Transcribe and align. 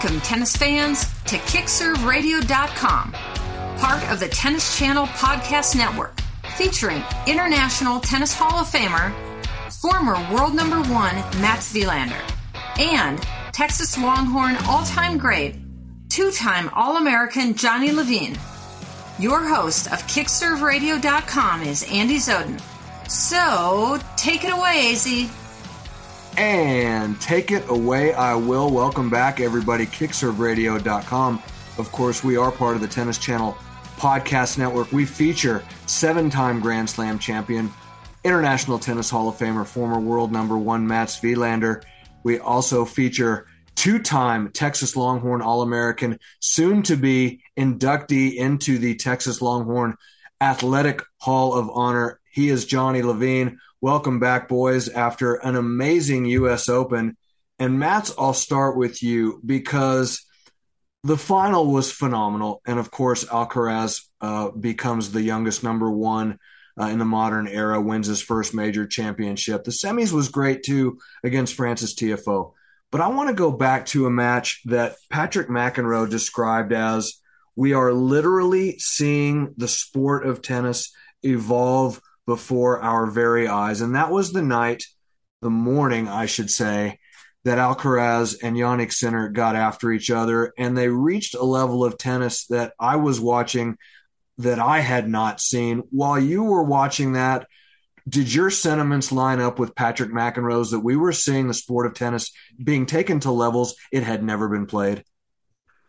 Welcome, 0.00 0.20
tennis 0.20 0.56
fans, 0.56 1.00
to 1.24 1.38
KickServeRadio.com, 1.38 3.12
part 3.78 4.12
of 4.12 4.20
the 4.20 4.28
Tennis 4.28 4.78
Channel 4.78 5.06
Podcast 5.06 5.74
Network, 5.74 6.20
featuring 6.56 7.02
International 7.26 7.98
Tennis 7.98 8.32
Hall 8.32 8.60
of 8.60 8.68
Famer, 8.68 9.12
former 9.82 10.14
world 10.32 10.54
number 10.54 10.76
one 10.82 11.16
Mats 11.42 11.72
Wilander, 11.72 12.22
and 12.78 13.18
Texas 13.52 13.98
Longhorn 13.98 14.54
all 14.68 14.84
time 14.84 15.18
great, 15.18 15.56
two 16.08 16.30
time 16.30 16.70
All 16.74 16.98
American 16.98 17.54
Johnny 17.54 17.90
Levine. 17.90 18.38
Your 19.18 19.48
host 19.48 19.88
of 19.88 20.00
KickServeRadio.com 20.06 21.62
is 21.62 21.82
Andy 21.90 22.18
Zoden. 22.18 22.60
So, 23.10 23.98
take 24.16 24.44
it 24.44 24.52
away, 24.52 24.92
AZ. 24.92 25.28
And 26.38 27.20
take 27.20 27.50
it 27.50 27.68
away, 27.68 28.12
I 28.12 28.36
will. 28.36 28.70
Welcome 28.70 29.10
back, 29.10 29.40
everybody. 29.40 29.86
KickServeRadio.com. 29.86 31.42
Of 31.78 31.90
course, 31.90 32.22
we 32.22 32.36
are 32.36 32.52
part 32.52 32.76
of 32.76 32.80
the 32.80 32.86
Tennis 32.86 33.18
Channel 33.18 33.56
Podcast 33.96 34.56
Network. 34.56 34.92
We 34.92 35.04
feature 35.04 35.64
seven 35.86 36.30
time 36.30 36.60
Grand 36.60 36.88
Slam 36.88 37.18
champion, 37.18 37.72
International 38.22 38.78
Tennis 38.78 39.10
Hall 39.10 39.28
of 39.28 39.36
Famer, 39.36 39.66
former 39.66 39.98
world 39.98 40.30
number 40.30 40.56
one 40.56 40.86
Mats 40.86 41.18
Wilander. 41.18 41.82
We 42.22 42.38
also 42.38 42.84
feature 42.84 43.48
two 43.74 43.98
time 43.98 44.52
Texas 44.52 44.94
Longhorn 44.94 45.42
All 45.42 45.62
American, 45.62 46.20
soon 46.38 46.84
to 46.84 46.94
be 46.94 47.42
inductee 47.58 48.36
into 48.36 48.78
the 48.78 48.94
Texas 48.94 49.42
Longhorn 49.42 49.96
Athletic 50.40 51.02
Hall 51.16 51.54
of 51.54 51.68
Honor. 51.68 52.20
He 52.30 52.48
is 52.48 52.64
Johnny 52.64 53.02
Levine. 53.02 53.58
Welcome 53.80 54.18
back, 54.18 54.48
boys, 54.48 54.88
after 54.88 55.34
an 55.34 55.54
amazing 55.54 56.24
U.S. 56.24 56.68
Open. 56.68 57.16
And 57.60 57.78
Mats, 57.78 58.12
I'll 58.18 58.34
start 58.34 58.76
with 58.76 59.04
you 59.04 59.40
because 59.46 60.26
the 61.04 61.16
final 61.16 61.70
was 61.70 61.92
phenomenal. 61.92 62.60
And 62.66 62.80
of 62.80 62.90
course, 62.90 63.24
Alcaraz 63.24 64.04
uh, 64.20 64.50
becomes 64.50 65.12
the 65.12 65.22
youngest 65.22 65.62
number 65.62 65.88
one 65.88 66.40
uh, 66.80 66.86
in 66.86 66.98
the 66.98 67.04
modern 67.04 67.46
era, 67.46 67.80
wins 67.80 68.08
his 68.08 68.20
first 68.20 68.52
major 68.52 68.84
championship. 68.84 69.62
The 69.62 69.70
semis 69.70 70.10
was 70.10 70.28
great 70.28 70.64
too 70.64 70.98
against 71.22 71.54
Frances 71.54 71.94
Tiafoe. 71.94 72.54
But 72.90 73.00
I 73.00 73.06
want 73.06 73.28
to 73.28 73.34
go 73.36 73.52
back 73.52 73.86
to 73.86 74.06
a 74.06 74.10
match 74.10 74.60
that 74.64 74.96
Patrick 75.08 75.48
McEnroe 75.48 76.10
described 76.10 76.72
as 76.72 77.20
we 77.54 77.74
are 77.74 77.92
literally 77.92 78.76
seeing 78.80 79.54
the 79.56 79.68
sport 79.68 80.26
of 80.26 80.42
tennis 80.42 80.92
evolve 81.22 82.00
before 82.28 82.78
our 82.82 83.06
very 83.06 83.48
eyes. 83.48 83.80
And 83.80 83.94
that 83.94 84.10
was 84.10 84.32
the 84.32 84.42
night, 84.42 84.84
the 85.40 85.48
morning, 85.48 86.08
I 86.08 86.26
should 86.26 86.50
say, 86.50 86.98
that 87.44 87.56
Alcaraz 87.56 88.36
and 88.42 88.54
Jannik 88.54 88.92
Sinner 88.92 89.30
got 89.30 89.56
after 89.56 89.90
each 89.90 90.10
other. 90.10 90.52
And 90.58 90.76
they 90.76 90.88
reached 90.88 91.34
a 91.34 91.42
level 91.42 91.86
of 91.86 91.96
tennis 91.96 92.44
that 92.48 92.74
I 92.78 92.96
was 92.96 93.18
watching 93.18 93.78
that 94.36 94.58
I 94.58 94.80
had 94.80 95.08
not 95.08 95.40
seen. 95.40 95.84
While 95.88 96.20
you 96.20 96.42
were 96.42 96.62
watching 96.62 97.14
that, 97.14 97.46
did 98.06 98.32
your 98.32 98.50
sentiments 98.50 99.10
line 99.10 99.40
up 99.40 99.58
with 99.58 99.74
Patrick 99.74 100.10
McEnroe's 100.10 100.72
that 100.72 100.80
we 100.80 100.96
were 100.96 101.14
seeing 101.14 101.48
the 101.48 101.54
sport 101.54 101.86
of 101.86 101.94
tennis 101.94 102.30
being 102.62 102.84
taken 102.84 103.20
to 103.20 103.30
levels 103.30 103.74
it 103.90 104.02
had 104.02 104.22
never 104.22 104.50
been 104.50 104.66
played? 104.66 105.02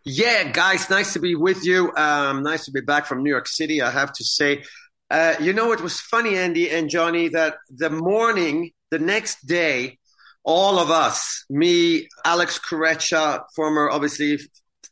Yeah, 0.06 0.50
guys, 0.54 0.90
nice 0.90 1.12
to 1.14 1.20
be 1.20 1.36
with 1.36 1.66
you. 1.66 1.94
Um, 1.98 2.44
nice 2.44 2.64
to 2.64 2.72
be 2.72 2.80
back 2.80 3.08
from 3.08 3.24
New 3.24 3.30
York 3.30 3.48
City. 3.50 3.82
I 3.82 3.92
have 3.92 4.14
to 4.14 4.24
say, 4.24 4.64
uh, 5.10 5.36
you 5.40 5.54
know, 5.54 5.72
it 5.72 5.82
was 5.82 6.00
funny, 6.00 6.38
Andy 6.38 6.70
and 6.70 6.90
Johnny, 6.90 7.30
that 7.30 7.56
the 7.70 7.90
morning, 7.90 8.72
the 8.92 9.00
next 9.00 9.46
day, 9.46 9.98
all 10.44 10.80
of 10.80 10.90
us, 10.92 11.46
me, 11.50 12.08
Alex 12.24 12.60
Corretja, 12.60 13.44
former, 13.56 13.90
obviously, 13.90 14.40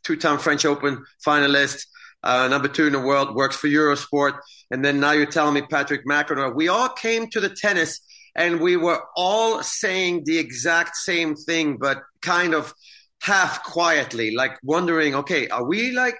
two 0.04 0.16
time 0.16 0.38
French 0.38 0.64
Open 0.64 1.04
finalist, 1.26 1.86
uh, 2.22 2.48
number 2.48 2.68
two 2.68 2.86
in 2.86 2.92
the 2.92 3.00
world, 3.00 3.34
works 3.34 3.56
for 3.56 3.68
Eurosport. 3.68 4.38
And 4.70 4.84
then 4.84 5.00
now 5.00 5.12
you're 5.12 5.26
telling 5.26 5.54
me 5.54 5.62
Patrick 5.62 6.04
McEnroe. 6.04 6.54
We 6.54 6.68
all 6.68 6.88
came 6.88 7.28
to 7.30 7.40
the 7.40 7.48
tennis 7.48 8.00
and 8.34 8.60
we 8.60 8.76
were 8.76 9.02
all 9.16 9.62
saying 9.62 10.22
the 10.24 10.38
exact 10.38 10.96
same 10.96 11.34
thing, 11.34 11.76
but 11.78 12.02
kind 12.22 12.54
of 12.54 12.74
half 13.22 13.62
quietly, 13.62 14.34
like 14.34 14.58
wondering, 14.62 15.14
okay, 15.14 15.48
are 15.48 15.64
we 15.64 15.92
like 15.92 16.18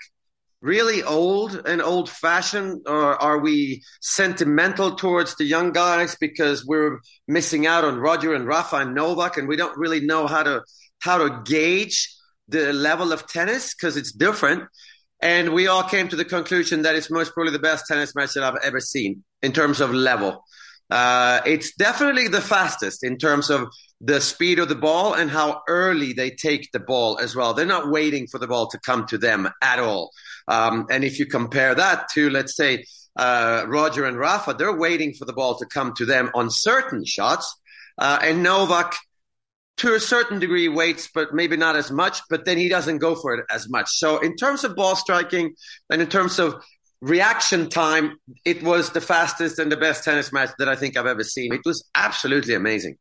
really 0.60 1.02
old 1.02 1.62
and 1.66 1.80
old 1.80 2.10
fashioned 2.10 2.82
or 2.86 3.20
are 3.22 3.38
we 3.38 3.82
sentimental 4.00 4.96
towards 4.96 5.36
the 5.36 5.44
young 5.44 5.72
guys 5.72 6.16
because 6.20 6.66
we're 6.66 6.98
missing 7.28 7.66
out 7.66 7.84
on 7.84 7.98
Roger 7.98 8.34
and 8.34 8.46
Rafa 8.46 8.76
and 8.76 8.94
Novak 8.94 9.36
and 9.36 9.46
we 9.46 9.56
don't 9.56 9.78
really 9.78 10.00
know 10.00 10.26
how 10.26 10.42
to 10.42 10.62
how 11.00 11.18
to 11.18 11.42
gauge 11.44 12.12
the 12.48 12.72
level 12.72 13.12
of 13.12 13.28
tennis 13.28 13.74
because 13.74 13.96
it's 13.96 14.10
different 14.10 14.64
and 15.20 15.52
we 15.52 15.66
all 15.66 15.82
came 15.82 16.08
to 16.08 16.16
the 16.16 16.24
conclusion 16.24 16.82
that 16.82 16.94
it's 16.94 17.10
most 17.10 17.34
probably 17.34 17.52
the 17.52 17.58
best 17.58 17.86
tennis 17.86 18.14
match 18.14 18.34
that 18.34 18.42
I've 18.42 18.60
ever 18.62 18.80
seen 18.80 19.24
in 19.42 19.52
terms 19.52 19.80
of 19.80 19.92
level. 19.92 20.44
Uh, 20.90 21.40
it's 21.44 21.74
definitely 21.74 22.28
the 22.28 22.40
fastest 22.40 23.04
in 23.04 23.18
terms 23.18 23.50
of 23.50 23.68
the 24.00 24.20
speed 24.20 24.58
of 24.58 24.68
the 24.68 24.74
ball 24.74 25.12
and 25.14 25.30
how 25.30 25.60
early 25.68 26.12
they 26.12 26.30
take 26.30 26.70
the 26.72 26.80
ball 26.80 27.18
as 27.18 27.34
well. 27.34 27.52
They're 27.52 27.66
not 27.66 27.90
waiting 27.90 28.26
for 28.26 28.38
the 28.38 28.46
ball 28.46 28.68
to 28.68 28.78
come 28.78 29.06
to 29.06 29.18
them 29.18 29.48
at 29.60 29.80
all. 29.80 30.12
Um, 30.48 30.86
and 30.90 31.04
if 31.04 31.18
you 31.18 31.26
compare 31.26 31.74
that 31.74 32.08
to, 32.14 32.30
let's 32.30 32.56
say, 32.56 32.84
uh, 33.16 33.64
Roger 33.66 34.04
and 34.04 34.16
Rafa, 34.16 34.54
they're 34.54 34.76
waiting 34.76 35.12
for 35.12 35.24
the 35.24 35.32
ball 35.32 35.58
to 35.58 35.66
come 35.66 35.92
to 35.96 36.06
them 36.06 36.30
on 36.34 36.50
certain 36.50 37.04
shots. 37.04 37.54
Uh, 37.98 38.18
and 38.22 38.42
Novak, 38.42 38.94
to 39.78 39.94
a 39.94 40.00
certain 40.00 40.38
degree, 40.38 40.68
waits, 40.68 41.08
but 41.12 41.34
maybe 41.34 41.56
not 41.56 41.76
as 41.76 41.90
much, 41.90 42.20
but 42.30 42.44
then 42.44 42.56
he 42.56 42.68
doesn't 42.68 42.98
go 42.98 43.14
for 43.14 43.34
it 43.34 43.44
as 43.50 43.68
much. 43.68 43.88
So, 43.90 44.18
in 44.18 44.36
terms 44.36 44.64
of 44.64 44.74
ball 44.74 44.96
striking 44.96 45.54
and 45.90 46.00
in 46.00 46.08
terms 46.08 46.38
of 46.38 46.62
reaction 47.00 47.68
time, 47.68 48.18
it 48.44 48.62
was 48.62 48.90
the 48.90 49.00
fastest 49.00 49.58
and 49.58 49.70
the 49.70 49.76
best 49.76 50.04
tennis 50.04 50.32
match 50.32 50.50
that 50.58 50.68
I 50.68 50.76
think 50.76 50.96
I've 50.96 51.06
ever 51.06 51.24
seen. 51.24 51.52
It 51.52 51.62
was 51.64 51.88
absolutely 51.94 52.54
amazing. 52.54 52.96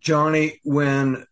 Johnny, 0.00 0.60
when 0.62 1.26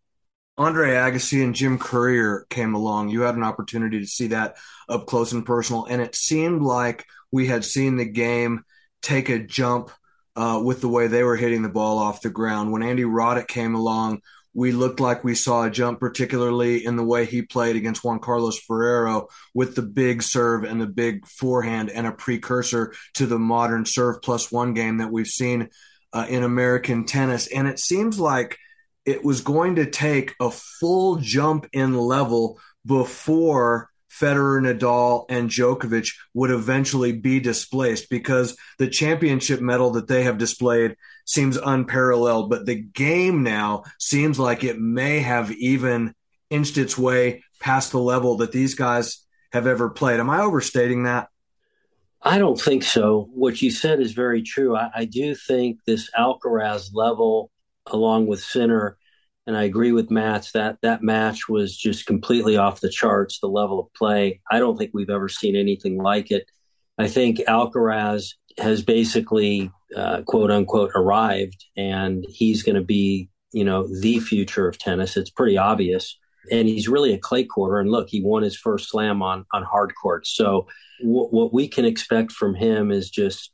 Andre 0.57 0.91
Agassi 0.91 1.43
and 1.43 1.55
Jim 1.55 1.79
Courier 1.79 2.47
came 2.49 2.75
along, 2.75 3.09
you 3.09 3.23
had 3.23 3.35
an 3.35 3.43
opportunity 3.43 4.01
to 4.01 4.07
see 4.07 4.29
that 4.29 4.57
up 4.89 5.07
close 5.07 5.33
and 5.33 5.45
personal, 5.45 5.85
and 5.87 6.01
it 6.01 6.15
seemed 6.15 6.63
like 6.63 7.07
we 7.33 7.49
had 7.49 7.65
seen 7.65 7.97
the 7.97 8.05
game 8.05 8.65
take 9.03 9.29
a 9.29 9.41
jump 9.41 9.91
uh, 10.37 10.61
with 10.65 10.81
the 10.81 10.89
way 10.89 11.07
they 11.07 11.25
were 11.25 11.37
hitting 11.37 11.63
the 11.63 11.69
ball 11.69 11.99
off 11.99 12.23
the 12.23 12.31
ground. 12.31 12.73
When 12.73 12.83
Andy 12.83 13.03
Roddick 13.03 13.49
came 13.49 13.75
along, 13.75 14.21
we 14.55 14.71
looked 14.71 15.01
like 15.01 15.25
we 15.25 15.35
saw 15.35 15.65
a 15.65 15.71
jump, 15.71 15.99
particularly 15.99 16.85
in 16.85 16.95
the 16.95 17.05
way 17.05 17.25
he 17.25 17.43
played 17.43 17.75
against 17.75 18.05
Juan 18.05 18.21
Carlos 18.21 18.59
Ferrero 18.59 19.27
with 19.53 19.75
the 19.75 19.83
big 19.83 20.23
serve 20.23 20.63
and 20.63 20.81
the 20.81 20.87
big 20.87 21.27
forehand 21.27 21.91
and 21.91 22.07
a 22.07 22.13
precursor 22.13 22.95
to 23.15 23.27
the 23.27 23.39
modern 23.39 23.85
serve 23.85 24.23
plus 24.23 24.53
one 24.53 24.73
game 24.73 24.99
that 24.99 25.11
we've 25.11 25.27
seen 25.27 25.69
uh, 26.13 26.27
in 26.29 26.45
American 26.45 27.05
tennis. 27.05 27.49
And 27.49 27.67
it 27.67 27.81
seems 27.81 28.21
like 28.21 28.57
it 29.05 29.25
was 29.25 29.41
going 29.41 29.77
to 29.77 29.91
take 29.91 30.35
a 30.41 30.51
full 30.51 31.17
jump 31.17 31.69
in 31.73 31.97
level 31.97 32.59
before 32.87 33.91
Federer, 34.11 34.61
Nadal, 34.61 35.27
and 35.29 35.51
Djokovic 35.51 36.15
would 36.35 36.51
eventually 36.51 37.13
be 37.13 37.41
displaced 37.41 38.09
because 38.09 38.57
the 38.79 38.87
championship 38.87 39.61
medal 39.61 39.91
that 39.93 40.07
they 40.07 40.23
have 40.23 40.39
displayed 40.39 40.97
seems 41.25 41.57
unparalleled. 41.57 42.49
But 42.49 42.67
the 42.67 42.77
game 42.77 43.43
now 43.43 43.83
seems 43.99 44.39
like 44.39 44.63
it 44.63 44.79
may 44.79 45.21
have 45.21 45.51
even 45.51 46.15
inched 46.49 46.79
its 46.79 46.97
way 46.97 47.43
past 47.59 47.91
the 47.91 47.99
level 47.99 48.37
that 48.37 48.53
these 48.53 48.75
guys 48.75 49.27
have 49.53 49.67
ever 49.67 49.91
played. 49.91 50.21
Am 50.21 50.31
I 50.31 50.41
overstating 50.41 51.05
that? 51.05 51.29
I 52.23 52.39
don't 52.39 52.61
think 52.61 52.85
so. 52.85 53.29
What 53.35 53.61
you 53.61 53.71
said 53.71 54.01
is 54.01 54.13
very 54.13 54.43
true. 54.43 54.77
I, 54.77 54.91
I 54.95 55.05
do 55.05 55.35
think 55.35 55.81
this 55.85 56.11
Alcaraz 56.17 56.91
level, 56.95 57.51
along 57.87 58.27
with 58.27 58.41
Sinner, 58.41 58.99
and 59.47 59.57
I 59.57 59.65
agree 59.65 59.93
with 59.93 60.11
Mats 60.11 60.53
that 60.53 60.79
that 60.83 61.03
match 61.03 61.49
was 61.49 61.77
just 61.77 62.07
completely 62.07 62.57
off 62.57 62.81
the 62.81 62.89
charts. 62.89 63.41
The 63.41 63.49
level 63.49 63.79
of 63.81 63.93
play, 63.95 64.41
I 64.51 64.59
don't 64.59 64.77
think 64.77 64.93
we've 64.95 65.11
ever 65.11 65.29
seen 65.29 65.55
anything 65.55 65.99
like 65.99 66.31
it. 66.31 66.47
I 66.99 67.09
think 67.09 67.39
Alcaraz 67.49 68.35
has 68.59 68.83
basically, 68.83 69.71
uh, 69.97 70.23
quote 70.23 70.51
unquote, 70.51 70.93
arrived, 70.95 71.65
and 71.77 72.25
he's 72.29 72.63
going 72.63 72.77
to 72.77 72.85
be, 72.85 73.29
you 73.53 73.65
know, 73.65 73.87
the 74.01 74.21
future 74.21 74.69
of 74.69 74.79
tennis. 74.79 75.17
It's 75.17 75.31
pretty 75.31 75.59
obvious, 75.59 76.19
and 76.51 76.69
he's 76.69 76.89
really 76.89 77.13
a 77.13 77.19
clay 77.19 77.45
courter. 77.45 77.81
And 77.81 77.91
look, 77.91 78.09
he 78.09 78.23
won 78.23 78.43
his 78.43 78.57
first 78.57 78.89
slam 78.89 79.23
on 79.23 79.45
on 79.53 79.63
hard 79.63 79.93
courts. 80.01 80.31
So 80.35 80.69
w- 81.01 81.29
what 81.29 81.53
we 81.53 81.69
can 81.69 81.85
expect 81.85 82.33
from 82.33 82.55
him 82.55 82.91
is 82.91 83.11
just 83.11 83.53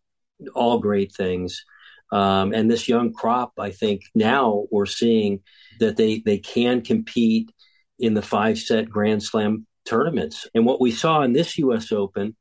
all 0.55 0.79
great 0.79 1.13
things. 1.13 1.65
Um, 2.13 2.53
and 2.53 2.71
this 2.71 2.89
young 2.89 3.13
crop, 3.13 3.53
I 3.59 3.71
think 3.71 4.03
now 4.15 4.67
we're 4.71 4.87
seeing 4.87 5.41
that 5.79 5.97
they 5.97 6.19
they 6.19 6.39
can 6.39 6.83
compete 6.83 7.53
in 7.99 8.15
the 8.15 8.23
five 8.23 8.59
set 8.59 8.89
Grand 8.89 9.23
Slam 9.23 9.67
tournaments. 9.85 10.47
And 10.55 10.67
what 10.67 10.81
we 10.81 10.91
saw 10.91 11.23
in 11.23 11.33
this 11.33 11.59
U.S. 11.59 11.93
Open 11.93 12.37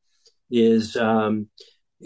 is 0.49 0.95
um, 0.95 1.47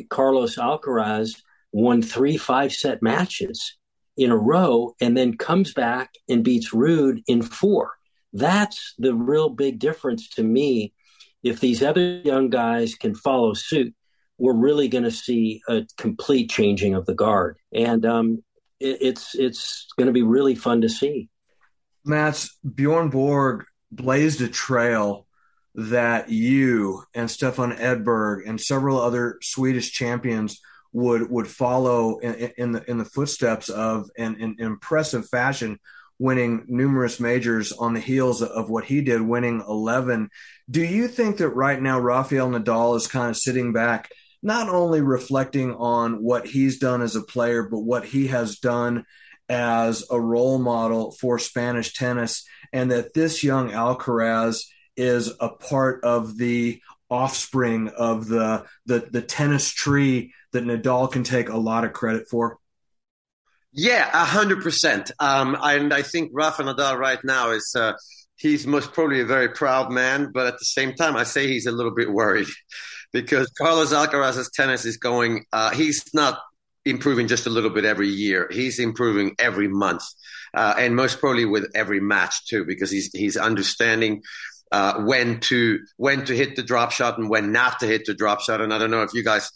Carlos 0.10 0.58
Alcaraz 0.58 1.42
won 1.72 2.02
three 2.02 2.38
five 2.38 2.74
set 2.74 3.02
matches 3.02 3.78
in 4.18 4.32
a 4.32 4.38
row 4.38 4.94
and 5.02 5.18
then 5.18 5.38
comes 5.38 5.74
back 5.74 6.14
and 6.30 6.44
beats 6.44 6.72
Ruud 6.72 7.24
in 7.28 7.42
four. 7.42 7.92
That's 8.32 8.94
the 8.98 9.14
real 9.14 9.50
big 9.50 9.80
difference 9.80 10.30
to 10.30 10.44
me. 10.44 10.94
If 11.44 11.60
these 11.60 11.84
other 11.84 12.22
young 12.24 12.50
guys 12.50 12.96
can 12.96 13.16
follow 13.16 13.54
suit, 13.54 13.94
we're 14.38 14.54
really 14.54 14.88
going 14.88 15.04
to 15.04 15.12
see 15.12 15.62
a 15.68 15.86
complete 15.98 16.50
changing 16.50 16.96
of 16.96 17.06
the 17.06 17.14
guard, 17.14 17.58
and 17.72 18.06
um, 18.06 18.44
it, 18.80 18.98
it's 19.02 19.36
it's 19.36 19.88
going 19.98 20.08
to 20.08 20.14
be 20.14 20.24
really 20.24 20.56
fun 20.56 20.82
to 20.82 20.90
see. 20.90 21.30
Mats 22.06 22.58
Bjorn 22.64 23.10
Borg 23.10 23.66
blazed 23.92 24.42
a 24.42 24.48
trail 24.48 25.28
that 25.76 26.30
you 26.30 27.04
and 27.14 27.30
Stefan 27.30 27.72
Edberg 27.74 28.48
and 28.48 28.60
several 28.60 29.00
other 29.00 29.40
Swedish 29.42 29.92
champions 29.92 30.60
would 30.92 31.30
would 31.30 31.48
follow 31.48 32.20
in, 32.20 32.52
in 32.58 32.72
the 32.72 32.90
in 32.90 32.98
the 32.98 33.06
footsteps 33.06 33.70
of 33.70 34.10
in, 34.16 34.36
in 34.40 34.56
impressive 34.60 35.28
fashion 35.28 35.80
winning 36.20 36.64
numerous 36.68 37.20
majors 37.20 37.72
on 37.72 37.94
the 37.94 38.00
heels 38.00 38.44
of 38.44 38.70
what 38.70 38.86
he 38.86 39.02
did 39.02 39.20
winning 39.20 39.64
11 39.68 40.30
do 40.70 40.84
you 40.84 41.08
think 41.08 41.38
that 41.38 41.50
right 41.50 41.82
now 41.82 42.00
Rafael 42.00 42.50
Nadal 42.50 42.96
is 42.96 43.08
kind 43.08 43.32
of 43.32 43.36
sitting 43.36 43.74
back 43.74 44.12
not 44.44 44.70
only 44.70 45.02
reflecting 45.02 45.74
on 45.74 46.22
what 46.22 46.46
he's 46.46 46.78
done 46.78 47.02
as 47.02 47.16
a 47.16 47.22
player 47.22 47.64
but 47.64 47.80
what 47.80 48.06
he 48.06 48.28
has 48.28 48.60
done 48.60 49.06
as 49.50 50.06
a 50.12 50.20
role 50.20 50.60
model 50.60 51.12
for 51.12 51.40
Spanish 51.40 51.94
tennis 51.94 52.46
and 52.72 52.92
that 52.92 53.14
this 53.14 53.44
young 53.44 53.72
Alcaraz 53.72 54.66
is 54.96 55.32
a 55.40 55.50
part 55.50 56.04
of 56.04 56.38
the 56.38 56.82
offspring 57.10 57.90
of 57.90 58.28
the 58.28 58.66
the, 58.86 59.08
the 59.12 59.22
tennis 59.22 59.70
tree 59.70 60.34
that 60.52 60.64
Nadal 60.64 61.12
can 61.12 61.24
take 61.24 61.50
a 61.50 61.58
lot 61.58 61.84
of 61.84 61.94
credit 61.94 62.28
for? 62.30 62.58
Yeah, 63.72 64.10
a 64.14 64.26
hundred 64.26 64.62
percent. 64.62 65.12
Um, 65.20 65.58
and 65.60 65.94
I 65.94 66.04
think 66.04 66.32
Rafa 66.34 66.64
Nadal 66.64 66.98
right 66.98 67.20
now 67.24 67.52
is 67.52 67.74
uh, 67.76 67.94
he's 68.36 68.68
most 68.68 68.94
probably 68.94 69.22
a 69.22 69.26
very 69.26 69.50
proud 69.50 69.92
man, 69.92 70.32
but 70.34 70.48
at 70.48 70.60
the 70.60 70.66
same 70.66 70.94
time, 70.94 71.16
I 71.16 71.24
say 71.24 71.48
he's 71.48 71.66
a 71.66 71.72
little 71.72 71.94
bit 71.94 72.12
worried 72.12 72.48
because 73.14 73.50
Carlos 73.58 73.94
Alcaraz's 73.94 74.50
tennis 74.52 74.86
is 74.86 74.98
going. 74.98 75.46
Uh, 75.54 75.70
he's 75.72 76.04
not 76.14 76.40
improving 76.86 77.28
just 77.28 77.46
a 77.46 77.50
little 77.50 77.70
bit 77.70 77.86
every 77.86 78.10
year. 78.10 78.50
He's 78.52 78.80
improving 78.80 79.36
every 79.40 79.68
month, 79.68 80.04
uh, 80.54 80.76
and 80.78 80.96
most 80.96 81.20
probably 81.20 81.46
with 81.46 81.72
every 81.76 82.02
match 82.02 82.48
too, 82.48 82.66
because 82.66 82.92
he's 82.92 83.12
he's 83.14 83.38
understanding 83.38 84.24
uh, 84.72 85.02
when 85.04 85.40
to 85.42 85.80
when 85.98 86.26
to 86.26 86.36
hit 86.36 86.56
the 86.56 86.64
drop 86.64 86.92
shot 86.92 87.18
and 87.18 87.30
when 87.30 87.52
not 87.52 87.80
to 87.80 87.86
hit 87.86 88.06
the 88.06 88.14
drop 88.14 88.42
shot. 88.42 88.60
And 88.60 88.74
I 88.74 88.80
don't 88.80 88.92
know 88.92 89.04
if 89.04 89.14
you 89.14 89.24
guys 89.24 89.50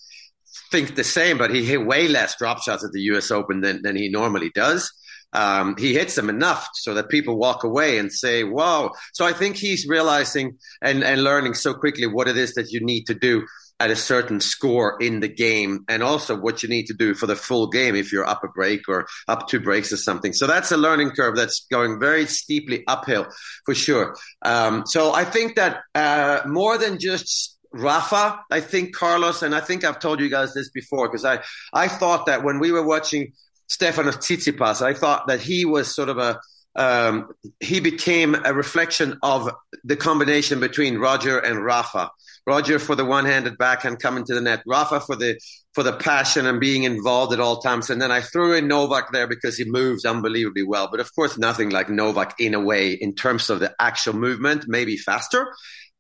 think 0.72 0.96
the 0.96 1.04
same, 1.04 1.38
but 1.38 1.54
he 1.54 1.66
hit 1.66 1.86
way 1.86 2.08
less 2.08 2.38
drop 2.38 2.62
shots 2.62 2.86
at 2.86 2.92
the 2.92 3.02
U.S. 3.02 3.32
Open 3.32 3.62
than 3.62 3.82
than 3.82 3.96
he 3.96 4.10
normally 4.10 4.52
does. 4.54 4.92
Um, 5.34 5.76
he 5.78 5.94
hits 5.94 6.16
them 6.16 6.30
enough 6.30 6.70
so 6.74 6.94
that 6.94 7.10
people 7.10 7.38
walk 7.38 7.64
away 7.64 7.98
and 7.98 8.12
say, 8.12 8.44
"Wow!" 8.44 8.92
So 9.14 9.26
I 9.26 9.34
think 9.34 9.58
he's 9.58 9.88
realizing 9.88 10.58
and 10.82 11.04
and 11.04 11.24
learning 11.24 11.54
so 11.54 11.74
quickly 11.74 12.08
what 12.08 12.28
it 12.28 12.38
is 12.38 12.54
that 12.54 12.72
you 12.72 12.80
need 12.80 13.06
to 13.08 13.14
do 13.14 13.46
at 13.80 13.92
a 13.92 13.96
certain 13.96 14.40
score 14.40 14.98
in 15.00 15.20
the 15.20 15.28
game 15.28 15.86
and 15.88 16.02
also 16.02 16.36
what 16.36 16.64
you 16.64 16.70
need 16.70 16.88
to 16.88 16.94
do 16.94 17.14
for 17.14 17.28
the 17.28 17.36
full 17.36 17.68
game 17.68 17.96
if 17.96 18.12
you're 18.12 18.28
up 18.28 18.44
a 18.44 18.48
break 18.48 18.90
or 18.90 19.06
up 19.28 19.48
two 19.48 19.60
breaks 19.60 19.94
or 19.94 19.98
something. 19.98 20.34
So 20.34 20.48
that's 20.48 20.72
a 20.72 20.78
learning 20.78 21.12
curve 21.12 21.36
that's 21.36 21.66
going 21.70 22.00
very 22.00 22.26
steeply 22.26 22.84
uphill 22.88 23.28
for 23.66 23.76
sure. 23.76 24.16
Um, 24.42 24.84
so 24.86 25.14
I 25.14 25.26
think 25.26 25.56
that 25.58 25.82
uh, 25.94 26.42
more 26.48 26.78
than 26.78 26.98
just 27.00 27.58
Rafa, 27.72 28.40
I 28.50 28.62
think 28.62 28.96
Carlos, 28.96 29.44
and 29.44 29.54
I 29.54 29.60
think 29.60 29.84
I've 29.84 30.00
told 30.00 30.20
you 30.20 30.30
guys 30.30 30.54
this 30.54 30.70
before 30.70 31.08
because 31.08 31.26
I, 31.26 31.44
I 31.74 31.88
thought 31.88 32.26
that 32.26 32.44
when 32.44 32.60
we 32.60 32.72
were 32.72 32.86
watching 32.86 33.34
Stefanos 33.70 34.18
Tsitsipas, 34.18 34.82
I 34.82 34.94
thought 34.94 35.28
that 35.28 35.42
he 35.42 35.66
was 35.66 35.94
sort 35.94 36.10
of 36.10 36.18
a 36.18 36.40
um, 36.78 37.30
he 37.60 37.80
became 37.80 38.36
a 38.46 38.54
reflection 38.54 39.18
of 39.24 39.50
the 39.84 39.96
combination 39.96 40.60
between 40.60 41.00
Roger 41.00 41.40
and 41.40 41.64
Rafa. 41.66 42.12
Roger 42.46 42.78
for 42.80 42.96
the 42.96 43.04
one-handed 43.04 43.58
backhand 43.58 44.00
coming 44.00 44.24
to 44.26 44.36
the 44.36 44.42
net, 44.42 44.62
Rafa 44.66 45.02
for 45.02 45.16
the 45.16 45.40
for 45.74 45.84
the 45.84 45.92
passion 45.92 46.46
and 46.46 46.60
being 46.60 46.84
involved 46.84 47.34
at 47.34 47.40
all 47.40 47.62
times, 47.62 47.90
and 47.90 48.02
then 48.02 48.12
I 48.12 48.22
threw 48.22 48.56
in 48.56 48.68
Novak 48.68 49.12
there 49.12 49.28
because 49.28 49.58
he 49.58 49.66
moves 49.66 50.06
unbelievably 50.06 50.64
well. 50.64 50.88
But 50.90 51.00
of 51.00 51.14
course, 51.14 51.38
nothing 51.38 51.72
like 51.72 51.90
Novak 51.90 52.36
in 52.40 52.54
a 52.54 52.60
way 52.62 52.92
in 52.92 53.16
terms 53.16 53.50
of 53.50 53.60
the 53.60 53.76
actual 53.80 54.14
movement, 54.14 54.66
maybe 54.68 54.98
faster. 54.98 55.54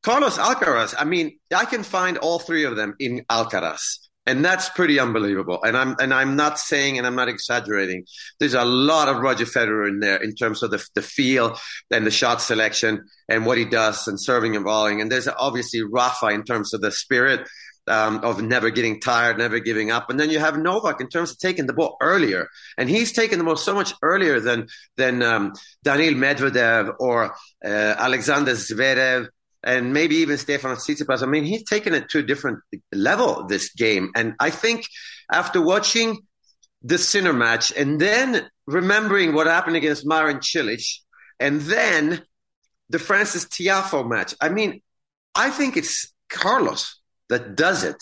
Carlos 0.03 0.37
Alcaraz, 0.37 0.95
I 0.97 1.03
mean, 1.03 1.37
I 1.53 1.65
can 1.65 1.83
find 1.83 2.17
all 2.17 2.39
three 2.39 2.63
of 2.63 2.75
them 2.75 2.95
in 2.99 3.25
Alcaraz 3.29 4.06
and 4.27 4.44
that's 4.44 4.68
pretty 4.69 5.00
unbelievable. 5.00 5.63
And 5.63 5.75
I'm 5.75 5.95
and 6.00 6.13
I'm 6.13 6.35
not 6.35 6.59
saying, 6.59 6.97
and 6.97 7.07
I'm 7.07 7.15
not 7.15 7.29
exaggerating. 7.29 8.06
There's 8.39 8.53
a 8.53 8.65
lot 8.65 9.07
of 9.07 9.21
Roger 9.21 9.45
Federer 9.45 9.88
in 9.88 10.01
there 10.01 10.21
in 10.21 10.35
terms 10.35 10.62
of 10.62 10.69
the 10.69 10.85
the 10.94 11.01
feel 11.01 11.57
and 11.89 12.06
the 12.06 12.12
shot 12.12 12.41
selection 12.41 13.06
and 13.29 13.45
what 13.45 13.57
he 13.57 13.65
does 13.65 14.07
and 14.07 14.21
serving 14.21 14.56
and 14.56 14.65
volleying. 14.65 15.01
And 15.01 15.12
there's 15.12 15.29
obviously 15.29 15.81
Rafa 15.81 16.27
in 16.27 16.44
terms 16.44 16.74
of 16.74 16.81
the 16.81 16.91
spirit. 16.91 17.47
Um, 17.89 18.19
of 18.21 18.41
never 18.41 18.69
getting 18.69 19.00
tired, 19.00 19.38
never 19.38 19.59
giving 19.59 19.91
up, 19.91 20.09
and 20.09 20.19
then 20.19 20.30
you 20.30 20.39
have 20.39 20.57
Novak 20.57 21.00
in 21.00 21.07
terms 21.07 21.31
of 21.31 21.38
taking 21.39 21.68
the 21.68 21.73
ball 21.73 21.95
earlier, 22.01 22.50
and 22.77 22.89
he's 22.89 23.13
taken 23.13 23.39
the 23.39 23.45
ball 23.45 23.56
so 23.56 23.73
much 23.73 23.94
earlier 24.01 24.41
than 24.41 24.68
than 24.97 25.23
um, 25.23 25.53
Daniil 25.85 26.15
Medvedev 26.15 26.95
or 27.00 27.33
uh, 27.63 27.95
Alexander 27.97 28.56
Zverev 28.56 29.30
and 29.63 29.94
maybe 29.94 30.15
even 30.18 30.38
Stefan 30.38 30.75
Tsitsipas. 30.75 31.24
I 31.24 31.25
mean, 31.25 31.44
he's 31.44 31.63
taken 31.63 31.94
it 31.94 32.09
to 32.09 32.19
a 32.19 32.24
different 32.24 32.59
level 32.92 33.45
this 33.48 33.74
game. 33.74 34.12
And 34.15 34.36
I 34.39 34.50
think 34.50 34.86
after 35.31 35.62
watching 35.62 36.19
the 36.81 36.98
Sinner 36.98 37.33
match 37.33 37.74
and 37.75 38.00
then 38.00 38.50
remembering 38.65 39.33
what 39.33 39.48
happened 39.48 39.75
against 39.75 40.06
Marin 40.06 40.38
Cilic 40.38 40.86
and 41.39 41.62
then 41.62 42.21
the 42.89 43.00
Frances 43.00 43.45
Tiafoe 43.45 44.07
match, 44.07 44.36
I 44.39 44.50
mean, 44.50 44.81
I 45.36 45.50
think 45.50 45.77
it's 45.77 46.13
Carlos 46.30 47.00
that 47.30 47.56
does 47.56 47.83
it 47.83 47.98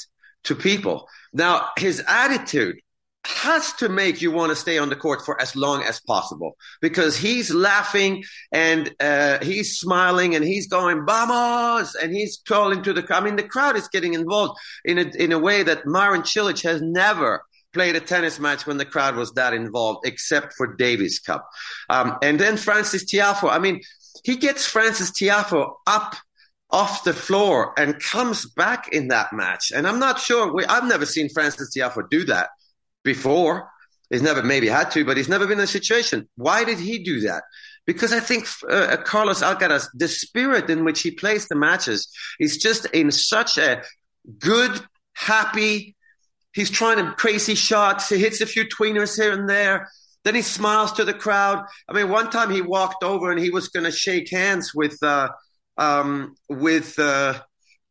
to 0.46 0.56
people. 0.56 1.07
Now, 1.34 1.69
his 1.78 2.04
attitude 2.07 2.78
has 3.25 3.74
to 3.74 3.89
make 3.89 4.22
you 4.22 4.31
want 4.31 4.51
to 4.51 4.56
stay 4.56 4.77
on 4.77 4.89
the 4.89 4.95
court 4.95 5.25
for 5.25 5.39
as 5.42 5.56
long 5.56 5.83
as 5.83 6.00
possible 6.00 6.57
because 6.81 7.18
he's 7.18 7.54
laughing 7.54 8.24
and 8.51 8.94
uh, 9.00 9.39
he's 9.44 9.77
smiling 9.77 10.36
and 10.36 10.45
he's 10.45 10.68
going 10.68 11.06
vamos 11.06 11.95
and 11.95 12.12
he's 12.13 12.42
calling 12.48 12.83
to 12.83 12.94
the 12.94 13.04
crowd. 13.04 13.24
I 13.24 13.25
mean, 13.25 13.36
the 13.36 13.44
crowd 13.44 13.75
is 13.75 13.88
getting 13.88 14.13
involved 14.13 14.60
in 14.83 14.98
a, 14.98 15.04
in 15.18 15.31
a 15.31 15.39
way 15.39 15.63
that 15.63 15.86
Marin 15.86 16.22
Cilic 16.22 16.63
has 16.63 16.81
never 16.81 17.44
played 17.74 17.95
a 17.95 18.00
tennis 18.00 18.39
match 18.39 18.66
when 18.66 18.77
the 18.77 18.86
crowd 18.86 19.16
was 19.16 19.33
that 19.33 19.54
involved, 19.54 20.07
except 20.07 20.54
for 20.54 20.75
Davis 20.75 21.19
Cup. 21.19 21.48
Um, 21.89 22.18
and 22.21 22.39
then 22.39 22.57
Frances 22.57 23.06
Tiafoe. 23.06 23.52
I 23.52 23.59
mean, 23.59 23.81
he 24.23 24.38
gets 24.38 24.66
Frances 24.66 25.11
Tiafoe 25.11 25.73
up 25.85 26.16
off 26.71 27.04
the 27.04 27.14
floor 27.14 27.73
and 27.78 28.02
comes 28.02 28.45
back 28.45 28.88
in 28.90 29.09
that 29.09 29.33
match. 29.33 29.71
And 29.73 29.88
I'm 29.88 29.99
not 29.99 30.19
sure. 30.19 30.54
We, 30.54 30.66
I've 30.66 30.88
never 30.88 31.06
seen 31.06 31.30
Frances 31.30 31.76
Tiafoe 31.76 32.09
do 32.09 32.23
that 32.26 32.49
before. 33.06 33.69
He's 34.09 34.21
never 34.21 34.44
maybe 34.44 34.68
had 34.68 34.92
to, 34.92 35.06
but 35.06 35.18
he's 35.18 35.30
never 35.30 35.47
been 35.47 35.59
in 35.59 35.64
a 35.64 35.68
situation. 35.68 36.28
Why 36.35 36.64
did 36.64 36.80
he 36.80 37.04
do 37.04 37.21
that? 37.21 37.44
Because 37.88 38.12
I 38.12 38.19
think 38.19 38.47
uh, 38.64 38.74
uh, 38.74 38.97
Carlos 38.97 39.42
Alcaraz, 39.42 39.88
the 39.94 40.07
spirit 40.07 40.69
in 40.69 40.83
which 40.83 41.02
he 41.02 41.12
plays 41.12 41.47
the 41.47 41.56
matches, 41.56 42.07
is 42.40 42.57
just 42.57 42.85
in 42.88 43.12
such 43.12 43.57
a 43.57 43.83
good, 44.40 44.71
happy. 45.14 45.95
He's 46.54 46.69
trying 46.69 46.97
to 46.97 47.14
crazy 47.14 47.56
shots. 47.56 48.09
He 48.09 48.18
hits 48.18 48.42
a 48.42 48.45
few 48.45 48.66
tweeners 48.66 49.16
here 49.16 49.33
and 49.33 49.50
there. 49.50 49.90
Then 50.24 50.35
he 50.35 50.42
smiles 50.42 50.94
to 50.94 51.06
the 51.06 51.14
crowd. 51.14 51.64
I 51.88 51.94
mean, 51.94 52.09
one 52.09 52.31
time 52.31 52.50
he 52.50 52.62
walked 52.62 53.04
over 53.04 53.31
and 53.31 53.40
he 53.40 53.52
was 53.52 53.69
going 53.69 53.83
to 53.83 53.92
shake 53.92 54.31
hands 54.31 54.74
with 54.74 54.97
uh, 55.04 55.30
um, 55.78 56.35
with 56.50 56.97
uh, 56.97 57.40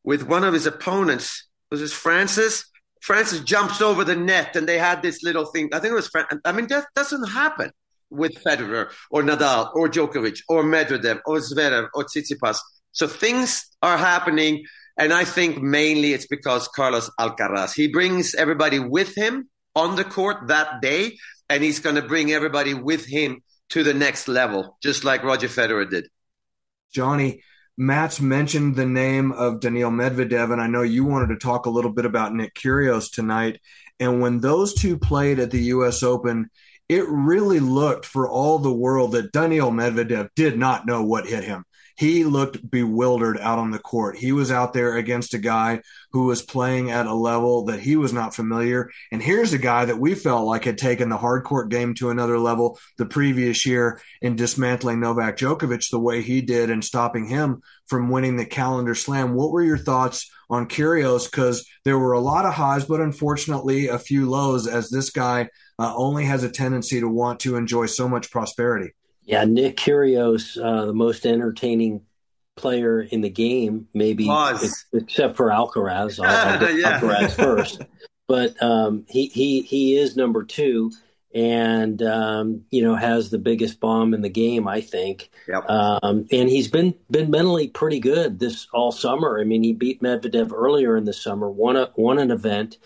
with 0.02 0.24
one 0.24 0.42
of 0.42 0.54
his 0.54 0.66
opponents. 0.66 1.48
Was 1.70 1.80
this 1.80 1.92
Frances? 1.92 2.64
Frances 3.04 3.40
jumps 3.40 3.82
over 3.82 4.02
the 4.02 4.16
net 4.16 4.56
and 4.56 4.66
they 4.66 4.78
had 4.78 5.02
this 5.02 5.22
little 5.22 5.44
thing. 5.44 5.68
I 5.74 5.78
think 5.78 5.92
it 5.92 5.94
was, 5.94 6.08
Fran- 6.08 6.40
I 6.42 6.52
mean, 6.52 6.68
that 6.68 6.86
doesn't 6.96 7.28
happen 7.28 7.70
with 8.08 8.32
Federer 8.42 8.90
or 9.10 9.22
Nadal 9.22 9.74
or 9.74 9.90
Djokovic 9.90 10.40
or 10.48 10.64
Medvedev 10.64 11.20
or 11.26 11.36
Zverev 11.36 11.88
or 11.92 12.04
Tsitsipas. 12.04 12.58
So 12.92 13.06
things 13.06 13.66
are 13.82 13.98
happening. 13.98 14.64
And 14.96 15.12
I 15.12 15.24
think 15.24 15.60
mainly 15.60 16.14
it's 16.14 16.26
because 16.26 16.66
Carlos 16.68 17.10
Alcaraz, 17.20 17.74
he 17.74 17.88
brings 17.88 18.34
everybody 18.34 18.78
with 18.78 19.14
him 19.14 19.50
on 19.74 19.96
the 19.96 20.04
court 20.04 20.48
that 20.48 20.80
day. 20.80 21.18
And 21.50 21.62
he's 21.62 21.80
going 21.80 21.96
to 21.96 22.02
bring 22.02 22.32
everybody 22.32 22.72
with 22.72 23.04
him 23.04 23.42
to 23.68 23.82
the 23.82 23.92
next 23.92 24.28
level, 24.28 24.78
just 24.82 25.04
like 25.04 25.22
Roger 25.22 25.48
Federer 25.48 25.90
did. 25.90 26.08
Johnny, 26.90 27.42
Mats 27.76 28.20
mentioned 28.20 28.76
the 28.76 28.86
name 28.86 29.32
of 29.32 29.58
Daniil 29.58 29.90
Medvedev, 29.90 30.52
and 30.52 30.62
I 30.62 30.68
know 30.68 30.82
you 30.82 31.04
wanted 31.04 31.30
to 31.30 31.36
talk 31.36 31.66
a 31.66 31.70
little 31.70 31.92
bit 31.92 32.04
about 32.04 32.32
Nick 32.32 32.54
Kyrgios 32.54 33.10
tonight. 33.10 33.60
And 33.98 34.20
when 34.20 34.40
those 34.40 34.74
two 34.74 34.96
played 34.96 35.40
at 35.40 35.50
the 35.50 35.62
U.S. 35.64 36.04
Open, 36.04 36.50
it 36.88 37.04
really 37.08 37.58
looked 37.58 38.06
for 38.06 38.28
all 38.28 38.58
the 38.58 38.72
world 38.72 39.12
that 39.12 39.32
Daniil 39.32 39.72
Medvedev 39.72 40.28
did 40.36 40.56
not 40.56 40.86
know 40.86 41.02
what 41.02 41.26
hit 41.26 41.42
him. 41.42 41.64
He 41.96 42.24
looked 42.24 42.68
bewildered 42.68 43.38
out 43.38 43.58
on 43.58 43.70
the 43.70 43.78
court. 43.78 44.16
He 44.16 44.32
was 44.32 44.50
out 44.50 44.72
there 44.72 44.96
against 44.96 45.34
a 45.34 45.38
guy 45.38 45.80
who 46.12 46.26
was 46.26 46.42
playing 46.42 46.90
at 46.90 47.06
a 47.06 47.14
level 47.14 47.64
that 47.66 47.80
he 47.80 47.96
was 47.96 48.12
not 48.12 48.34
familiar. 48.34 48.90
And 49.12 49.22
here's 49.22 49.52
a 49.52 49.58
guy 49.58 49.84
that 49.84 49.98
we 49.98 50.14
felt 50.14 50.46
like 50.46 50.64
had 50.64 50.78
taken 50.78 51.08
the 51.08 51.16
hard 51.16 51.44
court 51.44 51.70
game 51.70 51.94
to 51.94 52.10
another 52.10 52.38
level 52.38 52.78
the 52.98 53.06
previous 53.06 53.64
year 53.64 54.00
in 54.20 54.36
dismantling 54.36 55.00
Novak 55.00 55.36
Djokovic 55.36 55.88
the 55.90 56.00
way 56.00 56.20
he 56.20 56.40
did 56.40 56.70
and 56.70 56.84
stopping 56.84 57.26
him 57.28 57.62
from 57.86 58.10
winning 58.10 58.36
the 58.36 58.46
calendar 58.46 58.94
slam. 58.94 59.34
What 59.34 59.52
were 59.52 59.62
your 59.62 59.78
thoughts 59.78 60.30
on 60.50 60.68
Kyrgios? 60.68 61.30
Because 61.30 61.68
there 61.84 61.98
were 61.98 62.12
a 62.12 62.20
lot 62.20 62.46
of 62.46 62.54
highs, 62.54 62.84
but 62.86 63.00
unfortunately 63.00 63.88
a 63.88 63.98
few 63.98 64.28
lows 64.28 64.66
as 64.66 64.90
this 64.90 65.10
guy 65.10 65.48
uh, 65.78 65.92
only 65.94 66.24
has 66.24 66.42
a 66.42 66.50
tendency 66.50 67.00
to 67.00 67.08
want 67.08 67.40
to 67.40 67.56
enjoy 67.56 67.86
so 67.86 68.08
much 68.08 68.30
prosperity. 68.30 68.92
Yeah, 69.24 69.44
Nick 69.44 69.76
Kyrgios, 69.76 70.62
uh, 70.62 70.86
the 70.86 70.92
most 70.92 71.24
entertaining 71.24 72.02
player 72.56 73.00
in 73.00 73.20
the 73.20 73.30
game, 73.30 73.88
maybe 73.94 74.28
ex- 74.30 74.86
except 74.92 75.36
for 75.36 75.48
Alcaraz. 75.48 76.22
I'll, 76.22 76.62
I'll 76.62 76.70
yeah. 76.78 77.00
Alcaraz 77.00 77.32
first, 77.32 77.82
but 78.28 78.60
um, 78.62 79.06
he 79.08 79.26
he 79.26 79.62
he 79.62 79.96
is 79.96 80.16
number 80.16 80.44
two, 80.44 80.92
and 81.34 82.00
um, 82.02 82.64
you 82.70 82.82
know 82.82 82.94
has 82.94 83.30
the 83.30 83.38
biggest 83.38 83.80
bomb 83.80 84.14
in 84.14 84.22
the 84.22 84.28
game, 84.28 84.68
I 84.68 84.80
think. 84.80 85.30
Yep. 85.48 85.68
Um, 85.68 86.26
and 86.30 86.48
he's 86.48 86.68
been 86.68 86.94
been 87.10 87.30
mentally 87.30 87.68
pretty 87.68 88.00
good 88.00 88.38
this 88.38 88.68
all 88.72 88.92
summer. 88.92 89.40
I 89.40 89.44
mean, 89.44 89.62
he 89.62 89.72
beat 89.72 90.02
Medvedev 90.02 90.52
earlier 90.52 90.96
in 90.96 91.04
the 91.04 91.12
summer, 91.12 91.50
won 91.50 91.76
a, 91.76 91.90
won 91.96 92.18
an 92.18 92.30
event, 92.30 92.78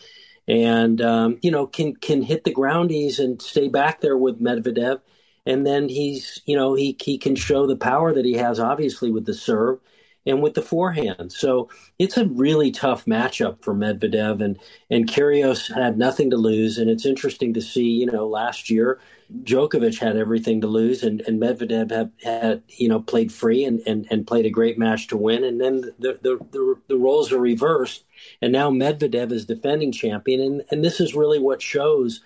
and 0.46 1.00
um, 1.02 1.38
you 1.42 1.50
know 1.50 1.66
can 1.66 1.96
can 1.96 2.22
hit 2.22 2.44
the 2.44 2.54
groundies 2.54 3.18
and 3.18 3.42
stay 3.42 3.68
back 3.68 4.00
there 4.00 4.16
with 4.16 4.40
Medvedev 4.40 5.00
and 5.48 5.66
then 5.66 5.88
he's 5.88 6.40
you 6.44 6.54
know 6.54 6.74
he 6.74 6.96
he 7.00 7.18
can 7.18 7.34
show 7.34 7.66
the 7.66 7.76
power 7.76 8.12
that 8.12 8.24
he 8.24 8.34
has 8.34 8.60
obviously 8.60 9.10
with 9.10 9.24
the 9.26 9.34
serve 9.34 9.80
and 10.26 10.42
with 10.42 10.54
the 10.54 10.62
forehand. 10.62 11.32
So 11.32 11.70
it's 11.98 12.18
a 12.18 12.26
really 12.26 12.70
tough 12.70 13.06
matchup 13.06 13.62
for 13.62 13.74
Medvedev 13.74 14.44
and 14.44 14.58
and 14.90 15.08
Kyrgios 15.08 15.74
had 15.74 15.98
nothing 15.98 16.30
to 16.30 16.36
lose. 16.36 16.78
And 16.78 16.90
it's 16.90 17.06
interesting 17.06 17.54
to 17.54 17.62
see, 17.62 17.88
you 17.88 18.06
know, 18.06 18.26
last 18.28 18.68
year 18.68 19.00
Djokovic 19.42 19.98
had 19.98 20.16
everything 20.16 20.60
to 20.60 20.66
lose 20.66 21.02
and, 21.02 21.22
and 21.22 21.40
Medvedev 21.40 21.90
had, 21.90 22.12
had 22.22 22.62
you 22.68 22.88
know 22.88 23.00
played 23.00 23.32
free 23.32 23.64
and, 23.64 23.80
and, 23.86 24.06
and 24.10 24.26
played 24.26 24.46
a 24.46 24.50
great 24.50 24.78
match 24.78 25.08
to 25.08 25.16
win. 25.16 25.44
And 25.44 25.60
then 25.60 25.80
the, 25.98 26.18
the, 26.20 26.38
the, 26.50 26.74
the 26.88 26.96
roles 26.98 27.32
are 27.32 27.40
reversed 27.40 28.04
and 28.42 28.52
now 28.52 28.70
Medvedev 28.70 29.32
is 29.32 29.46
defending 29.46 29.92
champion. 29.92 30.40
And, 30.40 30.62
and 30.70 30.84
this 30.84 31.00
is 31.00 31.14
really 31.14 31.38
what 31.38 31.62
shows 31.62 32.20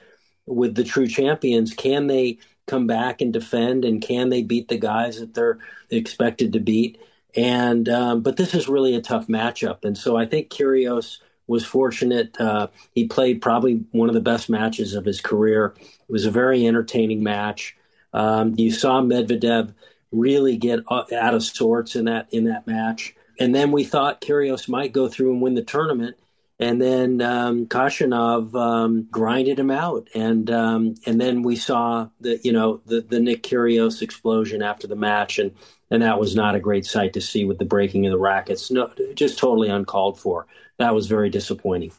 with 0.47 0.75
the 0.75 0.85
true 0.85 1.07
champions 1.07 1.73
can 1.73 2.09
they 2.09 2.39
come 2.67 2.87
back 2.87 3.21
and 3.21 3.33
defend, 3.33 3.85
and 3.85 4.03
can 4.03 4.29
they 4.29 4.43
beat 4.43 4.69
the 4.69 4.79
guys 4.79 5.21
that 5.21 5.35
they're 5.35 5.59
expected 5.91 6.53
to 6.53 6.61
beat? 6.61 7.01
And 7.35 7.89
um, 7.89 8.23
but 8.23 8.37
this 8.37 8.55
is 8.55 8.69
really 8.69 8.95
a 8.95 9.01
tough 9.01 9.27
matchup, 9.27 9.85
and 9.85 9.97
so 9.97 10.17
I 10.17 10.27
think 10.27 10.51
Kyrgios 10.51 11.19
was 11.47 11.65
fortunate. 11.65 12.39
Uh, 12.41 12.69
he 12.95 13.07
played 13.07 13.43
probably 13.43 13.85
one 13.91 14.09
of 14.09 14.15
the 14.15 14.21
best 14.21 14.49
matches 14.49 14.95
of 14.95 15.05
his 15.05 15.21
career. 15.21 15.75
It 15.79 16.13
was 16.13 16.27
a 16.27 16.31
very 16.31 16.67
entertaining 16.67 17.23
match. 17.23 17.77
Um, 18.13 18.55
you 18.59 18.71
saw 18.71 19.01
Medvedev 19.01 19.75
really 20.11 20.57
get 20.57 20.81
out 20.91 21.35
of 21.35 21.43
sorts 21.43 21.97
in 21.97 22.05
that 22.05 22.29
in 22.33 22.45
that 22.45 22.67
match, 22.67 23.15
and 23.41 23.55
then 23.55 23.73
we 23.73 23.85
thought 23.85 24.21
Kyrgios 24.21 24.69
might 24.69 24.93
go 24.93 25.09
through 25.09 25.33
and 25.33 25.41
win 25.41 25.55
the 25.55 25.63
tournament 25.63 26.17
and 26.59 26.81
then 26.81 27.21
um, 27.21 27.67
Khachanov 27.67 28.55
um, 28.55 29.09
grinded 29.11 29.59
him 29.59 29.71
out, 29.71 30.09
and 30.15 30.51
um, 30.51 30.95
and 31.07 31.21
then 31.21 31.43
we 31.43 31.57
saw 31.57 32.09
the 32.21 32.39
you 32.43 32.53
know 32.53 32.81
the 32.87 33.01
the 33.01 33.21
Nick 33.21 33.43
Kyrgios 33.43 34.03
explosion 34.03 34.63
after 34.63 34.87
the 34.87 34.97
match, 34.97 35.39
and 35.39 35.53
and 35.91 36.03
that 36.03 36.21
was 36.21 36.37
not 36.37 36.55
a 36.55 36.61
great 36.61 36.87
sight 36.87 37.15
to 37.15 37.21
see 37.21 37.45
with 37.45 37.59
the 37.59 37.65
breaking 37.65 38.07
of 38.07 38.13
the 38.13 38.19
rackets. 38.19 38.71
No, 38.71 38.91
just 39.15 39.39
totally 39.39 39.69
uncalled 39.69 40.21
for. 40.21 40.47
That 40.79 40.95
was 40.95 41.07
very 41.07 41.31
disappointing. 41.31 41.93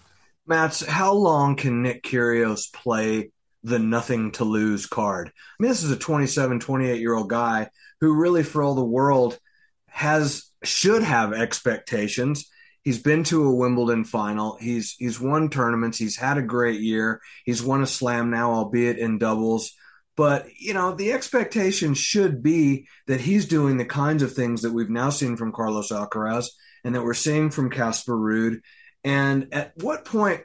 Mats, 0.45 0.85
how 0.85 1.13
long 1.13 1.55
can 1.55 1.83
Nick 1.83 2.03
Kyrgios 2.03 2.71
play 2.71 3.31
the 3.63 3.79
nothing 3.79 4.31
to 4.33 4.43
lose 4.43 4.85
card? 4.85 5.27
I 5.27 5.63
mean, 5.63 5.69
this 5.69 5.83
is 5.83 5.91
a 5.91 5.95
27, 5.95 6.59
28 6.59 6.99
year 6.99 7.13
old 7.13 7.29
guy 7.29 7.69
who 8.01 8.13
really, 8.15 8.43
for 8.43 8.61
all 8.61 8.75
the 8.75 8.83
world, 8.83 9.39
has 9.87 10.49
should 10.63 11.03
have 11.03 11.33
expectations 11.33 12.49
He's 12.83 13.01
been 13.01 13.23
to 13.25 13.45
a 13.45 13.55
Wimbledon 13.55 14.03
final. 14.03 14.57
He's 14.59 14.95
he's 14.99 15.19
won 15.19 15.49
tournaments. 15.49 15.97
He's 15.97 16.17
had 16.17 16.37
a 16.37 16.41
great 16.41 16.81
year. 16.81 17.21
He's 17.45 17.63
won 17.63 17.81
a 17.81 17.87
slam 17.87 18.29
now, 18.29 18.51
albeit 18.51 18.97
in 18.97 19.17
doubles. 19.17 19.73
But 20.15 20.47
you 20.59 20.73
know, 20.73 20.93
the 20.93 21.13
expectation 21.13 21.93
should 21.93 22.43
be 22.43 22.87
that 23.07 23.21
he's 23.21 23.45
doing 23.45 23.77
the 23.77 23.85
kinds 23.85 24.21
of 24.21 24.33
things 24.33 24.61
that 24.61 24.73
we've 24.73 24.89
now 24.89 25.09
seen 25.09 25.37
from 25.37 25.53
Carlos 25.53 25.91
Alcaraz 25.91 26.49
and 26.83 26.93
that 26.95 27.03
we're 27.03 27.13
seeing 27.13 27.49
from 27.49 27.69
Casper 27.69 28.15
Ruud. 28.15 28.59
And 29.03 29.47
at 29.53 29.71
what 29.77 30.05
point 30.05 30.41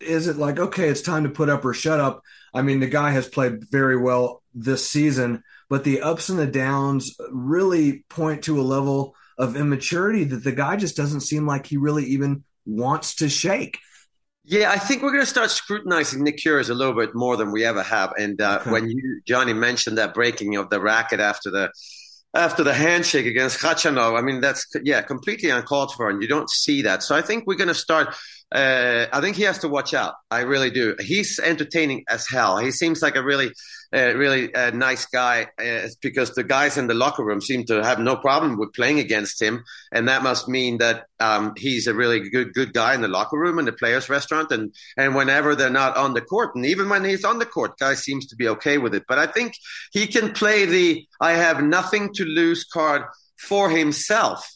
is 0.00 0.26
it 0.26 0.36
like, 0.36 0.58
okay, 0.58 0.88
it's 0.88 1.02
time 1.02 1.24
to 1.24 1.30
put 1.30 1.48
up 1.48 1.64
or 1.64 1.72
shut 1.72 2.00
up? 2.00 2.22
I 2.52 2.62
mean, 2.62 2.80
the 2.80 2.86
guy 2.86 3.10
has 3.12 3.28
played 3.28 3.70
very 3.70 3.96
well 3.96 4.42
this 4.54 4.88
season, 4.88 5.42
but 5.68 5.84
the 5.84 6.00
ups 6.00 6.28
and 6.28 6.38
the 6.38 6.46
downs 6.46 7.16
really 7.30 8.04
point 8.08 8.44
to 8.44 8.60
a 8.60 8.62
level 8.62 9.14
of 9.38 9.56
immaturity 9.56 10.24
that 10.24 10.44
the 10.44 10.52
guy 10.52 10.76
just 10.76 10.96
doesn't 10.96 11.20
seem 11.20 11.46
like 11.46 11.66
he 11.66 11.76
really 11.76 12.04
even 12.04 12.44
wants 12.64 13.16
to 13.16 13.28
shake. 13.28 13.78
Yeah, 14.44 14.70
I 14.70 14.78
think 14.78 15.02
we're 15.02 15.10
going 15.10 15.24
to 15.24 15.28
start 15.30 15.50
scrutinizing 15.50 16.22
Nick 16.22 16.38
Kyrgios 16.38 16.70
a 16.70 16.74
little 16.74 16.94
bit 16.94 17.14
more 17.14 17.36
than 17.36 17.50
we 17.50 17.64
ever 17.64 17.82
have. 17.82 18.12
And 18.16 18.40
uh, 18.40 18.58
okay. 18.60 18.70
when 18.70 18.88
you, 18.88 19.20
Johnny, 19.26 19.52
mentioned 19.52 19.98
that 19.98 20.14
breaking 20.14 20.54
of 20.56 20.70
the 20.70 20.80
racket 20.80 21.18
after 21.18 21.50
the 21.50 21.72
after 22.32 22.62
the 22.62 22.74
handshake 22.74 23.26
against 23.26 23.58
Khachanov, 23.58 24.16
I 24.16 24.22
mean 24.22 24.40
that's 24.40 24.66
yeah 24.84 25.02
completely 25.02 25.50
uncalled 25.50 25.94
for, 25.94 26.10
and 26.10 26.22
you 26.22 26.28
don't 26.28 26.48
see 26.48 26.82
that. 26.82 27.02
So 27.02 27.16
I 27.16 27.22
think 27.22 27.44
we're 27.46 27.56
going 27.56 27.68
to 27.68 27.74
start 27.74 28.14
uh, 28.52 29.06
I 29.12 29.20
think 29.20 29.36
he 29.36 29.42
has 29.42 29.58
to 29.58 29.68
watch 29.68 29.92
out. 29.92 30.14
I 30.30 30.40
really 30.40 30.70
do. 30.70 30.94
He's 31.00 31.40
entertaining 31.40 32.04
as 32.08 32.28
hell. 32.28 32.58
He 32.58 32.70
seems 32.70 33.02
like 33.02 33.16
a 33.16 33.22
really, 33.22 33.50
uh, 33.92 34.14
really 34.14 34.54
uh, 34.54 34.70
nice 34.70 35.04
guy 35.06 35.48
uh, 35.60 35.88
because 36.00 36.30
the 36.30 36.44
guys 36.44 36.76
in 36.76 36.86
the 36.86 36.94
locker 36.94 37.24
room 37.24 37.40
seem 37.40 37.64
to 37.64 37.82
have 37.82 37.98
no 37.98 38.14
problem 38.14 38.56
with 38.56 38.72
playing 38.72 39.00
against 39.00 39.42
him, 39.42 39.64
and 39.90 40.06
that 40.06 40.22
must 40.22 40.48
mean 40.48 40.78
that 40.78 41.06
um, 41.18 41.54
he's 41.56 41.88
a 41.88 41.94
really 41.94 42.30
good, 42.30 42.54
good 42.54 42.72
guy 42.72 42.94
in 42.94 43.00
the 43.00 43.08
locker 43.08 43.36
room 43.36 43.58
and 43.58 43.66
the 43.66 43.72
players' 43.72 44.08
restaurant, 44.08 44.52
and 44.52 44.72
and 44.96 45.16
whenever 45.16 45.56
they're 45.56 45.68
not 45.68 45.96
on 45.96 46.14
the 46.14 46.20
court, 46.20 46.54
and 46.54 46.64
even 46.64 46.88
when 46.88 47.04
he's 47.04 47.24
on 47.24 47.40
the 47.40 47.46
court, 47.46 47.78
guy 47.80 47.94
seems 47.94 48.28
to 48.28 48.36
be 48.36 48.46
okay 48.46 48.78
with 48.78 48.94
it. 48.94 49.04
But 49.08 49.18
I 49.18 49.26
think 49.26 49.54
he 49.92 50.06
can 50.06 50.32
play 50.32 50.66
the 50.66 51.04
"I 51.20 51.32
have 51.32 51.64
nothing 51.64 52.14
to 52.14 52.24
lose" 52.24 52.64
card 52.64 53.02
for 53.36 53.70
himself 53.70 54.55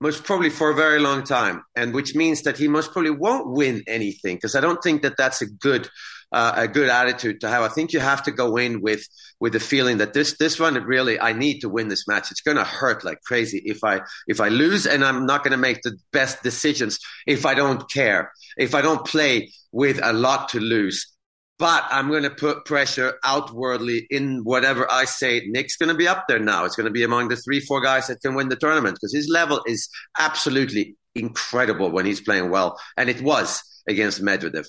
most 0.00 0.24
probably 0.24 0.50
for 0.50 0.70
a 0.70 0.74
very 0.74 1.00
long 1.00 1.24
time, 1.24 1.62
and 1.74 1.92
which 1.92 2.14
means 2.14 2.42
that 2.42 2.56
he 2.56 2.68
most 2.68 2.92
probably 2.92 3.10
won't 3.10 3.50
win 3.50 3.82
anything 3.86 4.36
because 4.36 4.54
I 4.54 4.60
don't 4.60 4.82
think 4.82 5.02
that 5.02 5.16
that's 5.16 5.42
a 5.42 5.46
good 5.46 5.88
uh, 6.30 6.52
a 6.56 6.68
good 6.68 6.88
attitude 6.88 7.40
to 7.40 7.48
have. 7.48 7.62
I 7.62 7.68
think 7.68 7.92
you 7.92 8.00
have 8.00 8.22
to 8.24 8.30
go 8.30 8.56
in 8.56 8.80
with 8.80 9.06
with 9.40 9.54
the 9.54 9.60
feeling 9.60 9.98
that 9.98 10.12
this 10.12 10.36
this 10.38 10.60
one 10.60 10.74
really 10.84 11.18
I 11.18 11.32
need 11.32 11.60
to 11.60 11.68
win 11.68 11.88
this 11.88 12.06
match. 12.06 12.30
It's 12.30 12.42
going 12.42 12.56
to 12.56 12.64
hurt 12.64 13.04
like 13.04 13.22
crazy 13.22 13.62
if 13.64 13.82
I 13.82 14.02
if 14.26 14.40
I 14.40 14.48
lose, 14.48 14.86
and 14.86 15.04
I'm 15.04 15.26
not 15.26 15.42
going 15.42 15.52
to 15.52 15.58
make 15.58 15.82
the 15.82 15.96
best 16.12 16.42
decisions 16.42 16.98
if 17.26 17.46
I 17.46 17.54
don't 17.54 17.90
care, 17.90 18.32
if 18.56 18.74
I 18.74 18.82
don't 18.82 19.04
play 19.06 19.50
with 19.72 20.00
a 20.02 20.12
lot 20.12 20.50
to 20.50 20.60
lose 20.60 21.12
but 21.58 21.84
I'm 21.90 22.08
going 22.08 22.22
to 22.22 22.30
put 22.30 22.64
pressure 22.64 23.18
outwardly 23.24 24.06
in 24.10 24.44
whatever 24.44 24.90
I 24.90 25.04
say. 25.04 25.42
Nick's 25.48 25.76
going 25.76 25.88
to 25.88 25.94
be 25.94 26.06
up 26.06 26.26
there 26.28 26.38
now. 26.38 26.64
It's 26.64 26.76
going 26.76 26.86
to 26.86 26.92
be 26.92 27.02
among 27.02 27.28
the 27.28 27.36
three, 27.36 27.60
four 27.60 27.80
guys 27.80 28.06
that 28.06 28.20
can 28.20 28.34
win 28.34 28.48
the 28.48 28.56
tournament 28.56 28.96
because 28.96 29.12
his 29.12 29.28
level 29.28 29.62
is 29.66 29.88
absolutely 30.18 30.96
incredible 31.16 31.90
when 31.90 32.06
he's 32.06 32.20
playing 32.20 32.50
well. 32.50 32.80
And 32.96 33.10
it 33.10 33.20
was 33.20 33.62
against 33.88 34.22
Medvedev. 34.22 34.66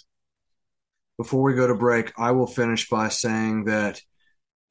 Before 1.17 1.43
we 1.43 1.53
go 1.53 1.67
to 1.67 1.75
break, 1.75 2.11
I 2.17 2.31
will 2.31 2.47
finish 2.47 2.89
by 2.89 3.09
saying 3.09 3.65
that 3.65 4.01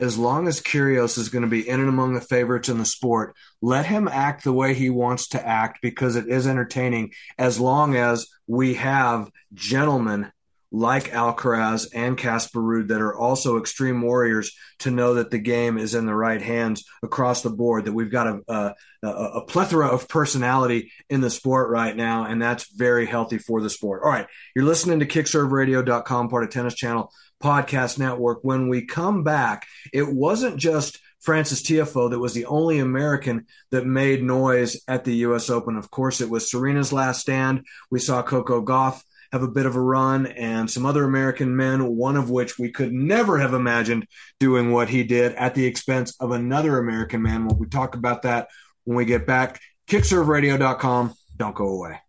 as 0.00 0.16
long 0.16 0.48
as 0.48 0.60
Kyrgios 0.60 1.18
is 1.18 1.28
going 1.28 1.42
to 1.42 1.48
be 1.48 1.68
in 1.68 1.80
and 1.80 1.88
among 1.88 2.14
the 2.14 2.20
favorites 2.20 2.68
in 2.68 2.78
the 2.78 2.84
sport, 2.84 3.34
let 3.60 3.86
him 3.86 4.08
act 4.08 4.44
the 4.44 4.52
way 4.52 4.74
he 4.74 4.90
wants 4.90 5.28
to 5.28 5.46
act 5.46 5.80
because 5.82 6.16
it 6.16 6.28
is 6.28 6.46
entertaining 6.46 7.12
as 7.36 7.60
long 7.60 7.96
as 7.96 8.26
we 8.46 8.74
have 8.74 9.30
gentlemen 9.54 10.32
like 10.70 11.12
Alcaraz 11.12 11.88
and 11.94 12.16
Casper 12.16 12.60
Ruud 12.60 12.88
that 12.88 13.00
are 13.00 13.16
also 13.16 13.58
extreme 13.58 14.02
warriors 14.02 14.52
to 14.80 14.90
know 14.90 15.14
that 15.14 15.30
the 15.30 15.38
game 15.38 15.78
is 15.78 15.94
in 15.94 16.04
the 16.04 16.14
right 16.14 16.42
hands 16.42 16.84
across 17.02 17.42
the 17.42 17.50
board, 17.50 17.86
that 17.86 17.92
we've 17.92 18.10
got 18.10 18.26
a, 18.26 18.74
a, 19.02 19.08
a, 19.08 19.44
plethora 19.46 19.88
of 19.88 20.08
personality 20.08 20.92
in 21.08 21.20
the 21.20 21.30
sport 21.30 21.70
right 21.70 21.96
now, 21.96 22.26
and 22.26 22.40
that's 22.40 22.70
very 22.72 23.06
healthy 23.06 23.38
for 23.38 23.62
the 23.62 23.70
sport. 23.70 24.02
All 24.04 24.10
right, 24.10 24.26
you're 24.54 24.66
listening 24.66 25.00
to 25.00 25.06
kickserveradio.com, 25.06 26.28
part 26.28 26.44
of 26.44 26.50
Tennis 26.50 26.74
Channel 26.74 27.12
Podcast 27.42 27.98
Network. 27.98 28.40
When 28.42 28.68
we 28.68 28.84
come 28.84 29.24
back, 29.24 29.66
it 29.92 30.06
wasn't 30.06 30.58
just 30.58 31.00
Frances 31.20 31.62
Tiafoe 31.62 32.10
that 32.10 32.18
was 32.18 32.34
the 32.34 32.46
only 32.46 32.78
American 32.78 33.46
that 33.70 33.86
made 33.86 34.22
noise 34.22 34.80
at 34.86 35.04
the 35.04 35.14
U.S. 35.16 35.50
Open. 35.50 35.76
Of 35.76 35.90
course, 35.90 36.20
it 36.20 36.30
was 36.30 36.50
Serena's 36.50 36.92
last 36.92 37.20
stand. 37.20 37.64
We 37.90 37.98
saw 37.98 38.22
Coco 38.22 38.62
Gauff 38.62 39.02
have 39.32 39.42
a 39.42 39.48
bit 39.48 39.66
of 39.66 39.76
a 39.76 39.80
run, 39.80 40.26
and 40.26 40.70
some 40.70 40.86
other 40.86 41.04
American 41.04 41.56
men, 41.56 41.96
one 41.96 42.16
of 42.16 42.30
which 42.30 42.58
we 42.58 42.70
could 42.70 42.92
never 42.92 43.38
have 43.38 43.54
imagined 43.54 44.06
doing 44.40 44.72
what 44.72 44.88
he 44.88 45.04
did 45.04 45.34
at 45.34 45.54
the 45.54 45.66
expense 45.66 46.16
of 46.20 46.30
another 46.30 46.78
American 46.78 47.22
man. 47.22 47.46
We'll 47.46 47.68
talk 47.68 47.94
about 47.94 48.22
that 48.22 48.48
when 48.84 48.96
we 48.96 49.04
get 49.04 49.26
back. 49.26 49.60
Kickserveradio.com. 49.88 51.14
Don't 51.36 51.54
go 51.54 51.68
away. 51.68 52.00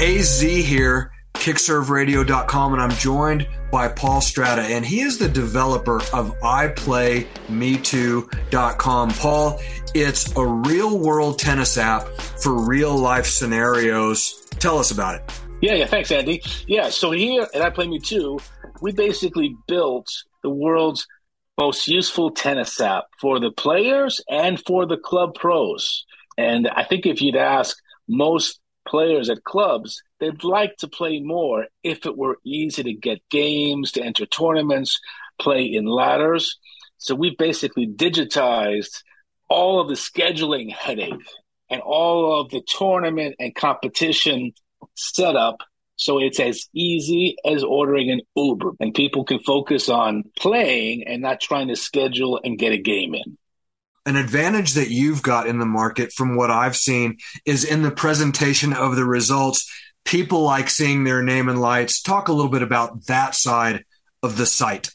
AZ 0.00 0.40
here, 0.40 1.12
kickserveradio.com, 1.42 2.72
and 2.72 2.80
I'm 2.80 2.92
joined 2.92 3.46
by 3.72 3.88
Paul 3.88 4.20
Strata, 4.20 4.62
and 4.62 4.86
he 4.86 5.00
is 5.00 5.18
the 5.18 5.28
developer 5.28 5.96
of 6.12 6.38
iPlayMe2.com. 6.38 9.10
Paul, 9.10 9.60
it's 9.92 10.36
a 10.36 10.46
real 10.46 10.96
world 10.98 11.40
tennis 11.40 11.76
app 11.76 12.06
for 12.06 12.64
real 12.64 12.96
life 12.96 13.26
scenarios. 13.26 14.46
Tell 14.60 14.78
us 14.78 14.92
about 14.92 15.16
it. 15.16 15.24
Yeah, 15.60 15.74
yeah, 15.74 15.86
thanks, 15.86 16.12
Andy. 16.12 16.40
Yeah, 16.68 16.90
so 16.90 17.10
here 17.10 17.48
at 17.52 17.60
I 17.60 17.70
Play 17.70 17.88
Me 17.88 17.98
Too, 17.98 18.38
we 18.80 18.92
basically 18.92 19.56
built 19.66 20.08
the 20.44 20.50
world's 20.50 21.08
most 21.58 21.88
useful 21.88 22.30
tennis 22.30 22.80
app 22.80 23.06
for 23.20 23.40
the 23.40 23.50
players 23.50 24.20
and 24.30 24.62
for 24.64 24.86
the 24.86 24.96
club 24.96 25.34
pros. 25.34 26.06
And 26.38 26.68
I 26.68 26.84
think 26.84 27.04
if 27.04 27.20
you'd 27.20 27.34
ask 27.34 27.76
most 28.08 28.60
players 28.92 29.30
at 29.30 29.42
clubs, 29.42 30.02
they'd 30.20 30.44
like 30.44 30.76
to 30.76 30.86
play 30.86 31.18
more 31.20 31.66
if 31.82 32.04
it 32.04 32.14
were 32.14 32.36
easy 32.44 32.82
to 32.82 32.92
get 32.92 33.26
games, 33.30 33.92
to 33.92 34.02
enter 34.02 34.26
tournaments, 34.26 35.00
play 35.40 35.64
in 35.64 35.86
ladders. 35.86 36.58
So 36.98 37.14
we've 37.14 37.38
basically 37.38 37.86
digitized 37.86 39.02
all 39.48 39.80
of 39.80 39.88
the 39.88 39.94
scheduling 39.94 40.70
headache 40.70 41.24
and 41.70 41.80
all 41.80 42.38
of 42.38 42.50
the 42.50 42.60
tournament 42.68 43.36
and 43.40 43.54
competition 43.54 44.52
setup 44.94 45.62
so 45.96 46.18
it's 46.18 46.40
as 46.40 46.68
easy 46.74 47.36
as 47.44 47.62
ordering 47.62 48.10
an 48.10 48.20
Uber 48.34 48.72
and 48.80 48.92
people 48.92 49.24
can 49.24 49.38
focus 49.38 49.88
on 49.88 50.24
playing 50.38 51.04
and 51.06 51.22
not 51.22 51.40
trying 51.40 51.68
to 51.68 51.76
schedule 51.76 52.40
and 52.42 52.58
get 52.58 52.72
a 52.72 52.78
game 52.78 53.14
in 53.14 53.38
an 54.06 54.16
advantage 54.16 54.72
that 54.74 54.90
you've 54.90 55.22
got 55.22 55.46
in 55.46 55.58
the 55.58 55.66
market 55.66 56.12
from 56.12 56.36
what 56.36 56.50
I've 56.50 56.76
seen 56.76 57.18
is 57.46 57.64
in 57.64 57.82
the 57.82 57.90
presentation 57.90 58.72
of 58.72 58.96
the 58.96 59.04
results. 59.04 59.70
People 60.04 60.42
like 60.42 60.68
seeing 60.68 61.04
their 61.04 61.22
name 61.22 61.48
and 61.48 61.60
lights. 61.60 62.02
Talk 62.02 62.28
a 62.28 62.32
little 62.32 62.50
bit 62.50 62.62
about 62.62 63.06
that 63.06 63.34
side 63.34 63.84
of 64.22 64.36
the 64.36 64.46
site. 64.46 64.90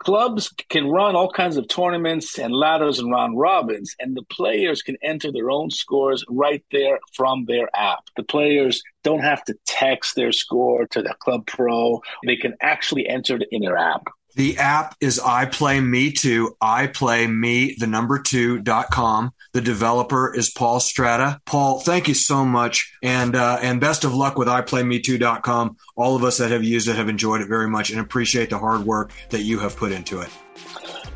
Clubs 0.00 0.52
can 0.68 0.88
run 0.88 1.14
all 1.14 1.30
kinds 1.30 1.56
of 1.56 1.68
tournaments 1.68 2.36
and 2.36 2.52
ladders 2.52 2.98
and 2.98 3.12
round 3.12 3.38
robins, 3.38 3.94
and 4.00 4.16
the 4.16 4.24
players 4.24 4.82
can 4.82 4.96
enter 5.00 5.30
their 5.30 5.48
own 5.48 5.70
scores 5.70 6.24
right 6.28 6.64
there 6.72 6.98
from 7.14 7.44
their 7.44 7.68
app. 7.72 8.00
The 8.16 8.24
players 8.24 8.82
don't 9.04 9.20
have 9.20 9.44
to 9.44 9.54
text 9.64 10.16
their 10.16 10.32
score 10.32 10.88
to 10.88 11.02
the 11.02 11.14
club 11.20 11.46
pro, 11.46 12.02
they 12.26 12.34
can 12.34 12.54
actually 12.60 13.08
enter 13.08 13.36
it 13.36 13.46
in 13.52 13.62
their 13.62 13.76
app. 13.76 14.08
The 14.34 14.58
app 14.58 14.96
is 15.00 15.20
I 15.20 15.46
Play 15.46 15.80
Me 15.80 16.12
Too. 16.12 16.56
I 16.60 16.86
Play 16.86 17.26
Me, 17.26 17.74
the 17.78 17.86
number 17.86 18.18
two 18.18 18.60
dot 18.60 18.90
com. 18.90 19.32
The 19.52 19.60
developer 19.60 20.34
is 20.34 20.48
Paul 20.48 20.80
Strata. 20.80 21.40
Paul, 21.44 21.80
thank 21.80 22.08
you 22.08 22.14
so 22.14 22.44
much. 22.44 22.94
And, 23.02 23.36
uh, 23.36 23.58
and 23.60 23.80
best 23.80 24.04
of 24.04 24.14
luck 24.14 24.38
with 24.38 24.48
iPlayMe2.com. 24.48 25.76
All 25.94 26.16
of 26.16 26.24
us 26.24 26.38
that 26.38 26.50
have 26.50 26.64
used 26.64 26.88
it 26.88 26.96
have 26.96 27.10
enjoyed 27.10 27.42
it 27.42 27.48
very 27.48 27.68
much 27.68 27.90
and 27.90 28.00
appreciate 28.00 28.48
the 28.48 28.58
hard 28.58 28.86
work 28.86 29.12
that 29.28 29.42
you 29.42 29.58
have 29.58 29.76
put 29.76 29.92
into 29.92 30.20
it. 30.20 30.30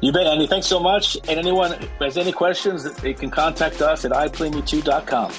You 0.03 0.13
bet, 0.13 0.27
Andy. 0.27 0.47
Thanks 0.47 0.67
so 0.67 0.79
much. 0.79 1.17
And 1.29 1.39
anyone 1.39 1.73
has 2.01 2.19
any 2.19 2.33
questions, 2.33 2.85
they 2.97 3.15
can 3.15 3.31
contact 3.31 3.81
us 3.81 4.05
at 4.05 4.13
iPlayMe2.com. 4.13 5.33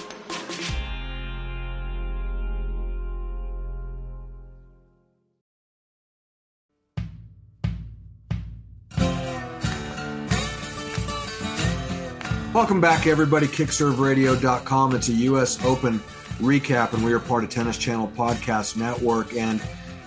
Welcome 12.58 12.82
back, 12.82 13.06
everybody. 13.06 13.46
KickServeRadio.com. 13.46 14.96
It's 14.96 15.10
a 15.10 15.14
U.S. 15.14 15.64
Open 15.64 16.00
recap, 16.40 16.94
and 16.94 17.06
we 17.06 17.14
are 17.14 17.20
part 17.20 17.44
of 17.44 17.52
Tennis 17.52 17.78
Channel 17.78 18.12
Podcast 18.16 18.76
Network. 18.76 19.36
And 19.36 19.62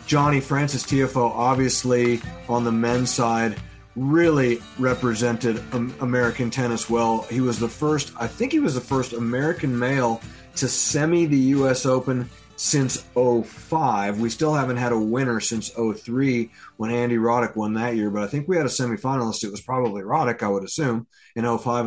Johnny 0.04 0.40
Frances 0.40 0.82
Tiafoe, 0.82 1.30
obviously 1.30 2.20
on 2.48 2.64
the 2.64 2.72
men's 2.72 3.14
side, 3.14 3.56
really 3.94 4.60
represented 4.80 5.62
American 6.00 6.50
tennis 6.50 6.90
well. 6.90 7.22
He 7.30 7.40
was 7.40 7.60
the 7.60 7.68
first, 7.68 8.12
I 8.18 8.26
think 8.26 8.50
he 8.50 8.58
was 8.58 8.74
the 8.74 8.80
first 8.80 9.12
American 9.12 9.78
male 9.78 10.20
to 10.56 10.66
semi 10.66 11.26
the 11.26 11.38
U.S. 11.38 11.86
Open 11.86 12.28
since 12.60 13.02
05. 13.14 14.20
We 14.20 14.28
still 14.28 14.52
haven't 14.52 14.76
had 14.76 14.92
a 14.92 14.98
winner 14.98 15.40
since 15.40 15.70
03 15.70 16.50
when 16.76 16.90
Andy 16.90 17.16
Roddick 17.16 17.56
won 17.56 17.72
that 17.74 17.96
year, 17.96 18.10
but 18.10 18.22
I 18.22 18.26
think 18.26 18.48
we 18.48 18.56
had 18.58 18.66
a 18.66 18.68
semifinalist. 18.68 19.42
It 19.42 19.50
was 19.50 19.62
probably 19.62 20.02
Roddick, 20.02 20.42
I 20.42 20.48
would 20.48 20.62
assume, 20.62 21.06
in 21.34 21.46
05, 21.58 21.86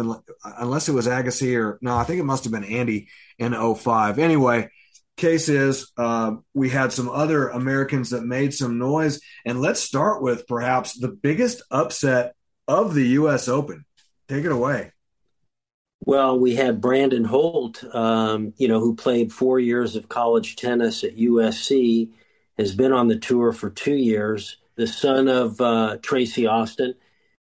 unless 0.58 0.90
it 0.90 0.94
was 0.94 1.06
Agassi 1.06 1.56
or 1.56 1.78
no, 1.84 1.96
I 1.96 2.06
think 2.06 2.20
it 2.20 2.26
must 2.26 2.46
have 2.46 2.52
been 2.52 2.64
Andy 2.64 3.08
in 3.38 3.54
05. 3.54 4.18
Anyway, 4.18 4.72
case 5.16 5.48
is 5.48 5.92
uh, 5.96 6.38
we 6.56 6.70
had 6.70 6.92
some 6.92 7.08
other 7.08 7.50
Americans 7.50 8.10
that 8.10 8.26
made 8.26 8.52
some 8.52 8.80
noise. 8.80 9.20
And 9.46 9.62
let's 9.62 9.80
start 9.80 10.24
with 10.24 10.48
perhaps 10.48 10.98
the 10.98 11.10
biggest 11.10 11.62
upset 11.70 12.34
of 12.68 12.96
the 12.96 13.10
U.S. 13.10 13.48
Open. 13.48 13.86
Take 14.28 14.46
it 14.46 14.52
away. 14.52 14.92
Well, 16.06 16.38
we 16.38 16.56
had 16.56 16.82
Brandon 16.82 17.24
Holt, 17.24 17.82
um, 17.96 18.54
you 18.58 18.68
know, 18.68 18.82
who 18.82 18.94
played 18.94 19.32
four 19.32 19.58
years 19.60 19.96
of 19.96 20.10
college 20.10 20.58
tennis 20.58 21.02
at 21.04 21.16
USC, 21.16 22.10
has 22.58 22.76
been 22.76 22.92
on 22.92 23.08
the 23.08 23.18
tour 23.18 23.54
for 23.54 23.70
two 23.70 23.96
years, 23.96 24.58
the 24.76 24.86
son 24.86 25.30
of 25.30 25.62
uh, 25.62 25.98
Tracy 26.02 26.46
Austin, 26.46 26.96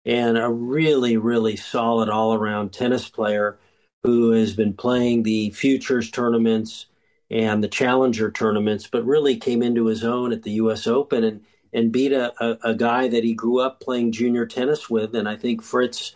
and 0.07 0.39
a 0.39 0.49
really, 0.49 1.19
really 1.19 1.57
solid 1.57 2.09
all 2.09 2.33
around 2.33 2.73
tennis 2.73 3.11
player 3.11 3.59
who 4.05 4.31
has 4.31 4.55
been 4.55 4.73
playing 4.73 5.23
the 5.23 5.51
futures 5.51 6.11
tournaments 6.11 6.87
and 7.31 7.63
the 7.63 7.69
challenger 7.69 8.31
tournaments, 8.31 8.87
but 8.87 9.05
really 9.05 9.37
came 9.37 9.63
into 9.63 9.87
his 9.87 10.03
own 10.03 10.33
at 10.33 10.45
the 10.45 10.53
US 10.53 10.87
Open 10.87 11.25
and, 11.25 11.45
and 11.75 11.93
beat 11.93 12.13
a, 12.13 12.33
a, 12.43 12.71
a 12.71 12.75
guy 12.75 13.07
that 13.09 13.25
he 13.25 13.35
grew 13.35 13.59
up 13.59 13.81
playing 13.81 14.13
junior 14.13 14.47
tennis 14.47 14.89
with. 14.89 15.15
And 15.15 15.29
I 15.29 15.37
think 15.37 15.63
Fritz 15.63 16.15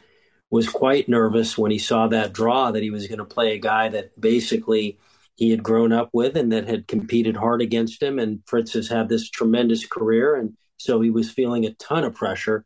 was 0.50 0.68
quite 0.68 1.08
nervous 1.08 1.56
when 1.56 1.70
he 1.70 1.78
saw 1.78 2.08
that 2.08 2.32
draw 2.32 2.72
that 2.72 2.82
he 2.82 2.90
was 2.90 3.06
going 3.06 3.18
to 3.18 3.24
play 3.24 3.54
a 3.54 3.58
guy 3.58 3.88
that 3.88 4.20
basically 4.20 4.98
he 5.36 5.50
had 5.50 5.62
grown 5.62 5.92
up 5.92 6.10
with 6.12 6.36
and 6.36 6.52
that 6.52 6.68
had 6.68 6.88
competed 6.88 7.36
hard 7.36 7.62
against 7.62 8.02
him. 8.02 8.18
And 8.18 8.40
Fritz 8.46 8.72
has 8.74 8.88
had 8.88 9.08
this 9.08 9.30
tremendous 9.30 9.86
career. 9.86 10.34
And 10.34 10.56
so 10.76 11.00
he 11.00 11.10
was 11.10 11.30
feeling 11.30 11.64
a 11.64 11.74
ton 11.74 12.04
of 12.04 12.14
pressure. 12.14 12.64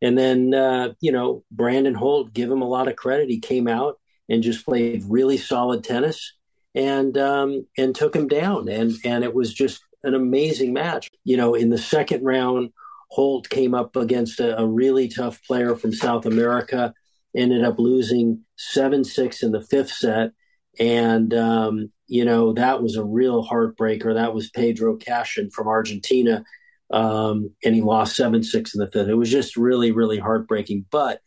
And 0.00 0.16
then, 0.16 0.54
uh, 0.54 0.94
you 1.00 1.12
know, 1.12 1.44
Brandon 1.50 1.94
Holt, 1.94 2.32
give 2.32 2.50
him 2.50 2.62
a 2.62 2.68
lot 2.68 2.88
of 2.88 2.96
credit. 2.96 3.28
He 3.28 3.40
came 3.40 3.68
out 3.68 3.98
and 4.28 4.42
just 4.42 4.64
played 4.64 5.04
really 5.06 5.36
solid 5.36 5.82
tennis 5.84 6.34
and 6.74 7.16
um, 7.18 7.66
and 7.76 7.94
took 7.94 8.14
him 8.14 8.28
down. 8.28 8.68
And 8.68 8.92
and 9.04 9.24
it 9.24 9.34
was 9.34 9.52
just 9.52 9.82
an 10.02 10.14
amazing 10.14 10.72
match. 10.72 11.10
You 11.24 11.36
know, 11.36 11.54
in 11.54 11.70
the 11.70 11.78
second 11.78 12.24
round, 12.24 12.70
Holt 13.10 13.48
came 13.48 13.74
up 13.74 13.96
against 13.96 14.40
a, 14.40 14.58
a 14.60 14.66
really 14.66 15.08
tough 15.08 15.42
player 15.46 15.74
from 15.74 15.92
South 15.92 16.26
America 16.26 16.94
ended 17.36 17.64
up 17.64 17.78
losing 17.78 18.42
7 18.56 19.04
6 19.04 19.42
in 19.42 19.52
the 19.52 19.60
fifth 19.60 19.90
set. 19.90 20.30
And, 20.78 21.32
um, 21.34 21.92
you 22.06 22.24
know, 22.24 22.52
that 22.54 22.82
was 22.82 22.96
a 22.96 23.04
real 23.04 23.44
heartbreaker. 23.44 24.14
That 24.14 24.34
was 24.34 24.50
Pedro 24.50 24.96
Cachin 24.96 25.50
from 25.50 25.68
Argentina. 25.68 26.44
Um, 26.92 27.50
and 27.64 27.74
he 27.74 27.82
lost 27.82 28.16
7 28.16 28.42
6 28.42 28.74
in 28.74 28.80
the 28.80 28.90
fifth. 28.90 29.08
It 29.08 29.14
was 29.14 29.30
just 29.30 29.56
really, 29.56 29.92
really 29.92 30.18
heartbreaking. 30.18 30.86
But 30.90 31.20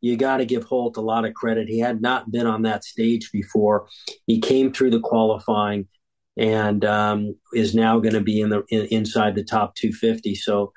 you 0.00 0.16
got 0.16 0.38
to 0.38 0.44
give 0.44 0.64
Holt 0.64 0.96
a 0.96 1.00
lot 1.00 1.24
of 1.24 1.34
credit. 1.34 1.68
He 1.68 1.78
had 1.78 2.02
not 2.02 2.30
been 2.30 2.46
on 2.46 2.62
that 2.62 2.84
stage 2.84 3.30
before. 3.32 3.86
He 4.26 4.40
came 4.40 4.72
through 4.72 4.90
the 4.90 5.00
qualifying 5.00 5.88
and 6.36 6.84
um, 6.84 7.36
is 7.54 7.74
now 7.74 7.98
going 8.00 8.14
to 8.14 8.20
be 8.20 8.40
in 8.40 8.50
the 8.50 8.64
in, 8.68 8.86
inside 8.86 9.34
the 9.34 9.44
top 9.44 9.74
250. 9.76 10.34
So 10.34 10.72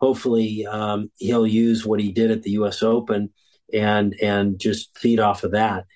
hopefully 0.00 0.66
um, 0.66 1.10
he'll 1.16 1.46
use 1.46 1.84
what 1.84 2.00
he 2.00 2.12
did 2.12 2.30
at 2.30 2.42
the 2.42 2.52
U.S. 2.52 2.82
Open 2.82 3.30
and 3.72 4.14
and 4.22 4.58
just 4.58 4.96
feed 4.98 5.20
off 5.20 5.44
of 5.44 5.52
that. 5.52 5.86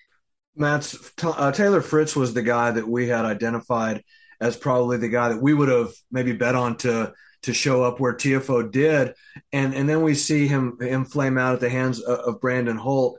Mats 0.54 1.12
uh, 1.22 1.52
Taylor 1.52 1.80
Fritz 1.80 2.14
was 2.14 2.34
the 2.34 2.42
guy 2.42 2.70
that 2.72 2.86
we 2.86 3.08
had 3.08 3.24
identified 3.24 4.02
as 4.40 4.56
probably 4.56 4.96
the 4.98 5.08
guy 5.08 5.28
that 5.28 5.40
we 5.40 5.54
would 5.54 5.68
have 5.68 5.92
maybe 6.10 6.32
bet 6.32 6.54
on 6.54 6.76
to 6.78 7.12
to 7.42 7.52
show 7.52 7.82
up 7.82 7.98
where 7.98 8.14
Tiafoe 8.14 8.70
did, 8.70 9.14
and 9.52 9.74
and 9.74 9.88
then 9.88 10.02
we 10.02 10.14
see 10.14 10.46
him 10.46 10.78
him 10.80 11.04
flame 11.04 11.38
out 11.38 11.54
at 11.54 11.60
the 11.60 11.70
hands 11.70 12.00
of, 12.00 12.18
of 12.20 12.40
Brandon 12.40 12.76
Holt 12.76 13.18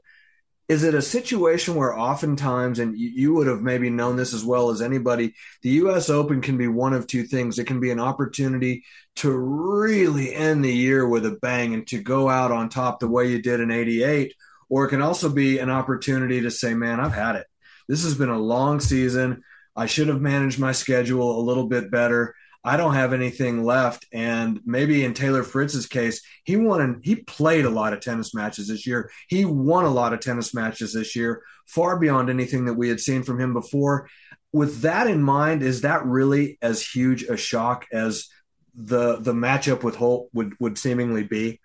is 0.70 0.84
it 0.84 0.96
a 0.96 1.02
situation 1.02 1.76
where 1.76 1.98
oftentimes, 1.98 2.80
and 2.80 2.98
you 2.98 3.34
would 3.34 3.48
have 3.48 3.62
maybe 3.62 3.90
known 3.90 4.16
this 4.16 4.34
as 4.34 4.46
well 4.46 4.70
as 4.70 4.82
anybody, 4.82 5.34
the 5.62 5.72
U.S. 5.72 6.10
Open 6.10 6.42
can 6.42 6.58
be 6.58 6.68
one 6.68 6.94
of 6.94 7.06
two 7.06 7.24
things. 7.24 7.60
It 7.60 7.66
can 7.66 7.82
be 7.82 7.92
an 7.92 8.00
opportunity 8.00 8.86
to 9.18 9.32
really 9.32 10.34
end 10.34 10.64
the 10.64 10.74
year 10.74 11.08
with 11.08 11.26
a 11.26 11.38
bang 11.42 11.74
and 11.74 11.86
to 11.88 12.02
go 12.02 12.30
out 12.30 12.52
on 12.52 12.70
top 12.70 13.00
the 13.00 13.08
way 13.08 13.30
you 13.30 13.42
did 13.42 13.60
in 13.60 13.72
88, 13.72 14.34
or 14.70 14.86
it 14.86 14.90
can 14.90 15.02
also 15.02 15.30
be 15.30 15.60
an 15.60 15.70
opportunity 15.70 16.42
to 16.42 16.52
say, 16.52 16.74
man, 16.74 17.00
I've 17.00 17.14
had 17.14 17.36
it. 17.36 17.46
This 17.90 18.04
has 18.04 18.16
been 18.16 18.30
a 18.30 18.40
long 18.40 18.80
season. 18.80 19.44
I 19.76 19.88
should 19.88 20.08
have 20.08 20.22
managed 20.22 20.60
my 20.60 20.72
schedule 20.72 21.40
a 21.40 21.44
little 21.44 21.68
bit 21.68 21.92
better. 21.92 22.36
I 22.64 22.78
don't 22.78 22.94
have 22.94 23.12
anything 23.12 23.64
left. 23.64 24.06
And 24.14 24.62
maybe 24.66 25.04
in 25.04 25.14
Taylor 25.14 25.44
Fritz's 25.44 25.86
case, 25.86 26.22
he 26.44 26.56
won 26.56 27.02
he 27.04 27.18
played 27.18 27.66
a 27.66 27.70
lot 27.70 27.94
of 27.94 28.00
tennis 28.00 28.34
matches 28.34 28.68
this 28.68 28.88
year. 28.88 29.12
He 29.28 29.44
won 29.46 29.86
a 29.86 29.90
lot 29.90 30.14
of 30.14 30.22
tennis 30.22 30.54
matches 30.54 30.94
this 30.94 31.16
year, 31.16 31.44
far 31.68 32.00
beyond 32.00 32.30
anything 32.30 32.66
that 32.66 32.76
we 32.76 32.90
had 32.90 33.02
seen 33.02 33.24
from 33.24 33.40
him 33.40 33.54
before. 33.54 34.10
With 34.54 34.82
that 34.82 35.08
in 35.08 35.22
mind, 35.22 35.64
is 35.64 35.82
that 35.82 36.06
really 36.06 36.58
as 36.62 36.86
huge 36.86 37.24
a 37.24 37.36
shock 37.36 37.86
as 37.92 38.30
the 38.76 39.18
the 39.18 39.34
matchup 39.34 39.84
with 39.84 39.96
Holt 39.96 40.30
would 40.34 40.54
would 40.60 40.78
seemingly 40.78 41.24
be? 41.24 41.60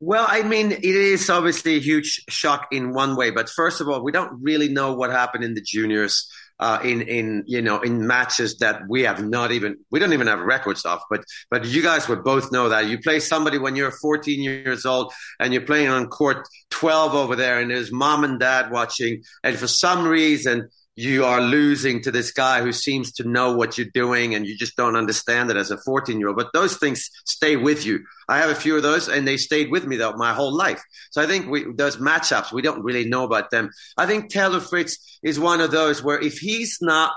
Well, 0.00 0.26
I 0.28 0.42
mean, 0.42 0.72
it 0.72 0.84
is 0.84 1.30
obviously 1.30 1.76
a 1.76 1.80
huge 1.80 2.24
shock 2.28 2.66
in 2.72 2.92
one 2.92 3.14
way, 3.14 3.30
but 3.30 3.48
first 3.48 3.80
of 3.80 3.88
all, 3.88 4.02
we 4.02 4.10
don't 4.10 4.42
really 4.42 4.68
know 4.68 4.94
what 4.94 5.10
happened 5.10 5.44
in 5.44 5.54
the 5.54 5.60
juniors 5.60 6.28
uh, 6.62 6.78
in 6.84 7.02
in 7.02 7.42
you 7.46 7.60
know 7.60 7.80
in 7.80 8.06
matches 8.06 8.58
that 8.58 8.82
we 8.88 9.02
have 9.02 9.24
not 9.26 9.50
even 9.50 9.76
we 9.90 9.98
don't 9.98 10.12
even 10.12 10.28
have 10.28 10.38
records 10.38 10.84
of. 10.84 11.00
But 11.10 11.24
but 11.50 11.64
you 11.64 11.82
guys 11.82 12.08
would 12.08 12.22
both 12.22 12.52
know 12.52 12.68
that 12.68 12.86
you 12.86 13.00
play 13.00 13.18
somebody 13.18 13.58
when 13.58 13.74
you're 13.74 13.90
14 13.90 14.40
years 14.40 14.86
old 14.86 15.12
and 15.40 15.52
you're 15.52 15.66
playing 15.66 15.88
on 15.88 16.06
court 16.06 16.46
12 16.70 17.14
over 17.14 17.34
there, 17.34 17.58
and 17.58 17.68
there's 17.68 17.90
mom 17.90 18.22
and 18.22 18.38
dad 18.38 18.70
watching, 18.70 19.24
and 19.42 19.58
for 19.58 19.66
some 19.66 20.06
reason 20.06 20.68
you 20.94 21.24
are 21.24 21.40
losing 21.40 22.02
to 22.02 22.10
this 22.10 22.32
guy 22.32 22.60
who 22.60 22.72
seems 22.72 23.12
to 23.12 23.26
know 23.26 23.56
what 23.56 23.78
you're 23.78 23.86
doing 23.94 24.34
and 24.34 24.46
you 24.46 24.56
just 24.56 24.76
don't 24.76 24.96
understand 24.96 25.50
it 25.50 25.56
as 25.56 25.70
a 25.70 25.78
14 25.78 26.18
year 26.18 26.28
old. 26.28 26.36
But 26.36 26.52
those 26.52 26.76
things 26.76 27.08
stay 27.24 27.56
with 27.56 27.86
you. 27.86 28.04
I 28.28 28.38
have 28.38 28.50
a 28.50 28.54
few 28.54 28.76
of 28.76 28.82
those 28.82 29.08
and 29.08 29.26
they 29.26 29.38
stayed 29.38 29.70
with 29.70 29.86
me 29.86 29.96
though 29.96 30.12
my 30.12 30.34
whole 30.34 30.54
life. 30.54 30.82
So 31.10 31.22
I 31.22 31.26
think 31.26 31.48
we, 31.48 31.64
those 31.72 31.96
matchups, 31.96 32.52
we 32.52 32.60
don't 32.60 32.82
really 32.82 33.08
know 33.08 33.24
about 33.24 33.50
them. 33.50 33.70
I 33.96 34.06
think 34.06 34.30
Taylor 34.30 34.60
Fritz 34.60 35.18
is 35.22 35.40
one 35.40 35.62
of 35.62 35.70
those 35.70 36.02
where 36.02 36.20
if 36.20 36.38
he's 36.38 36.78
not, 36.82 37.12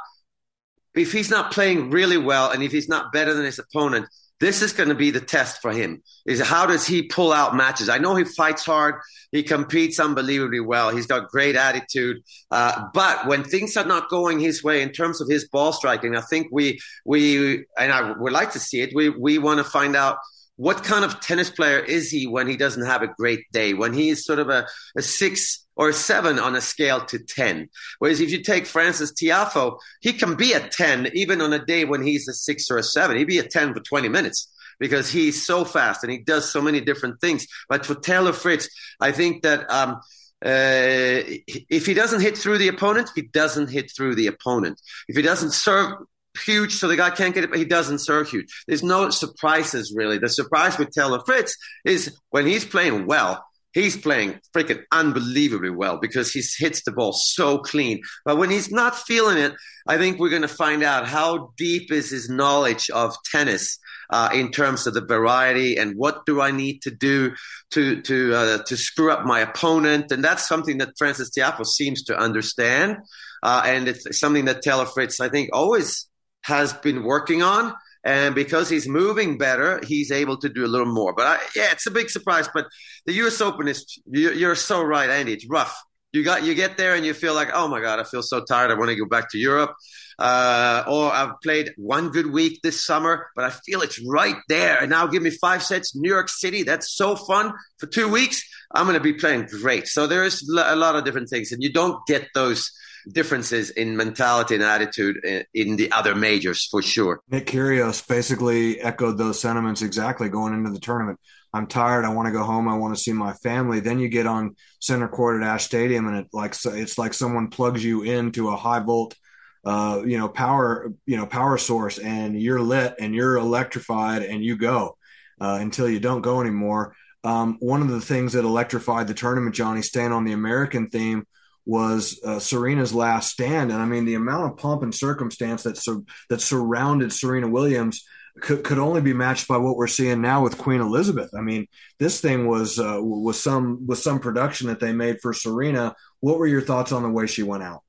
if 0.96 1.12
he's 1.12 1.30
not 1.30 1.52
playing 1.52 1.90
really 1.90 2.18
well 2.18 2.52
and 2.52 2.64
if 2.64 2.72
he's 2.72 2.88
not 2.88 3.12
better 3.12 3.34
than 3.34 3.44
his 3.44 3.60
opponent, 3.60 4.08
this 4.40 4.62
is 4.62 4.74
going 4.74 4.90
to 4.90 4.96
be 4.96 5.12
the 5.12 5.22
test 5.22 5.62
for 5.62 5.72
him 5.72 6.04
is 6.26 6.42
how 6.42 6.66
does 6.66 6.86
he 6.86 7.04
pull 7.04 7.32
out 7.32 7.56
matches? 7.56 7.88
I 7.88 8.00
know 8.00 8.16
he 8.16 8.26
fights 8.26 8.66
hard. 8.66 8.96
He 9.32 9.44
competes 9.44 10.00
unbelievably 10.00 10.60
well. 10.60 10.90
He's 10.90 11.08
got 11.08 11.30
great 11.30 11.56
attitude. 11.56 12.22
Uh, 12.52 12.86
but 12.94 13.28
when 13.28 13.44
things 13.44 13.78
are 13.78 13.86
not 13.86 14.10
going 14.10 14.40
his 14.40 14.64
way 14.64 14.82
in 14.82 14.92
terms 14.92 15.22
of 15.22 15.28
his 15.30 15.48
ball 15.48 15.74
striking 15.74 16.16
i 16.16 16.22
think 16.22 16.48
we 16.52 16.80
we 17.06 17.66
and 17.78 17.92
i 17.92 18.12
would 18.12 18.32
like 18.32 18.52
to 18.52 18.60
see 18.60 18.82
it 18.82 18.92
we 18.94 19.10
we 19.10 19.38
want 19.38 19.58
to 19.58 19.64
find 19.64 19.96
out 19.96 20.18
what 20.58 20.84
kind 20.84 21.04
of 21.04 21.20
tennis 21.20 21.50
player 21.50 21.80
is 21.80 22.10
he 22.10 22.28
when 22.28 22.48
he 22.48 22.56
doesn't 22.56 22.86
have 22.86 23.02
a 23.02 23.08
great 23.08 23.42
day 23.52 23.74
when 23.74 23.94
he 23.94 24.10
is 24.10 24.26
sort 24.26 24.40
of 24.40 24.50
a, 24.50 24.68
a 24.96 25.02
six 25.02 25.65
or 25.76 25.92
seven 25.92 26.40
on 26.40 26.56
a 26.56 26.62
scale 26.62 27.02
to 27.06 27.20
10. 27.20 27.70
Whereas 28.00 28.22
if 28.22 28.32
you 28.32 28.42
take 28.42 28.66
Frances 28.66 29.12
Tiafoe, 29.12 29.78
he 30.02 30.14
can 30.14 30.36
be 30.36 30.54
a 30.54 30.60
10 30.60 31.12
even 31.14 31.42
on 31.42 31.54
a 31.54 31.64
day 31.64 31.86
when 31.86 32.04
he's 32.04 32.28
a 32.28 32.34
six 32.34 32.70
or 32.72 32.78
a 32.78 32.84
seven. 32.84 33.18
He'd 33.18 33.26
be 33.26 33.40
a 33.40 33.48
10 33.48 33.74
for 33.74 33.80
20 33.80 34.10
minutes 34.10 34.52
because 34.80 35.10
he's 35.10 35.46
so 35.46 35.66
fast 35.66 36.04
and 36.04 36.12
he 36.12 36.18
does 36.18 36.52
so 36.52 36.62
many 36.62 36.82
different 36.82 37.20
things. 37.22 37.48
But 37.70 37.86
for 37.86 37.96
Taylor 37.96 38.34
Fritz, 38.34 38.70
I 39.00 39.12
think 39.12 39.44
that 39.44 39.70
um, 39.70 40.02
uh, 40.46 41.24
if 41.70 41.86
he 41.86 41.94
doesn't 41.94 42.22
hit 42.22 42.38
through 42.38 42.58
the 42.58 42.68
opponent, 42.68 43.10
he 43.16 43.24
doesn't 43.24 43.70
hit 43.70 43.92
through 43.96 44.16
the 44.16 44.28
opponent. 44.28 44.82
If 45.08 45.16
he 45.16 45.22
doesn't 45.22 45.52
serve 45.52 45.94
huge 46.38 46.76
so 46.76 46.88
the 46.88 46.98
guy 46.98 47.10
can't 47.10 47.34
get 47.34 47.44
it, 47.44 47.50
but 47.50 47.60
he 47.60 47.66
doesn't 47.66 48.00
serve 48.00 48.30
huge. 48.30 48.64
There's 48.68 48.84
no 48.84 49.10
surprises 49.10 49.94
really. 49.96 50.18
The 50.18 50.30
surprise 50.30 50.78
with 50.78 50.92
Taylor 50.92 51.22
Fritz 51.26 51.56
is 51.86 52.18
when 52.30 52.46
he's 52.46 52.66
playing 52.66 53.06
well, 53.06 53.45
he's 53.76 53.96
playing 53.96 54.40
freaking 54.56 54.82
unbelievably 54.92 55.70
well 55.70 56.00
because 56.00 56.32
he 56.32 56.42
hits 56.58 56.82
the 56.84 56.92
ball 56.92 57.14
so 57.14 57.60
clean. 57.60 58.02
But 58.24 58.38
when 58.38 58.50
he's 58.50 58.72
not 58.72 58.98
feeling 58.98 59.38
it, 59.38 59.54
I 59.86 59.98
think 59.98 60.18
we're 60.18 60.30
going 60.30 60.42
to 60.42 60.48
find 60.48 60.82
out 60.82 61.08
how 61.08 61.52
deep 61.58 61.92
is 61.92 62.10
his 62.10 62.28
knowledge 62.28 62.90
of 62.90 63.16
tennis 63.30 63.78
uh, 64.10 64.30
in 64.34 64.50
terms 64.50 64.88
of 64.88 64.96
the 64.96 65.06
variety 65.06 65.78
and 65.78 65.96
what 65.96 66.26
do 66.26 66.42
I 66.42 66.50
need 66.50 66.82
to 66.84 66.92
do 66.92 67.34
to 67.72 68.02
to 68.02 68.34
uh, 68.34 68.58
to 68.64 68.78
screw 68.78 69.12
up 69.12 69.26
my 69.26 69.42
opponent. 69.42 70.12
And 70.12 70.24
that's 70.24 70.48
something 70.48 70.80
that 70.80 70.98
Frances 70.98 71.30
Tiafoe 71.30 71.66
seems 71.66 72.04
to 72.06 72.18
understand, 72.18 72.98
uh, 73.44 73.62
and 73.66 73.88
it's 73.88 74.20
something 74.20 74.46
that 74.46 74.64
Taylor 74.64 74.86
Fritz 74.86 75.20
I 75.20 75.30
think 75.30 75.50
always 75.54 76.08
has 76.44 76.74
been 76.74 77.04
working 77.04 77.44
on. 77.44 77.74
And 78.06 78.36
because 78.36 78.70
he's 78.70 78.88
moving 78.88 79.40
better, 79.40 79.82
he's 79.84 80.12
able 80.12 80.38
to 80.38 80.48
do 80.48 80.64
a 80.64 80.68
little 80.68 80.94
more. 80.94 81.14
But 81.14 81.26
I, 81.26 81.40
yeah, 81.56 81.72
it's 81.72 81.88
a 81.88 81.92
big 81.92 82.12
surprise. 82.12 82.48
But 82.54 82.68
the 83.08 83.14
U.S. 83.14 83.42
Open 83.42 83.68
is 83.68 84.00
you're, 84.06 84.34
you're 84.34 84.56
so 84.56 84.84
right, 84.84 85.10
Andy. 85.10 85.34
It's 85.34 85.48
rough. 85.50 85.76
You 86.14 86.24
got 86.24 86.44
you 86.44 86.54
get 86.54 86.78
there 86.78 86.96
and 86.96 87.06
you 87.06 87.14
feel 87.14 87.34
like, 87.34 87.50
oh 87.54 87.68
my 87.68 87.82
god, 87.82 88.00
I 88.00 88.04
feel 88.04 88.22
so 88.22 88.44
tired. 88.46 88.72
I 88.72 88.76
want 88.76 88.90
to 88.90 88.96
go 88.96 89.06
back 89.06 89.32
to 89.32 89.38
Europe. 89.40 89.74
Uh, 90.18 90.84
or 90.88 91.12
I've 91.12 91.42
played 91.44 91.74
one 91.78 92.10
good 92.10 92.32
week 92.32 92.62
this 92.64 92.86
summer, 92.86 93.28
but 93.36 93.44
I 93.44 93.50
feel 93.50 93.82
it's 93.82 94.02
right 94.08 94.38
there. 94.48 94.80
And 94.80 94.90
now 94.90 95.08
give 95.08 95.22
me 95.22 95.30
five 95.30 95.62
sets, 95.62 95.94
New 95.94 96.10
York 96.10 96.30
City. 96.30 96.64
That's 96.64 96.96
so 96.96 97.18
fun 97.18 97.54
for 97.80 97.88
two 97.88 98.08
weeks. 98.08 98.42
I'm 98.74 98.86
going 98.86 98.98
to 98.98 99.04
be 99.04 99.14
playing 99.14 99.48
great. 99.62 99.88
So 99.88 100.08
there 100.08 100.24
is 100.24 100.48
a 100.48 100.76
lot 100.76 100.96
of 100.96 101.04
different 101.04 101.30
things, 101.30 101.52
and 101.52 101.62
you 101.62 101.74
don't 101.74 102.06
get 102.08 102.30
those 102.34 102.72
differences 103.12 103.70
in 103.72 103.96
mentality 103.96 104.56
and 104.56 104.64
attitude 104.64 105.18
in 105.54 105.76
the 105.76 105.92
other 105.92 106.16
majors 106.16 106.66
for 106.66 106.82
sure. 106.82 107.22
Nick 107.30 107.48
Kyrgios 107.48 108.08
basically 108.08 108.80
echoed 108.82 109.18
those 109.18 109.40
sentiments 109.40 109.82
exactly 109.82 110.30
going 110.30 110.54
into 110.54 110.72
the 110.72 110.80
tournament. 110.80 111.20
I'm 111.54 111.68
tired. 111.68 112.04
I 112.04 112.10
want 112.10 112.26
to 112.26 112.34
go 112.34 112.44
home. 112.44 112.68
I 112.68 112.76
want 112.78 112.96
to 112.96 113.02
see 113.02 113.14
my 113.14 113.32
family. 113.32 113.80
Then 113.80 114.00
you 114.00 114.10
get 114.10 114.28
on 114.28 114.58
center 114.80 115.08
court 115.08 115.42
at 115.42 115.48
Ashe 115.48 115.64
Stadium, 115.64 116.08
and 116.08 116.18
it 116.18 116.28
like 116.34 116.54
it's 116.66 116.98
like 116.98 117.14
someone 117.14 117.48
plugs 117.48 117.84
you 117.84 118.04
into 118.04 118.50
a 118.50 118.58
high 118.58 118.80
volt, 118.80 119.16
uh, 119.64 120.02
you 120.06 120.18
know, 120.18 120.28
power 120.28 120.92
you 121.06 121.16
know 121.16 121.26
power 121.26 121.58
source, 121.58 121.98
and 121.98 122.40
you're 122.40 122.60
lit 122.60 122.96
and 123.00 123.16
you're 123.16 123.38
electrified, 123.38 124.24
and 124.24 124.44
you 124.44 124.58
go 124.58 124.98
uh, 125.40 125.58
until 125.62 125.88
you 125.88 126.02
don't 126.02 126.22
go 126.22 126.42
anymore. 126.42 126.94
Um, 127.24 127.58
one 127.60 127.82
of 127.82 127.88
the 127.88 128.02
things 128.02 128.34
that 128.34 128.44
electrified 128.44 129.08
the 129.08 129.14
tournament, 129.14 129.56
Johnny, 129.56 129.82
staying 129.82 130.12
on 130.12 130.26
the 130.26 130.34
American 130.34 130.90
theme, 130.90 131.26
was 131.66 132.20
uh, 132.24 132.40
Serena's 132.40 132.94
last 132.94 133.32
stand, 133.32 133.72
and 133.72 133.82
I 133.82 133.86
mean 133.86 134.06
the 134.06 134.16
amount 134.16 134.52
of 134.52 134.58
pomp 134.58 134.84
and 134.84 134.94
circumstance 134.94 135.64
that 135.64 135.78
sur- 135.78 136.04
that 136.30 136.42
surrounded 136.42 137.12
Serena 137.12 137.48
Williams 137.48 138.06
could, 138.42 138.64
could 138.64 138.78
only 138.78 139.02
be 139.02 139.14
matched 139.14 139.48
by 139.48 139.58
what 139.58 139.78
we're 139.78 139.88
seeing 139.88 140.22
now 140.22 140.44
with 140.44 140.58
Queen 140.58 140.82
Elizabeth. 140.82 141.32
I 141.36 141.42
mean, 141.42 141.68
this 142.00 142.22
thing 142.22 142.48
was 142.48 142.80
uh, 142.80 143.00
was 143.00 143.42
some 143.42 143.88
was 143.88 144.04
some 144.04 144.20
production 144.20 144.68
that 144.68 144.80
they 144.80 144.94
made 144.94 145.22
for 145.22 145.34
Serena. 145.34 145.96
What 146.20 146.38
were 146.38 146.48
your 146.48 146.62
thoughts 146.62 146.92
on 146.92 147.04
the 147.04 147.10
way 147.10 147.28
she 147.28 147.44
went 147.44 147.64
out? 147.64 147.82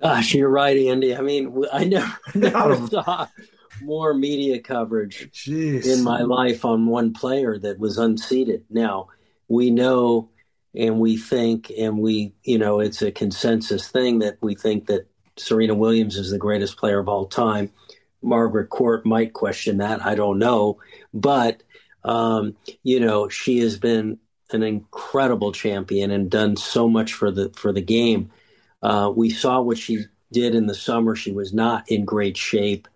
Gosh, 0.00 0.34
you're 0.34 0.50
right, 0.50 0.76
Andy. 0.76 1.16
I 1.16 1.22
mean, 1.22 1.64
I 1.72 1.84
never, 1.84 2.18
never 2.34 2.86
saw 2.88 3.26
more 3.82 4.14
media 4.14 4.60
coverage 4.60 5.30
Jeez. 5.32 5.86
in 5.86 6.02
my 6.02 6.22
life 6.22 6.64
on 6.64 6.86
one 6.86 7.12
player 7.12 7.58
that 7.58 7.78
was 7.78 7.98
unseated. 7.98 8.64
Now 8.70 9.08
we 9.48 9.70
know 9.70 10.30
and 10.76 11.00
we 11.00 11.16
think 11.16 11.72
and 11.76 11.98
we 11.98 12.32
you 12.44 12.58
know 12.58 12.80
it's 12.80 13.02
a 13.02 13.10
consensus 13.10 13.88
thing 13.88 14.18
that 14.20 14.36
we 14.40 14.54
think 14.54 14.86
that 14.86 15.06
Serena 15.36 15.74
Williams 15.74 16.16
is 16.16 16.30
the 16.30 16.38
greatest 16.38 16.76
player 16.76 16.98
of 16.98 17.08
all 17.08 17.26
time. 17.26 17.70
Margaret 18.22 18.70
Court 18.70 19.04
might 19.04 19.34
question 19.34 19.78
that. 19.78 20.04
I 20.04 20.14
don't 20.14 20.38
know, 20.38 20.78
but 21.12 21.62
um, 22.04 22.56
you 22.82 23.00
know 23.00 23.28
she 23.28 23.58
has 23.58 23.78
been 23.78 24.18
an 24.52 24.62
incredible 24.62 25.52
champion 25.52 26.10
and 26.10 26.30
done 26.30 26.56
so 26.56 26.88
much 26.88 27.12
for 27.12 27.30
the 27.30 27.50
for 27.56 27.72
the 27.72 27.82
game. 27.82 28.30
Uh, 28.82 29.12
we 29.14 29.30
saw 29.30 29.60
what 29.60 29.78
she 29.78 30.04
did 30.32 30.54
in 30.54 30.66
the 30.66 30.74
summer. 30.74 31.16
She 31.16 31.32
was 31.32 31.52
not 31.52 31.90
in 31.90 32.04
great 32.04 32.36
shape, 32.36 32.88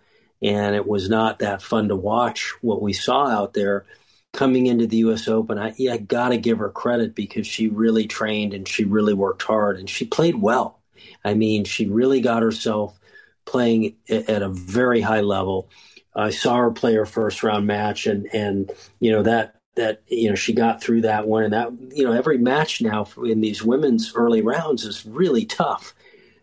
and 0.42 0.74
it 0.74 0.86
was 0.86 1.08
not 1.08 1.38
that 1.38 1.62
fun 1.62 1.88
to 1.88 1.96
watch 1.96 2.52
what 2.60 2.82
we 2.82 2.92
saw 2.92 3.26
out 3.26 3.54
there 3.54 3.86
coming 4.32 4.66
into 4.66 4.86
the 4.86 4.98
U.S. 4.98 5.28
Open, 5.28 5.58
I, 5.58 5.74
I 5.90 5.98
got 5.98 6.30
to 6.30 6.36
give 6.36 6.58
her 6.58 6.70
credit 6.70 7.14
because 7.14 7.46
she 7.46 7.68
really 7.68 8.06
trained 8.06 8.54
and 8.54 8.66
she 8.66 8.84
really 8.84 9.14
worked 9.14 9.42
hard 9.42 9.78
and 9.78 9.88
she 9.88 10.04
played 10.04 10.36
well. 10.36 10.80
I 11.24 11.34
mean, 11.34 11.64
she 11.64 11.86
really 11.86 12.20
got 12.20 12.42
herself 12.42 12.98
playing 13.44 13.96
at 14.08 14.42
a 14.42 14.48
very 14.48 15.00
high 15.00 15.20
level. 15.20 15.68
I 16.14 16.30
saw 16.30 16.56
her 16.56 16.70
play 16.70 16.94
her 16.94 17.06
first 17.06 17.42
round 17.42 17.66
match, 17.66 18.06
and 18.06 18.26
and 18.34 18.70
you 18.98 19.12
know 19.12 19.22
that 19.22 19.56
that 19.76 20.02
you 20.08 20.28
know 20.28 20.34
she 20.34 20.52
got 20.52 20.82
through 20.82 21.02
that 21.02 21.26
one, 21.26 21.44
and 21.44 21.52
that 21.52 21.72
you 21.96 22.04
know 22.04 22.12
every 22.12 22.38
match 22.38 22.80
now 22.80 23.06
in 23.24 23.40
these 23.40 23.62
women's 23.62 24.14
early 24.14 24.42
rounds 24.42 24.84
is 24.84 25.06
really 25.06 25.44
tough, 25.44 25.94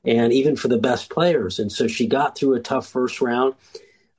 and 0.06 0.32
even 0.32 0.56
for 0.56 0.68
the 0.68 0.78
best 0.78 1.10
players. 1.10 1.60
And 1.60 1.72
so 1.72 1.88
she 1.88 2.08
got 2.08 2.38
through 2.38 2.54
a 2.54 2.62
tough 2.62 2.88
first 2.88 3.22
round. 3.22 3.56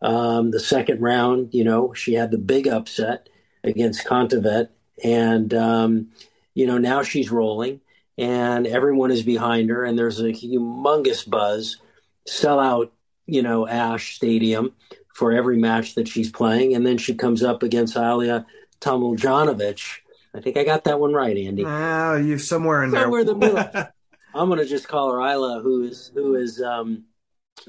Um, 0.01 0.53
the 0.53 0.61
second 0.61 1.01
round, 1.01 1.53
you 1.53 1.65
know, 1.65 1.93
she 1.93 2.15
had 2.15 2.31
the 2.31 2.39
big 2.39 2.69
upset 2.69 3.29
against 3.69 4.07
Kontaveit, 4.07 4.69
and 5.03 5.53
um, 5.55 6.09
you 6.55 6.67
know 6.67 6.79
now 6.79 7.03
she's 7.03 7.31
rolling, 7.31 7.81
and 8.17 8.67
everyone 8.67 9.11
is 9.11 9.23
behind 9.23 9.71
her, 9.71 9.85
and 9.85 9.99
there's 9.99 10.21
a 10.21 10.33
humongous 10.33 11.29
buzz, 11.29 11.79
sell 12.27 12.59
out, 12.59 12.93
you 13.27 13.43
know, 13.43 13.67
Ashe 13.67 14.17
Stadium 14.17 14.75
for 15.15 15.33
every 15.33 15.59
match 15.59 15.95
that 15.95 16.09
she's 16.09 16.31
playing, 16.31 16.75
and 16.75 16.87
then 16.87 16.99
she 16.99 17.15
comes 17.15 17.43
up 17.43 17.63
against 17.63 17.97
Alia 17.97 18.47
Tomljanovic. 18.81 19.99
I 20.35 20.41
think 20.41 20.57
I 20.57 20.65
got 20.65 20.85
that 20.85 21.01
one 21.01 21.13
right, 21.13 21.37
Andy. 21.37 21.65
Ah, 21.67 22.15
you 22.17 22.39
somewhere 22.39 22.85
in 22.85 22.91
somewhere 22.91 23.25
there. 23.25 23.35
the 23.35 23.39
middle. 23.39 23.89
I'm 24.35 24.49
going 24.49 24.59
to 24.61 24.67
just 24.67 24.87
call 24.87 25.11
her 25.11 25.21
Isla, 25.21 25.61
who 25.63 25.83
is 25.85 26.13
who 26.15 26.35
is 26.35 26.61
um, 26.63 27.05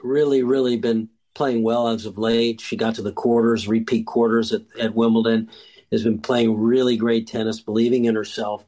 really, 0.03 0.43
really 0.43 0.77
been 0.77 1.09
playing 1.33 1.63
well 1.63 1.87
as 1.87 2.05
of 2.05 2.17
late. 2.17 2.61
She 2.61 2.75
got 2.75 2.95
to 2.95 3.01
the 3.01 3.11
quarters, 3.11 3.67
repeat 3.67 4.05
quarters 4.05 4.51
at, 4.51 4.63
at 4.79 4.93
Wimbledon, 4.93 5.49
has 5.91 6.03
been 6.03 6.19
playing 6.19 6.57
really 6.57 6.97
great 6.97 7.27
tennis, 7.27 7.61
believing 7.61 8.05
in 8.05 8.15
herself. 8.15 8.63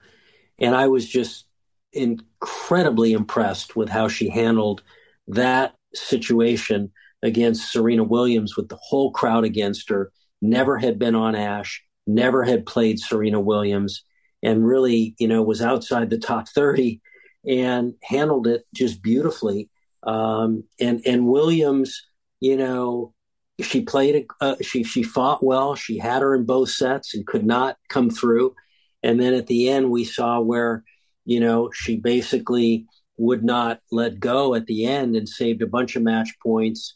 And 0.60 0.76
I 0.76 0.88
was 0.88 1.08
just 1.08 1.46
incredibly 1.94 3.14
impressed 3.14 3.76
with 3.76 3.90
how 3.90 4.08
she 4.08 4.30
handled 4.30 4.84
that 5.28 5.76
situation 5.94 6.92
against 7.24 7.72
Serena 7.72 8.04
Williams 8.04 8.56
with 8.56 8.70
the 8.70 8.80
whole 8.82 9.12
crowd 9.12 9.44
against 9.44 9.90
her. 9.90 10.12
Never 10.42 10.78
had 10.78 10.98
been 10.98 11.16
on 11.16 11.36
Ashe, 11.36 11.84
never 12.08 12.44
had 12.44 12.66
played 12.66 13.00
Serena 13.00 13.40
Williams, 13.40 14.04
and 14.42 14.66
really, 14.66 15.16
you 15.20 15.28
know, 15.28 15.44
was 15.44 15.62
outside 15.62 16.10
the 16.10 16.18
top 16.18 16.50
30 16.50 17.00
and 17.48 17.94
handled 18.02 18.48
it 18.48 18.66
just 18.74 19.02
beautifully. 19.02 19.70
Um, 20.04 20.64
and 20.80 21.02
and 21.06 21.28
Williams, 21.28 22.02
you 22.40 22.58
know, 22.58 23.14
she 23.60 23.82
played 23.82 24.28
uh, 24.40 24.56
she 24.62 24.84
she 24.84 25.04
fought 25.04 25.44
well. 25.44 25.76
She 25.76 25.98
had 25.98 26.22
her 26.22 26.36
in 26.36 26.46
both 26.46 26.70
sets 26.70 27.14
and 27.14 27.28
could 27.28 27.46
not 27.46 27.78
come 27.90 28.10
through. 28.10 28.56
And 29.04 29.20
then 29.20 29.34
at 29.34 29.48
the 29.48 29.70
end, 29.70 29.90
we 29.90 30.06
saw 30.06 30.40
where 30.40 30.84
you 31.26 31.40
know 31.40 31.72
she 31.74 31.98
basically 31.98 32.86
would 33.18 33.44
not 33.44 33.80
let 33.92 34.20
go 34.20 34.56
at 34.56 34.66
the 34.66 34.86
end 34.86 35.16
and 35.16 35.30
saved 35.30 35.62
a 35.62 35.68
bunch 35.68 35.96
of 35.96 36.04
match 36.04 36.30
points. 36.42 36.96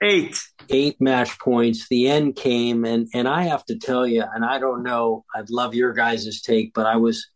Eight. 0.00 0.40
Eight 0.68 1.00
match 1.00 1.38
points. 1.40 1.88
The 1.88 2.08
end 2.08 2.36
came, 2.36 2.84
and 2.84 3.08
and 3.12 3.26
I 3.26 3.44
have 3.44 3.64
to 3.66 3.78
tell 3.78 4.06
you, 4.06 4.22
and 4.22 4.44
I 4.44 4.58
don't 4.58 4.84
know. 4.84 5.24
I'd 5.34 5.50
love 5.50 5.74
your 5.74 5.92
guys' 5.92 6.40
take, 6.42 6.72
but 6.72 6.86
I 6.86 6.96
was 6.96 7.28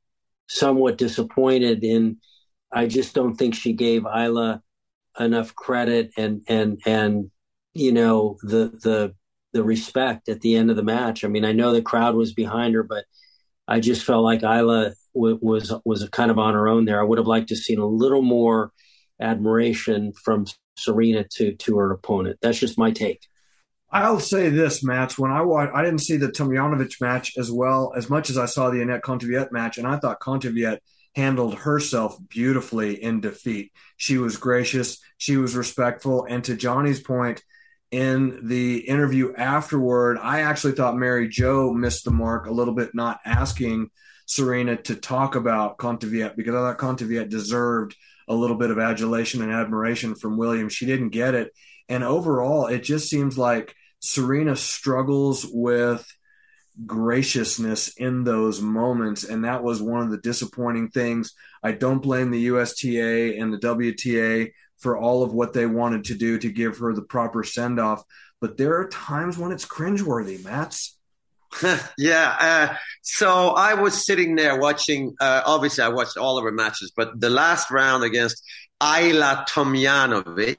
somewhat 0.49 0.99
disappointed 0.99 1.83
in. 1.83 2.19
I 2.73 2.87
just 2.87 3.15
don't 3.15 3.35
think 3.35 3.55
she 3.55 3.73
gave 3.73 4.05
Isla 4.07 4.63
enough 5.19 5.55
credit 5.55 6.13
and 6.17 6.43
and 6.49 6.81
and 6.87 7.32
you 7.75 7.93
know 7.93 8.37
the 8.43 8.71
the 8.83 9.15
the 9.53 9.63
respect 9.63 10.29
at 10.29 10.41
the 10.41 10.57
end 10.57 10.71
of 10.71 10.77
the 10.77 10.83
match. 10.83 11.25
I 11.25 11.29
mean, 11.29 11.45
I 11.45 11.53
know 11.53 11.73
the 11.73 11.83
crowd 11.83 12.15
was 12.15 12.33
behind 12.33 12.75
her, 12.75 12.83
but 12.83 13.05
I 13.69 13.81
just 13.81 14.05
felt 14.05 14.25
like 14.25 14.43
Isla 14.43 14.95
w- 15.15 15.39
was 15.41 15.73
was 15.85 16.09
kind 16.11 16.31
of 16.31 16.39
on 16.39 16.55
her 16.55 16.69
own 16.69 16.85
there. 16.85 17.01
I 17.01 17.05
would 17.05 17.19
have 17.19 17.27
liked 17.27 17.49
to 17.49 17.57
seen 17.57 17.79
a 17.79 17.87
little 17.87 18.23
more 18.23 18.73
admiration 19.21 20.13
from 20.25 20.47
Serena 20.77 21.25
to 21.37 21.55
to 21.55 21.79
her 21.79 21.91
opponent. 21.93 22.39
That's 22.43 22.59
just 22.59 22.79
my 22.79 22.91
take. 22.91 23.21
I'll 23.91 24.21
say 24.21 24.49
this, 24.49 24.83
Mats. 24.83 25.19
When 25.19 25.31
I 25.31 25.43
watched, 25.43 25.75
I 25.75 25.83
didn't 25.83 26.01
see 26.01 26.17
the 26.17 26.29
Tomljanovic 26.29 26.99
match 27.01 27.35
as 27.37 27.53
well 27.53 27.93
as 27.95 28.09
much 28.09 28.31
as 28.31 28.39
I 28.39 28.47
saw 28.47 28.71
the 28.71 28.79
Anett 28.79 29.03
Kontaveit 29.03 29.53
match, 29.53 29.77
and 29.77 29.87
I 29.87 29.99
thought 29.99 30.21
Kontaveit 30.21 30.79
handled 31.15 31.55
herself 31.57 32.17
beautifully 32.29 33.03
in 33.03 33.21
defeat. 33.21 33.71
She 33.99 34.17
was 34.17 34.39
gracious, 34.39 34.99
she 35.19 35.37
was 35.37 35.55
respectful, 35.55 36.25
and 36.29 36.43
to 36.45 36.57
Johnny's 36.57 37.01
point, 37.01 37.43
in 37.93 38.49
the 38.49 38.79
interview 38.79 39.35
afterward, 39.35 40.19
I 40.19 40.41
actually 40.41 40.73
thought 40.73 40.97
Mary 40.97 41.29
Joe 41.29 41.73
missed 41.73 42.05
the 42.05 42.11
mark 42.11 42.47
a 42.47 42.53
little 42.53 42.75
bit, 42.75 42.95
not 42.95 43.21
asking 43.25 43.91
Serena 44.27 44.77
to 44.77 44.97
talk 44.97 45.37
about 45.37 45.77
Kontaveit 45.77 46.35
because 46.35 46.55
I 46.55 46.59
thought 46.59 46.79
Kontaveit 46.79 47.29
deserved 47.29 47.95
a 48.27 48.35
little 48.35 48.57
bit 48.57 48.71
of 48.71 48.79
adulation 48.79 49.43
and 49.43 49.53
admiration 49.53 50.15
from 50.15 50.39
Williams. 50.39 50.73
She 50.73 50.87
didn't 50.87 51.11
get 51.11 51.35
it. 51.35 51.53
And 51.89 52.03
overall, 52.03 52.67
it 52.67 52.83
just 52.83 53.11
seems 53.11 53.37
like 53.37 53.75
Serena 54.01 54.57
struggles 54.57 55.47
with 55.51 56.07
graciousness 56.87 57.89
in 57.99 58.25
those 58.25 58.63
moments. 58.63 59.25
And 59.25 59.45
that 59.45 59.63
was 59.63 59.83
one 59.83 60.01
of 60.01 60.11
the 60.11 60.17
disappointing 60.17 60.89
things. 60.89 61.35
I 61.63 61.73
don't 61.73 62.01
blame 62.01 62.31
the 62.31 62.47
USTA 62.47 63.39
and 63.39 63.53
the 63.53 63.59
WTA 63.59 64.53
for 64.83 64.99
all 64.99 65.23
of 65.23 65.33
what 65.33 65.53
they 65.53 65.67
wanted 65.67 66.05
to 66.05 66.15
do 66.15 66.39
to 66.39 66.51
give 66.51 66.79
her 66.79 66.93
the 66.93 67.03
proper 67.03 67.45
send 67.45 67.81
off. 67.81 68.03
But 68.41 68.57
there 68.57 68.77
are 68.79 68.89
times 68.89 69.39
when 69.39 69.53
it's 69.53 69.65
cringeworthy, 69.65 70.45
Mats. 70.45 70.99
yeah. 71.99 72.37
Uh, 72.41 72.77
so 73.03 73.51
I 73.51 73.75
was 73.75 74.05
sitting 74.05 74.35
there 74.35 74.59
watching. 74.59 75.15
Uh, 75.21 75.43
obviously, 75.47 75.85
I 75.85 75.89
watched 75.89 76.17
all 76.17 76.39
of 76.39 76.45
her 76.45 76.53
matches, 76.53 76.93
but 76.97 77.21
the 77.21 77.31
last 77.31 77.71
round 77.71 78.05
against 78.05 78.43
Ajla 78.83 79.47
Tomljanovic 79.49 80.57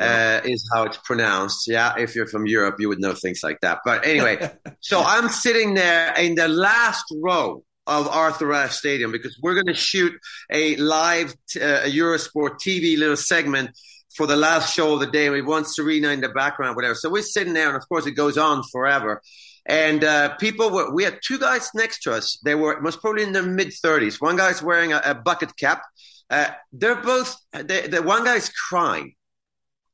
uh, 0.00 0.46
is 0.46 0.68
how 0.74 0.82
it's 0.84 0.98
pronounced. 0.98 1.66
Yeah, 1.66 1.94
if 1.96 2.14
you're 2.14 2.26
from 2.26 2.46
Europe, 2.46 2.76
you 2.78 2.88
would 2.88 3.00
know 3.00 3.14
things 3.14 3.40
like 3.42 3.60
that. 3.62 3.78
But 3.84 4.06
anyway, 4.06 4.50
so 4.80 5.00
I'm 5.00 5.30
sitting 5.30 5.72
there 5.74 6.12
in 6.18 6.34
the 6.34 6.48
last 6.48 7.04
row 7.22 7.64
of 7.88 8.06
Arthur 8.06 8.52
Ashe 8.52 8.76
Stadium 8.76 9.10
because 9.10 9.36
we're 9.42 9.54
going 9.54 9.66
to 9.66 9.74
shoot 9.74 10.12
a 10.50 10.76
live 10.76 11.32
uh, 11.56 11.86
Eurosport 11.86 12.58
TV 12.64 12.98
little 12.98 13.16
segment 13.16 13.70
for 14.14 14.26
the 14.26 14.36
last 14.36 14.74
show 14.74 14.94
of 14.94 15.00
the 15.00 15.06
day. 15.06 15.30
We 15.30 15.42
want 15.42 15.66
Serena 15.66 16.08
in 16.08 16.20
the 16.20 16.28
background, 16.28 16.76
whatever. 16.76 16.94
So 16.94 17.10
we're 17.10 17.22
sitting 17.22 17.54
there, 17.54 17.68
and 17.68 17.76
of 17.76 17.88
course, 17.88 18.06
it 18.06 18.12
goes 18.12 18.36
on 18.36 18.62
forever. 18.70 19.22
And 19.66 20.04
uh, 20.04 20.36
people 20.36 20.70
were, 20.70 20.92
we 20.94 21.04
had 21.04 21.18
two 21.26 21.38
guys 21.38 21.70
next 21.74 22.02
to 22.02 22.12
us. 22.12 22.38
They 22.44 22.54
were 22.54 22.80
most 22.80 23.00
probably 23.00 23.22
in 23.22 23.32
their 23.32 23.42
mid 23.42 23.68
30s. 23.68 24.20
One 24.20 24.36
guy's 24.36 24.62
wearing 24.62 24.92
a, 24.92 25.00
a 25.04 25.14
bucket 25.14 25.56
cap. 25.56 25.82
Uh, 26.30 26.48
they're 26.72 26.96
both, 26.96 27.36
they, 27.52 27.86
the 27.86 28.02
one 28.02 28.24
guy's 28.24 28.50
crying. 28.50 29.14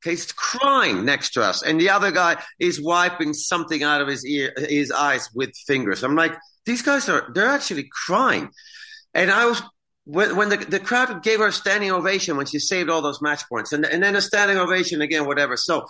Okay, 0.00 0.10
he's 0.10 0.32
crying 0.32 1.04
next 1.04 1.30
to 1.30 1.42
us, 1.42 1.62
and 1.62 1.80
the 1.80 1.88
other 1.88 2.10
guy 2.10 2.36
is 2.60 2.82
wiping 2.82 3.32
something 3.32 3.82
out 3.82 4.02
of 4.02 4.08
his 4.08 4.26
ear, 4.26 4.52
his 4.56 4.90
eyes 4.90 5.30
with 5.34 5.56
fingers. 5.66 6.02
I'm 6.02 6.14
like, 6.14 6.36
these 6.66 6.82
guys 6.82 7.08
are 7.08 7.30
they're 7.34 7.46
actually 7.48 7.88
crying. 8.06 8.50
And 9.12 9.30
I 9.30 9.46
was 9.46 9.62
when, 10.04 10.36
when 10.36 10.48
the, 10.50 10.56
the 10.56 10.80
crowd 10.80 11.22
gave 11.22 11.38
her 11.38 11.48
a 11.48 11.52
standing 11.52 11.90
ovation 11.90 12.36
when 12.36 12.46
she 12.46 12.58
saved 12.58 12.90
all 12.90 13.02
those 13.02 13.22
match 13.22 13.42
points 13.48 13.72
and, 13.72 13.84
and 13.84 14.02
then 14.02 14.16
a 14.16 14.20
standing 14.20 14.58
ovation 14.58 15.00
again, 15.00 15.26
whatever. 15.26 15.56
So, 15.56 15.86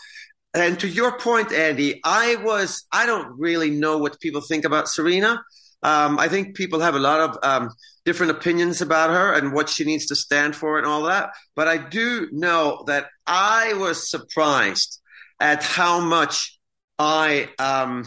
and 0.54 0.78
to 0.80 0.88
your 0.88 1.18
point, 1.18 1.52
Andy, 1.52 2.00
I 2.04 2.36
was, 2.36 2.86
I 2.92 3.06
don't 3.06 3.38
really 3.38 3.70
know 3.70 3.98
what 3.98 4.20
people 4.20 4.40
think 4.40 4.64
about 4.64 4.88
Serena. 4.88 5.42
Um, 5.82 6.18
I 6.18 6.28
think 6.28 6.54
people 6.54 6.80
have 6.80 6.94
a 6.94 7.00
lot 7.00 7.20
of 7.20 7.38
um, 7.42 7.70
different 8.04 8.30
opinions 8.30 8.80
about 8.80 9.10
her 9.10 9.32
and 9.32 9.52
what 9.52 9.68
she 9.68 9.84
needs 9.84 10.06
to 10.06 10.16
stand 10.16 10.54
for 10.54 10.78
and 10.78 10.86
all 10.86 11.02
that. 11.02 11.30
But 11.56 11.66
I 11.66 11.78
do 11.78 12.28
know 12.30 12.84
that 12.86 13.08
I 13.26 13.74
was 13.74 14.08
surprised 14.08 15.00
at 15.40 15.62
how 15.64 16.00
much 16.00 16.58
I 16.98 17.48
um, 17.58 18.04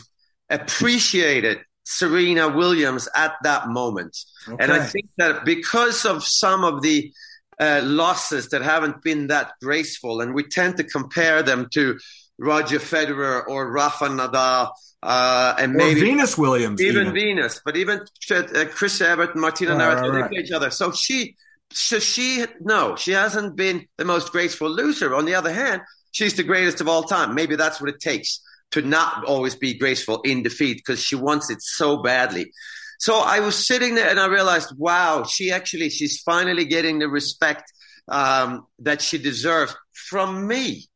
appreciated 0.50 1.60
Serena 1.90 2.50
Williams 2.50 3.08
at 3.16 3.36
that 3.44 3.70
moment. 3.70 4.18
Okay. 4.46 4.58
And 4.60 4.74
I 4.74 4.84
think 4.84 5.08
that 5.16 5.46
because 5.46 6.06
of 6.06 6.22
some 6.22 6.66
of 6.66 6.82
the 6.82 7.14
uh, 7.62 7.80
losses 7.82 8.50
that 8.50 8.62
haven't 8.62 9.02
been 9.02 9.28
that 9.28 9.54
graceful, 9.62 10.20
and 10.20 10.34
we 10.34 10.44
tend 10.44 10.76
to 10.78 10.84
compare 10.84 11.42
them 11.44 11.70
to 11.74 11.98
Roger 12.38 12.80
Federer 12.80 13.48
or 13.48 13.72
Rafa 13.72 14.08
Nadal. 14.10 14.72
Uh, 15.02 15.56
and 15.58 15.76
or 15.76 15.78
maybe 15.78 16.02
Venus 16.02 16.38
Williams, 16.38 16.82
even, 16.82 17.04
even. 17.04 17.14
Venus, 17.14 17.62
but 17.64 17.78
even 17.78 18.02
uh, 18.32 18.66
Chris 18.70 19.00
Evert 19.00 19.32
and 19.32 19.42
Martina 19.42 19.76
oh, 19.76 19.78
Navratilova 19.78 20.22
right. 20.24 20.34
each 20.34 20.52
other. 20.52 20.70
So 20.70 20.92
she, 20.92 21.38
so 21.72 22.00
she, 22.00 22.44
no, 22.60 22.98
she 22.98 23.12
hasn't 23.12 23.56
been 23.56 23.88
the 23.96 24.04
most 24.04 24.34
graceful 24.34 24.70
loser. 24.70 25.16
On 25.16 25.24
the 25.24 25.36
other 25.36 25.54
hand, 25.54 25.84
she's 26.12 26.34
the 26.34 26.44
greatest 26.44 26.82
of 26.82 26.90
all 26.90 27.04
time. 27.04 27.34
Maybe 27.34 27.56
that's 27.56 27.80
what 27.80 27.90
it 27.90 28.02
takes 28.02 28.42
to 28.72 28.82
not 28.82 29.24
always 29.26 29.56
be 29.56 29.78
graceful 29.78 30.22
in 30.22 30.44
defeat 30.44 30.78
because 30.78 31.02
she 31.02 31.16
wants 31.16 31.50
it 31.50 31.62
so 31.62 32.02
badly. 32.02 32.52
So 33.00 33.20
I 33.20 33.40
was 33.40 33.68
sitting 33.68 33.96
there 33.96 34.10
and 34.10 34.20
I 34.20 34.28
realized, 34.28 34.74
wow, 34.78 35.24
she 35.24 35.52
actually, 35.52 35.90
she's 35.90 36.20
finally 36.22 36.66
getting 36.66 37.00
the 37.00 37.08
respect 37.08 37.72
um, 38.08 38.66
that 38.80 39.02
she 39.02 39.18
deserves 39.18 39.76
from 39.94 40.48
me 40.48 40.88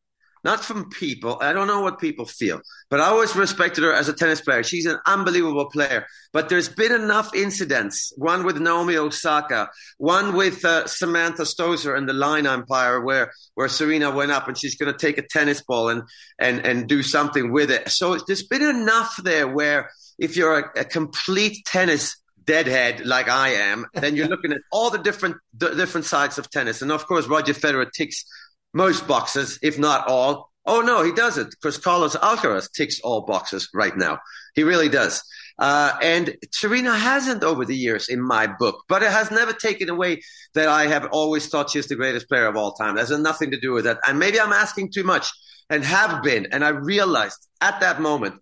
not 0.43 0.63
from 0.63 0.89
people. 0.89 1.38
I 1.41 1.54
don't 1.54 1.67
know 1.67 1.82
what 1.82 1.99
people 1.99 2.25
feel, 2.25 2.62
but 2.89 2.99
I 2.99 3.06
always 3.06 3.36
respected 3.36 3.84
her 3.84 3.93
as 3.93 4.10
a 4.10 4.13
tennis 4.13 4.41
player. 4.41 4.63
She's 4.63 4.86
an 4.86 4.99
unbelievable 5.06 5.69
player. 5.69 6.08
But 6.34 6.49
there's 6.49 6.69
been 6.69 6.91
enough 6.91 7.36
incidents, 7.36 8.13
one 8.17 8.43
with 8.43 8.60
Naomi 8.60 8.97
Osaka, 8.97 9.69
one 9.97 10.36
with 10.36 10.63
uh, 10.65 10.88
Samantha 10.88 11.43
Stosur 11.43 11.97
and 11.97 12.08
the 12.08 12.13
Line 12.13 12.47
umpire, 12.47 13.01
where, 13.01 13.34
where 13.56 13.67
Serena 13.67 14.12
went 14.12 14.32
up 14.32 14.47
and 14.47 14.58
she's 14.58 14.75
going 14.75 14.91
to 14.91 14.97
take 14.97 15.17
a 15.17 15.27
tennis 15.27 15.62
ball 15.62 15.89
and, 15.89 16.04
and, 16.39 16.65
and 16.65 16.88
do 16.88 17.04
something 17.04 17.51
with 17.51 17.69
it. 17.69 17.89
So 17.89 18.17
there's 18.17 18.43
been 18.43 18.63
enough 18.63 19.15
there 19.23 19.47
where 19.47 19.91
if 20.17 20.38
you're 20.38 20.60
a, 20.60 20.82
a 20.82 20.86
complete 20.86 21.65
tennis 21.65 22.17
deadhead 22.43 23.06
like 23.06 23.30
I 23.30 23.49
am, 23.49 23.86
then 23.93 24.15
you're 24.15 24.27
looking 24.27 24.51
at 24.51 24.62
all 24.71 24.89
the 24.89 24.97
different 24.97 25.38
the 25.54 25.69
different 25.69 26.06
sides 26.06 26.38
of 26.38 26.49
tennis. 26.49 26.82
And 26.82 26.91
of 26.91 27.06
course, 27.06 27.27
Roger 27.27 27.54
Federer 27.54 27.91
ticks 27.91 28.25
most 28.73 29.07
boxes, 29.07 29.60
if 29.62 29.77
not 29.77 30.07
all. 30.07 30.49
Oh 30.65 30.81
no, 30.81 31.03
he 31.03 31.12
doesn't 31.12 31.51
because 31.51 31.77
Carlos 31.77 32.15
Alcaraz 32.15 32.71
ticks 32.71 32.99
all 33.01 33.21
boxes 33.21 33.69
right 33.73 33.95
now. 33.97 34.19
He 34.53 34.63
really 34.63 34.89
does. 34.89 35.23
Uh, 35.57 35.95
and 36.01 36.36
Serena 36.51 36.97
hasn't 36.97 37.43
over 37.43 37.65
the 37.65 37.75
years 37.75 38.10
in 38.10 38.21
my 38.21 38.47
book, 38.47 38.84
but 38.88 39.03
it 39.03 39.12
has 39.12 39.29
never 39.31 39.53
taken 39.53 39.89
away 39.89 40.21
that 40.53 40.67
I 40.67 40.88
have 40.88 41.07
always 41.12 41.47
thought 41.47 41.69
she's 41.69 41.88
the 41.88 41.95
greatest 41.95 42.27
player 42.27 42.47
of 42.47 42.55
all 42.55 42.73
time. 42.73 42.97
Has 42.97 43.12
nothing 43.12 43.51
to 43.51 43.60
do 43.60 43.73
with 43.73 43.86
that. 43.86 43.99
And 44.07 44.19
maybe 44.19 44.39
I'm 44.39 44.53
asking 44.53 44.91
too 44.91 45.03
much 45.03 45.31
and 45.69 45.84
have 45.84 46.23
been. 46.23 46.47
And 46.51 46.63
I 46.65 46.69
realized 46.69 47.47
at 47.62 47.79
that 47.81 48.01
moment, 48.01 48.41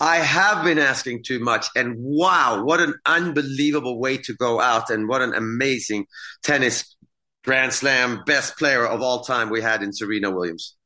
I 0.00 0.16
have 0.16 0.64
been 0.64 0.78
asking 0.78 1.24
too 1.24 1.40
much. 1.40 1.66
And 1.76 1.96
wow, 1.98 2.62
what 2.64 2.80
an 2.80 2.94
unbelievable 3.04 4.00
way 4.00 4.16
to 4.18 4.34
go 4.34 4.60
out 4.60 4.90
and 4.90 5.08
what 5.08 5.22
an 5.22 5.34
amazing 5.34 6.06
tennis 6.42 6.96
Grand 7.44 7.72
Slam 7.72 8.22
best 8.26 8.58
player 8.58 8.86
of 8.86 9.00
all 9.00 9.22
time 9.22 9.50
we 9.50 9.62
had 9.62 9.82
in 9.82 9.92
Serena 9.92 10.30
Williams. 10.30 10.76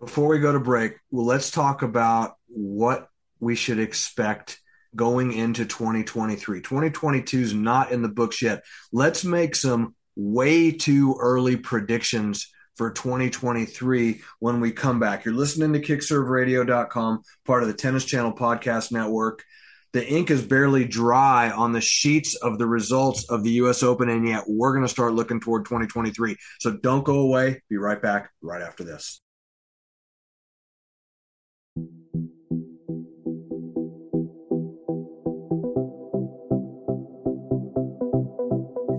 Before 0.00 0.28
we 0.28 0.38
go 0.38 0.52
to 0.52 0.60
break, 0.60 0.96
well, 1.10 1.26
let's 1.26 1.50
talk 1.50 1.82
about 1.82 2.36
what 2.48 3.08
we 3.40 3.54
should 3.54 3.78
expect 3.78 4.60
going 4.96 5.32
into 5.32 5.64
2023. 5.64 6.60
2022 6.60 7.40
is 7.40 7.54
not 7.54 7.92
in 7.92 8.02
the 8.02 8.08
books 8.08 8.42
yet. 8.42 8.64
Let's 8.92 9.24
make 9.24 9.54
some 9.54 9.94
way 10.16 10.72
too 10.72 11.16
early 11.20 11.56
predictions 11.56 12.48
for 12.76 12.90
2023 12.90 14.22
when 14.38 14.60
we 14.60 14.70
come 14.72 15.00
back. 15.00 15.24
You're 15.24 15.34
listening 15.34 15.72
to 15.72 15.80
kickserveradio.com, 15.80 17.22
part 17.44 17.62
of 17.62 17.68
the 17.68 17.74
Tennis 17.74 18.04
Channel 18.04 18.32
Podcast 18.32 18.92
Network. 18.92 19.44
The 19.92 20.06
ink 20.06 20.30
is 20.30 20.42
barely 20.42 20.84
dry 20.84 21.50
on 21.50 21.72
the 21.72 21.80
sheets 21.80 22.34
of 22.36 22.58
the 22.58 22.66
results 22.66 23.28
of 23.30 23.42
the 23.42 23.52
US 23.52 23.82
Open, 23.82 24.10
and 24.10 24.28
yet 24.28 24.44
we're 24.46 24.72
going 24.72 24.84
to 24.84 24.88
start 24.88 25.14
looking 25.14 25.40
toward 25.40 25.64
2023. 25.64 26.36
So 26.60 26.76
don't 26.76 27.04
go 27.04 27.20
away. 27.20 27.62
Be 27.70 27.78
right 27.78 28.00
back 28.00 28.30
right 28.42 28.60
after 28.60 28.84
this. 28.84 29.20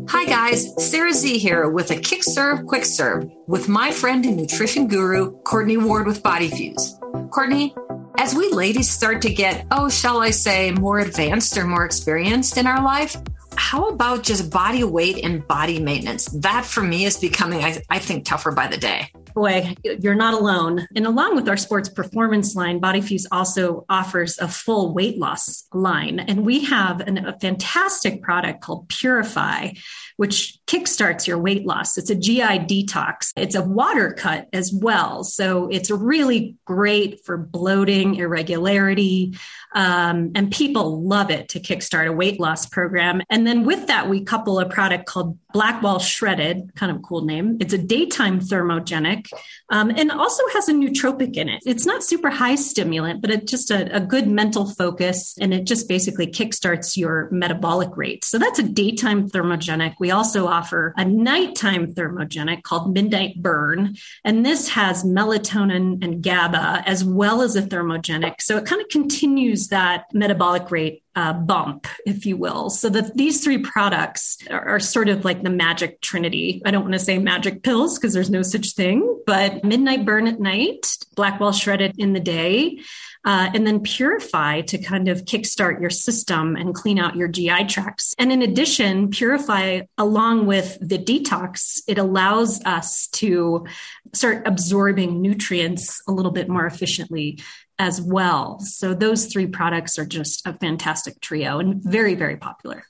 Hi 0.09 0.25
guys, 0.25 0.73
Sarah 0.79 1.13
Z 1.13 1.37
here 1.37 1.69
with 1.69 1.91
a 1.91 1.95
Kick 1.95 2.23
Serve 2.23 2.65
Quick 2.65 2.83
Serve 2.83 3.29
with 3.47 3.69
my 3.69 3.91
friend 3.91 4.25
and 4.25 4.37
nutrition 4.37 4.87
guru, 4.87 5.39
Courtney 5.43 5.77
Ward 5.77 6.07
with 6.07 6.23
Body 6.23 6.49
Fuse. 6.49 6.95
Courtney, 7.31 7.75
as 8.19 8.35
we 8.35 8.51
ladies 8.51 8.89
start 8.89 9.21
to 9.21 9.33
get, 9.33 9.65
oh, 9.71 9.87
shall 9.87 10.21
I 10.21 10.31
say, 10.31 10.71
more 10.71 10.99
advanced 10.99 11.57
or 11.57 11.65
more 11.65 11.85
experienced 11.85 12.57
in 12.57 12.67
our 12.67 12.83
life, 12.83 13.15
how 13.55 13.87
about 13.87 14.23
just 14.23 14.51
body 14.51 14.83
weight 14.83 15.23
and 15.23 15.47
body 15.47 15.79
maintenance? 15.79 16.25
That 16.25 16.65
for 16.65 16.83
me 16.83 17.05
is 17.05 17.15
becoming, 17.15 17.63
I, 17.63 17.81
I 17.89 17.99
think, 17.99 18.25
tougher 18.25 18.51
by 18.51 18.67
the 18.67 18.77
day 18.77 19.09
boy, 19.39 19.73
you're 19.83 20.15
not 20.15 20.33
alone. 20.33 20.85
And 20.95 21.05
along 21.05 21.35
with 21.35 21.47
our 21.47 21.55
sports 21.55 21.87
performance 21.87 22.55
line, 22.55 22.81
BodyFuse 22.81 23.25
also 23.31 23.85
offers 23.87 24.37
a 24.37 24.49
full 24.49 24.93
weight 24.93 25.17
loss 25.17 25.65
line. 25.73 26.19
And 26.19 26.45
we 26.45 26.65
have 26.65 26.99
an, 26.99 27.25
a 27.25 27.39
fantastic 27.39 28.21
product 28.21 28.61
called 28.61 28.89
Purify, 28.89 29.71
which 30.19 30.59
kickstarts 30.67 31.25
your 31.27 31.37
weight 31.37 31.65
loss. 31.65 31.97
It's 31.97 32.09
a 32.09 32.15
GI 32.15 32.59
detox. 32.67 33.31
It's 33.37 33.55
a 33.55 33.61
water 33.61 34.11
cut 34.11 34.49
as 34.51 34.73
well. 34.73 35.23
So 35.23 35.69
it's 35.69 35.89
really 35.89 36.57
great 36.65 37.23
for 37.23 37.37
bloating, 37.37 38.15
irregularity, 38.15 39.37
um, 39.73 40.31
and 40.35 40.51
people 40.51 41.01
love 41.03 41.31
it 41.31 41.47
to 41.49 41.61
kickstart 41.61 42.07
a 42.07 42.11
weight 42.11 42.37
loss 42.37 42.65
program. 42.65 43.21
And 43.29 43.47
then 43.47 43.63
with 43.63 43.87
that, 43.87 44.09
we 44.09 44.21
couple 44.25 44.59
a 44.59 44.67
product 44.67 45.05
called 45.05 45.37
Blackwall 45.53 46.01
Shredded, 46.01 46.75
kind 46.75 46.91
of 46.91 47.01
cool 47.01 47.23
name. 47.23 47.57
It's 47.61 47.73
a 47.73 47.77
daytime 47.77 48.41
thermogenic 48.41 49.31
um, 49.69 49.89
and 49.89 50.11
also 50.11 50.43
has 50.53 50.67
a 50.67 50.73
nootropic 50.73 51.37
in 51.37 51.47
it. 51.47 51.63
It's 51.65 51.85
not 51.85 52.03
super 52.03 52.29
high 52.29 52.55
stimulant, 52.55 53.21
but 53.21 53.31
it's 53.31 53.49
just 53.49 53.71
a, 53.71 53.95
a 53.95 53.99
good 53.99 54.27
mental 54.27 54.69
focus 54.69 55.37
and 55.39 55.53
it 55.53 55.63
just 55.63 55.87
basically 55.87 56.27
kickstarts 56.27 56.97
your 56.97 57.29
metabolic 57.31 57.95
rate. 57.95 58.25
So 58.25 58.37
that's 58.37 58.59
a 58.59 58.63
daytime 58.63 59.29
thermogenic. 59.29 59.95
We 59.99 60.08
also 60.11 60.47
offer 60.47 60.93
a 60.97 61.05
nighttime 61.05 61.93
thermogenic 61.93 62.63
called 62.63 62.93
Midnight 62.93 63.41
Burn. 63.41 63.95
And 64.23 64.45
this 64.45 64.69
has 64.69 65.03
melatonin 65.03 66.03
and 66.03 66.23
GABA 66.23 66.83
as 66.85 67.03
well 67.03 67.41
as 67.41 67.55
a 67.55 67.61
thermogenic. 67.61 68.41
So 68.41 68.57
it 68.57 68.65
kind 68.65 68.81
of 68.81 68.89
continues 68.89 69.69
that 69.69 70.05
metabolic 70.13 70.71
rate 70.71 71.03
uh, 71.15 71.33
bump, 71.33 71.87
if 72.05 72.25
you 72.25 72.37
will. 72.37 72.69
So 72.69 72.87
that 72.89 73.17
these 73.17 73.43
three 73.43 73.57
products 73.57 74.37
are, 74.49 74.75
are, 74.75 74.79
sort 74.79 75.09
of 75.09 75.25
like 75.25 75.43
the 75.43 75.49
magic 75.49 75.99
trinity. 75.99 76.61
I 76.65 76.71
don't 76.71 76.83
want 76.83 76.93
to 76.93 76.99
say 76.99 77.17
magic 77.17 77.61
pills 77.61 77.97
because 77.97 78.13
there's 78.13 78.29
no 78.29 78.41
such 78.41 78.71
thing, 78.71 79.21
but 79.25 79.63
midnight 79.65 80.05
burn 80.05 80.27
at 80.27 80.39
night, 80.39 80.95
Blackwall 81.15 81.51
shredded 81.51 81.95
in 81.97 82.13
the 82.13 82.21
day, 82.21 82.79
uh, 83.25 83.49
and 83.53 83.67
then 83.67 83.81
purify 83.81 84.61
to 84.61 84.77
kind 84.77 85.09
of 85.09 85.25
kickstart 85.25 85.81
your 85.81 85.89
system 85.89 86.55
and 86.55 86.73
clean 86.73 86.97
out 86.97 87.15
your 87.15 87.27
GI 87.27 87.65
tracts. 87.65 88.15
And 88.17 88.31
in 88.31 88.41
addition, 88.41 89.09
purify 89.09 89.81
along 89.97 90.45
with 90.45 90.77
the 90.81 90.97
detox, 90.97 91.81
it 91.87 91.97
allows 91.97 92.63
us 92.63 93.07
to 93.07 93.65
start 94.13 94.47
absorbing 94.47 95.21
nutrients 95.21 96.01
a 96.07 96.11
little 96.11 96.31
bit 96.31 96.49
more 96.49 96.65
efficiently 96.65 97.39
as 97.77 98.01
well. 98.01 98.59
So 98.59 98.93
those 98.93 99.27
three 99.27 99.47
products 99.47 99.99
are 99.99 100.05
just 100.05 100.45
a 100.45 100.53
fantastic 100.53 101.19
trio 101.21 101.59
and 101.59 101.83
very, 101.83 102.15
very 102.15 102.37
popular. 102.37 102.83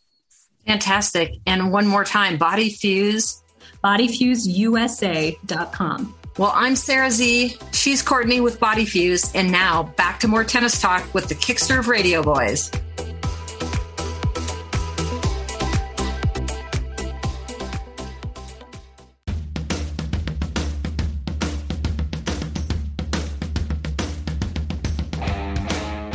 Fantastic. 0.65 1.33
And 1.45 1.71
one 1.71 1.87
more 1.87 2.03
time, 2.03 2.37
Body 2.37 2.69
Fuse. 2.69 3.41
BodyFuseUSA.com. 3.83 6.18
Well, 6.39 6.53
I'm 6.55 6.77
Sarah 6.77 7.11
Z. 7.11 7.57
She's 7.73 8.01
Courtney 8.01 8.39
with 8.39 8.61
Body 8.61 8.85
Fuse. 8.85 9.35
And 9.35 9.51
now 9.51 9.91
back 9.97 10.21
to 10.21 10.29
more 10.29 10.45
tennis 10.45 10.79
talk 10.79 11.13
with 11.13 11.27
the 11.27 11.35
Kickserve 11.35 11.87
Radio 11.87 12.23
Boys. 12.23 12.71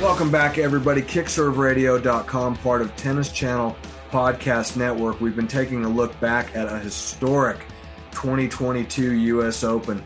Welcome 0.00 0.30
back, 0.30 0.56
everybody. 0.56 1.02
KickServeRadio.com, 1.02 2.56
part 2.56 2.80
of 2.80 2.96
Tennis 2.96 3.30
Channel 3.30 3.76
Podcast 4.10 4.78
Network. 4.78 5.20
We've 5.20 5.36
been 5.36 5.46
taking 5.46 5.84
a 5.84 5.88
look 5.90 6.18
back 6.18 6.56
at 6.56 6.72
a 6.72 6.78
historic 6.78 7.58
2022 8.12 9.12
U.S. 9.12 9.62
Open. 9.62 10.02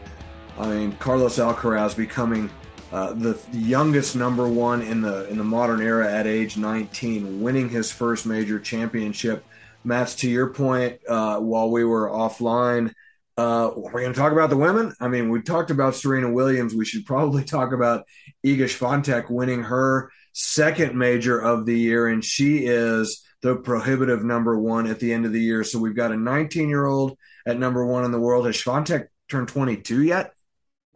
I 0.58 0.68
mean, 0.68 0.92
Carlos 0.96 1.38
Alcaraz 1.38 1.96
becoming 1.96 2.50
uh, 2.92 3.12
the, 3.12 3.38
youngest 3.52 4.16
number 4.16 4.48
one 4.48 4.82
in 4.82 5.00
the 5.00 5.28
in 5.28 5.38
the 5.38 5.44
modern 5.44 5.80
era 5.80 6.10
at 6.10 6.26
age 6.26 6.56
19, 6.56 7.40
winning 7.40 7.68
his 7.68 7.92
first 7.92 8.26
major 8.26 8.58
championship. 8.58 9.44
Mats, 9.84 10.16
to 10.16 10.28
your 10.28 10.48
point, 10.48 10.98
uh, 11.08 11.38
while 11.38 11.70
we 11.70 11.84
were 11.84 12.08
offline, 12.08 12.92
uh, 13.36 13.70
we're 13.76 14.00
going 14.00 14.12
to 14.12 14.18
talk 14.18 14.32
about 14.32 14.50
the 14.50 14.56
women. 14.56 14.92
I 15.00 15.06
mean, 15.06 15.30
we 15.30 15.42
talked 15.42 15.70
about 15.70 15.94
Serena 15.94 16.30
Williams. 16.32 16.74
We 16.74 16.84
should 16.84 17.06
probably 17.06 17.44
talk 17.56 17.72
about 17.72 18.04
Iga 18.44 18.64
Swiatek 18.64 19.30
winning 19.30 19.62
her 19.62 20.10
second 20.32 20.96
major 20.96 21.38
of 21.38 21.66
the 21.66 21.78
year, 21.78 22.08
and 22.08 22.24
she 22.24 22.66
is 22.66 23.24
the 23.42 23.54
prohibitive 23.54 24.24
number 24.24 24.58
one 24.58 24.88
at 24.88 24.98
the 24.98 25.12
end 25.12 25.24
of 25.24 25.32
the 25.32 25.40
year. 25.40 25.62
So 25.62 25.78
we've 25.78 25.94
got 25.94 26.10
a 26.10 26.16
19 26.16 26.68
year 26.68 26.86
old 26.86 27.16
at 27.46 27.58
number 27.58 27.86
one 27.86 28.04
in 28.04 28.10
the 28.10 28.20
world. 28.20 28.46
Has 28.46 28.56
Swiatek 28.56 29.06
turned 29.28 29.48
22 29.48 30.02
yet? 30.02 30.32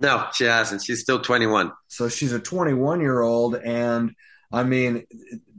No, 0.02 0.26
she 0.34 0.44
hasn't. 0.44 0.82
She's 0.82 1.00
still 1.00 1.20
21. 1.20 1.70
So 1.86 2.08
she's 2.08 2.32
a 2.32 2.40
21 2.40 3.00
year 3.00 3.22
old, 3.22 3.54
and 3.54 4.10
I 4.52 4.64
mean, 4.64 5.06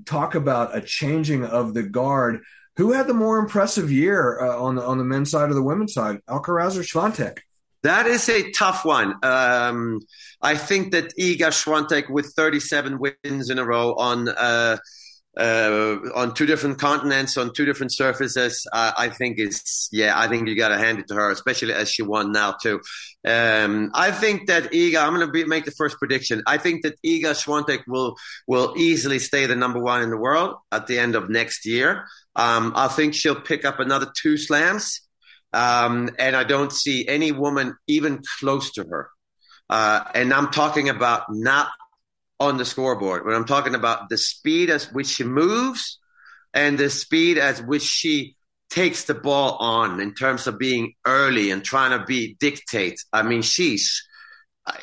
talk 0.05 0.35
about 0.35 0.75
a 0.75 0.81
changing 0.81 1.45
of 1.45 1.73
the 1.73 1.83
guard. 1.83 2.41
Who 2.75 2.91
had 2.91 3.07
the 3.07 3.13
more 3.13 3.39
impressive 3.39 3.89
year 3.89 4.39
uh, 4.41 4.57
on 4.57 4.75
the 4.75 4.83
on 4.83 4.97
the 4.97 5.05
men's 5.05 5.31
side 5.31 5.49
or 5.49 5.53
the 5.53 5.63
women's 5.63 5.93
side, 5.93 6.19
Alcaraz 6.27 6.77
or 6.77 6.81
Swiatek? 6.81 7.39
That 7.83 8.05
is 8.07 8.27
a 8.27 8.51
tough 8.51 8.83
one. 8.83 9.15
Um, 9.23 10.01
I 10.41 10.55
think 10.57 10.91
that 10.91 11.15
Iga 11.17 11.51
Swiatek 11.51 12.09
with 12.09 12.33
37 12.35 12.99
wins 12.99 13.49
in 13.49 13.59
a 13.59 13.65
row 13.65 13.93
on 13.93 14.27
uh, 14.27 14.77
uh, 15.37 15.97
on 16.13 16.33
two 16.35 16.45
different 16.45 16.77
continents, 16.79 17.37
on 17.37 17.53
two 17.53 17.65
different 17.65 17.91
surfaces, 17.91 18.67
uh, 18.71 18.91
I 18.95 19.09
think 19.09 19.39
is 19.39 19.89
yeah. 19.91 20.13
I 20.15 20.27
think 20.27 20.47
you 20.47 20.55
got 20.55 20.69
to 20.69 20.77
hand 20.77 20.99
it 20.99 21.07
to 21.07 21.15
her, 21.15 21.31
especially 21.31 21.73
as 21.73 21.89
she 21.89 22.03
won 22.03 22.31
now 22.31 22.55
too. 22.61 22.81
Um, 23.25 23.89
I 23.95 24.11
think 24.11 24.47
that 24.47 24.71
Iga. 24.71 25.01
I'm 25.01 25.15
going 25.15 25.31
to 25.31 25.47
make 25.47 25.65
the 25.65 25.71
first 25.71 25.97
prediction. 25.97 26.43
I 26.45 26.57
think 26.57 26.83
that 26.83 27.01
Iga 27.03 27.33
Swiatek 27.33 27.83
will 27.87 28.15
will 28.47 28.73
easily 28.77 29.17
stay 29.17 29.47
the 29.47 29.55
number 29.55 29.79
one 29.79 30.03
in 30.03 30.11
the 30.11 30.17
world 30.17 30.55
at 30.71 30.85
the 30.85 30.99
end 30.99 31.15
of 31.15 31.29
next 31.29 31.65
year. 31.65 32.05
Um, 32.35 32.73
I 32.75 32.87
think 32.87 33.15
she'll 33.15 33.41
pick 33.41 33.65
up 33.65 33.79
another 33.79 34.11
two 34.15 34.37
slams, 34.37 35.01
um, 35.51 36.11
and 36.19 36.35
I 36.35 36.43
don't 36.43 36.71
see 36.71 37.07
any 37.07 37.31
woman 37.31 37.75
even 37.87 38.21
close 38.39 38.71
to 38.73 38.83
her. 38.83 39.09
Uh, 39.69 40.03
and 40.13 40.31
I'm 40.31 40.51
talking 40.51 40.89
about 40.89 41.23
not 41.29 41.69
on 42.43 42.57
the 42.57 42.65
scoreboard. 42.65 43.25
When 43.25 43.35
I'm 43.35 43.45
talking 43.45 43.75
about 43.75 44.09
the 44.09 44.17
speed 44.17 44.69
at 44.69 44.83
which 44.91 45.07
she 45.07 45.23
moves 45.23 45.99
and 46.53 46.77
the 46.77 46.89
speed 46.89 47.37
at 47.37 47.65
which 47.65 47.83
she 47.83 48.35
takes 48.69 49.03
the 49.03 49.13
ball 49.13 49.57
on 49.57 49.99
in 49.99 50.13
terms 50.13 50.47
of 50.47 50.57
being 50.57 50.93
early 51.05 51.51
and 51.51 51.63
trying 51.63 51.97
to 51.97 52.05
be 52.05 52.35
dictate. 52.39 52.99
I 53.13 53.21
mean, 53.21 53.41
she's 53.41 54.03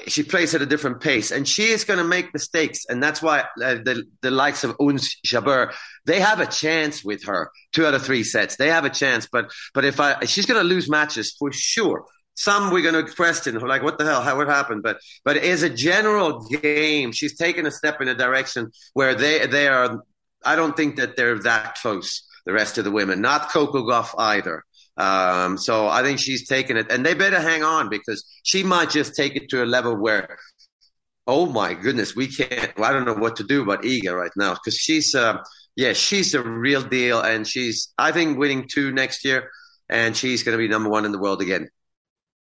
she 0.06 0.22
plays 0.22 0.54
at 0.54 0.60
a 0.60 0.66
different 0.66 1.00
pace 1.00 1.30
and 1.30 1.48
she 1.48 1.64
is 1.64 1.84
going 1.84 1.98
to 1.98 2.04
make 2.04 2.34
mistakes 2.34 2.84
and 2.88 3.02
that's 3.02 3.22
why 3.22 3.40
uh, 3.40 3.76
the, 3.76 4.04
the 4.20 4.30
likes 4.30 4.62
of 4.62 4.76
Ons 4.78 5.16
Jabeur 5.24 5.72
they 6.04 6.20
have 6.20 6.38
a 6.38 6.46
chance 6.46 7.02
with 7.02 7.24
her 7.24 7.50
two 7.72 7.86
out 7.86 7.94
of 7.94 8.02
three 8.02 8.22
sets 8.22 8.56
they 8.56 8.68
have 8.68 8.84
a 8.84 8.90
chance 8.90 9.26
but 9.32 9.50
but 9.72 9.86
if 9.86 9.98
I 9.98 10.26
she's 10.26 10.44
going 10.44 10.60
to 10.60 10.68
lose 10.68 10.90
matches 10.90 11.34
for 11.38 11.50
sure 11.50 12.04
some 12.40 12.70
we're 12.70 12.90
going 12.90 13.04
to 13.04 13.12
question, 13.12 13.54
like, 13.58 13.82
what 13.82 13.98
the 13.98 14.04
hell? 14.04 14.22
How 14.22 14.36
what 14.38 14.48
happened? 14.48 14.82
But 14.82 14.98
but 15.24 15.36
as 15.36 15.62
a 15.62 15.68
general 15.68 16.40
game, 16.48 17.12
she's 17.12 17.36
taken 17.36 17.66
a 17.66 17.70
step 17.70 18.00
in 18.00 18.08
a 18.08 18.14
direction 18.14 18.72
where 18.94 19.14
they 19.14 19.46
they 19.46 19.68
are. 19.68 20.02
I 20.42 20.56
don't 20.56 20.74
think 20.74 20.96
that 20.96 21.16
they're 21.16 21.38
that 21.40 21.76
close. 21.82 22.26
The 22.46 22.54
rest 22.54 22.78
of 22.78 22.84
the 22.84 22.90
women, 22.90 23.20
not 23.20 23.50
Coco 23.50 23.82
Gauff 23.82 24.14
either. 24.16 24.64
Um, 24.96 25.58
so 25.58 25.86
I 25.88 26.02
think 26.02 26.18
she's 26.18 26.48
taking 26.48 26.78
it, 26.78 26.90
and 26.90 27.04
they 27.04 27.12
better 27.12 27.38
hang 27.38 27.62
on 27.62 27.90
because 27.90 28.24
she 28.42 28.62
might 28.62 28.88
just 28.88 29.14
take 29.14 29.36
it 29.36 29.50
to 29.50 29.62
a 29.62 29.66
level 29.66 29.94
where, 29.94 30.38
oh 31.26 31.44
my 31.44 31.74
goodness, 31.74 32.16
we 32.16 32.26
can't. 32.28 32.76
Well, 32.78 32.88
I 32.88 32.94
don't 32.94 33.04
know 33.04 33.14
what 33.14 33.36
to 33.36 33.44
do 33.44 33.62
about 33.62 33.82
Iga 33.82 34.16
right 34.16 34.32
now 34.34 34.54
because 34.54 34.76
she's, 34.76 35.14
uh, 35.14 35.42
yeah, 35.76 35.92
she's 35.92 36.32
a 36.32 36.42
real 36.42 36.82
deal, 36.82 37.20
and 37.20 37.46
she's 37.46 37.92
I 37.98 38.12
think 38.12 38.38
winning 38.38 38.66
two 38.66 38.92
next 38.92 39.26
year, 39.26 39.50
and 39.90 40.16
she's 40.16 40.42
going 40.42 40.56
to 40.56 40.62
be 40.62 40.68
number 40.68 40.88
one 40.88 41.04
in 41.04 41.12
the 41.12 41.18
world 41.20 41.42
again. 41.42 41.68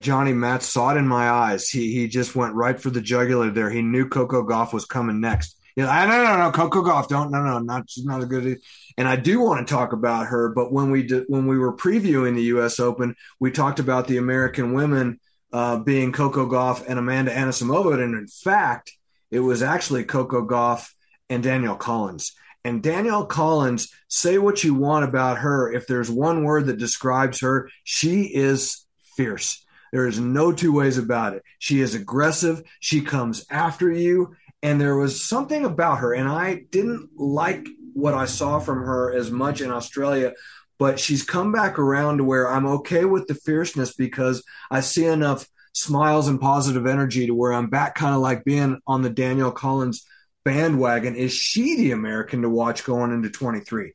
Johnny 0.02 0.34
Matt 0.34 0.64
saw 0.64 0.90
it 0.90 0.98
in 0.98 1.08
my 1.08 1.30
eyes. 1.30 1.70
He 1.70 1.94
he 1.94 2.08
just 2.08 2.36
went 2.36 2.56
right 2.56 2.80
for 2.80 2.90
the 2.90 3.02
jugular 3.02 3.52
there. 3.52 3.70
He 3.70 3.82
knew 3.82 4.10
Coco 4.10 4.44
Gauff 4.44 4.74
was 4.74 4.86
coming 4.86 5.22
next. 5.22 5.58
No 5.78 5.86
no 5.86 6.38
no 6.38 6.52
Coco 6.52 6.82
Gauff 6.82 7.08
don't 7.08 7.32
no 7.32 7.44
no 7.44 7.60
not 7.60 7.90
she's 7.90 8.04
not 8.04 8.22
a 8.22 8.26
good. 8.26 8.60
And 8.98 9.08
I 9.08 9.16
do 9.16 9.40
want 9.40 9.66
to 9.66 9.74
talk 9.74 9.94
about 9.94 10.28
her, 10.28 10.50
but 10.50 10.74
when 10.74 10.92
we 10.92 11.04
did 11.04 11.26
when 11.28 11.46
we 11.48 11.58
were 11.58 11.76
previewing 11.76 12.36
the 12.36 12.44
U.S. 12.44 12.80
Open, 12.80 13.16
we 13.40 13.52
talked 13.52 13.80
about 13.80 14.08
the 14.08 14.18
American 14.18 14.74
women 14.74 15.20
uh, 15.54 15.78
being 15.78 16.12
Coco 16.12 16.48
Gauff 16.48 16.84
and 16.88 16.98
Amanda 16.98 17.34
Anisimova, 17.34 18.02
and 18.04 18.16
in 18.16 18.28
fact, 18.28 18.92
it 19.30 19.40
was 19.40 19.62
actually 19.62 20.04
Coco 20.04 20.46
Gauff 20.46 20.92
and 21.30 21.44
Danielle 21.44 21.78
Collins. 21.78 22.34
And 22.64 22.84
Danielle 22.84 23.26
Collins, 23.26 23.92
say 24.08 24.38
what 24.38 24.64
you 24.64 24.74
want 24.76 25.06
about 25.06 25.40
her. 25.40 25.72
If 25.72 25.88
there's 25.88 26.12
one 26.12 26.44
word 26.44 26.68
that 26.68 26.78
describes 26.78 27.40
her, 27.42 27.70
she 27.84 28.24
is 28.24 28.86
fierce. 29.16 29.66
There 29.92 30.08
is 30.08 30.20
no 30.20 30.52
two 30.52 30.74
ways 30.74 30.98
about 30.98 31.34
it. 31.34 31.44
She 31.60 31.82
is 31.82 31.96
aggressive. 31.96 32.64
She 32.80 33.02
comes 33.02 33.46
after 33.50 33.92
you. 33.92 34.36
And 34.64 34.80
there 34.80 34.96
was 34.96 35.24
something 35.24 35.66
about 35.66 36.00
her, 36.00 36.14
and 36.14 36.30
I 36.30 36.66
didn't 36.70 37.10
like 37.18 37.68
what 37.94 38.14
I 38.14 38.26
saw 38.26 38.60
from 38.60 38.84
her 38.84 39.12
as 39.12 39.32
much 39.32 39.60
in 39.60 39.72
Australia, 39.72 40.34
but 40.78 41.00
she's 41.00 41.24
come 41.24 41.52
back 41.52 41.80
around 41.80 42.18
to 42.18 42.24
where 42.24 42.48
I'm 42.48 42.68
okay 42.68 43.06
with 43.06 43.28
the 43.28 43.34
fierceness 43.34 43.96
because 43.96 44.44
I 44.70 44.82
see 44.82 45.06
enough 45.06 45.48
smiles 45.74 46.28
and 46.28 46.40
positive 46.40 46.86
energy 46.86 47.28
to 47.28 47.34
where 47.34 47.54
I'm 47.54 47.70
back 47.70 47.96
kind 47.96 48.14
of 48.14 48.22
like 48.22 48.44
being 48.44 48.80
on 48.86 49.02
the 49.02 49.10
Danielle 49.10 49.52
Collins 49.52 50.06
bandwagon. 50.44 51.16
Is 51.16 51.34
she 51.34 51.78
the 51.78 51.92
American 51.92 52.42
to 52.44 52.50
watch 52.50 52.84
going 52.84 53.12
into 53.12 53.30
23? 53.30 53.94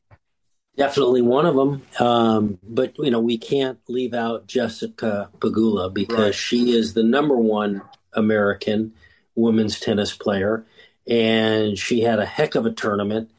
Definitely 0.77 1.23
one 1.23 1.45
of 1.47 1.55
them. 1.55 1.81
Um, 1.99 2.59
but, 2.63 2.97
you 2.99 3.09
know, 3.09 3.19
we 3.19 3.37
can't 3.37 3.79
leave 3.87 4.13
out 4.13 4.45
Jessica 4.45 5.29
Pegula 5.39 5.91
because 5.91 6.19
right. 6.19 6.35
she 6.35 6.71
is 6.71 6.93
the 6.93 7.03
number 7.03 7.35
one 7.35 7.81
American 8.13 8.93
women's 9.35 9.79
tennis 9.79 10.15
player. 10.15 10.65
And 11.07 11.77
she 11.79 12.01
had 12.01 12.19
a 12.19 12.25
heck 12.25 12.55
of 12.55 12.65
a 12.65 12.71
tournament. 12.71 13.31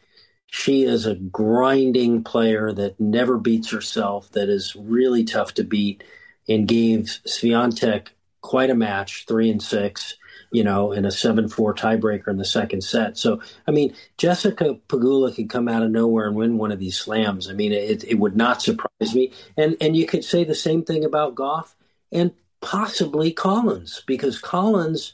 She 0.46 0.82
is 0.82 1.06
a 1.06 1.14
grinding 1.14 2.24
player 2.24 2.72
that 2.72 2.98
never 2.98 3.38
beats 3.38 3.70
herself, 3.70 4.32
that 4.32 4.48
is 4.48 4.74
really 4.74 5.22
tough 5.22 5.54
to 5.54 5.64
beat, 5.64 6.02
and 6.48 6.66
gave 6.66 7.20
Swiatek 7.26 8.08
quite 8.40 8.70
a 8.70 8.74
match, 8.74 9.26
three 9.28 9.50
and 9.50 9.62
six 9.62 10.16
you 10.50 10.64
know, 10.64 10.92
in 10.92 11.04
a 11.04 11.10
7 11.10 11.48
4 11.48 11.74
tiebreaker 11.74 12.28
in 12.28 12.38
the 12.38 12.44
second 12.44 12.82
set. 12.82 13.18
So, 13.18 13.40
I 13.66 13.70
mean, 13.70 13.94
Jessica 14.16 14.78
Pegula 14.88 15.34
could 15.34 15.50
come 15.50 15.68
out 15.68 15.82
of 15.82 15.90
nowhere 15.90 16.26
and 16.26 16.36
win 16.36 16.58
one 16.58 16.72
of 16.72 16.78
these 16.78 16.96
slams. 16.96 17.50
I 17.50 17.52
mean, 17.52 17.72
it, 17.72 18.04
it 18.04 18.18
would 18.18 18.36
not 18.36 18.62
surprise 18.62 19.14
me. 19.14 19.32
And, 19.56 19.76
and 19.80 19.96
you 19.96 20.06
could 20.06 20.24
say 20.24 20.44
the 20.44 20.54
same 20.54 20.84
thing 20.84 21.04
about 21.04 21.34
Gauff 21.34 21.74
and 22.10 22.32
possibly 22.60 23.32
Collins, 23.32 24.02
because 24.06 24.38
Collins, 24.38 25.12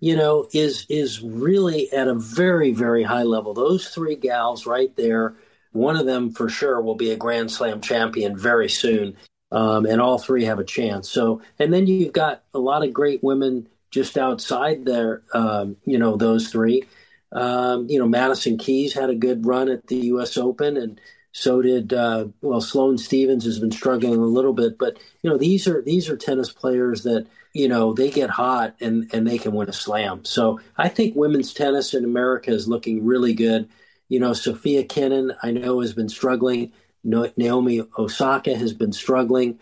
you 0.00 0.16
know, 0.16 0.48
is 0.52 0.86
is 0.88 1.22
really 1.22 1.92
at 1.92 2.08
a 2.08 2.14
very, 2.14 2.72
very 2.72 3.02
high 3.02 3.22
level. 3.22 3.54
Those 3.54 3.88
three 3.88 4.16
gals 4.16 4.66
right 4.66 4.94
there, 4.96 5.34
one 5.72 5.96
of 5.96 6.06
them 6.06 6.32
for 6.32 6.48
sure 6.48 6.80
will 6.80 6.94
be 6.94 7.10
a 7.10 7.16
Grand 7.16 7.50
Slam 7.50 7.80
champion 7.80 8.36
very 8.36 8.68
soon. 8.68 9.16
Um, 9.52 9.84
and 9.84 10.00
all 10.00 10.18
three 10.18 10.44
have 10.44 10.58
a 10.58 10.64
chance. 10.64 11.10
So, 11.10 11.42
and 11.58 11.74
then 11.74 11.86
you've 11.86 12.14
got 12.14 12.42
a 12.54 12.58
lot 12.58 12.82
of 12.82 12.94
great 12.94 13.22
women 13.22 13.68
just 13.92 14.18
outside 14.18 14.84
there, 14.84 15.22
um, 15.34 15.76
you 15.84 15.98
know, 15.98 16.16
those 16.16 16.48
three. 16.48 16.82
Um, 17.30 17.86
you 17.88 17.98
know, 17.98 18.08
Madison 18.08 18.58
Keys 18.58 18.94
had 18.94 19.10
a 19.10 19.14
good 19.14 19.46
run 19.46 19.68
at 19.70 19.86
the 19.86 19.96
U.S. 19.96 20.36
Open, 20.36 20.76
and 20.76 21.00
so 21.32 21.62
did 21.62 21.92
uh, 21.92 22.26
well. 22.40 22.60
Sloane 22.60 22.98
Stevens 22.98 23.44
has 23.44 23.58
been 23.58 23.70
struggling 23.70 24.20
a 24.20 24.26
little 24.26 24.52
bit, 24.52 24.78
but 24.78 24.98
you 25.22 25.30
know, 25.30 25.38
these 25.38 25.66
are 25.68 25.80
these 25.82 26.10
are 26.10 26.16
tennis 26.16 26.52
players 26.52 27.04
that 27.04 27.26
you 27.54 27.68
know 27.68 27.94
they 27.94 28.10
get 28.10 28.28
hot 28.28 28.74
and 28.80 29.08
and 29.14 29.26
they 29.26 29.38
can 29.38 29.52
win 29.52 29.68
a 29.68 29.72
slam. 29.72 30.24
So 30.24 30.60
I 30.76 30.88
think 30.88 31.16
women's 31.16 31.54
tennis 31.54 31.94
in 31.94 32.04
America 32.04 32.50
is 32.50 32.68
looking 32.68 33.04
really 33.04 33.32
good. 33.32 33.68
You 34.08 34.20
know, 34.20 34.34
Sofia 34.34 34.84
Kenin 34.84 35.32
I 35.42 35.52
know 35.52 35.80
has 35.80 35.94
been 35.94 36.10
struggling. 36.10 36.72
Naomi 37.04 37.82
Osaka 37.98 38.54
has 38.54 38.72
been 38.72 38.92
struggling. 38.92 39.58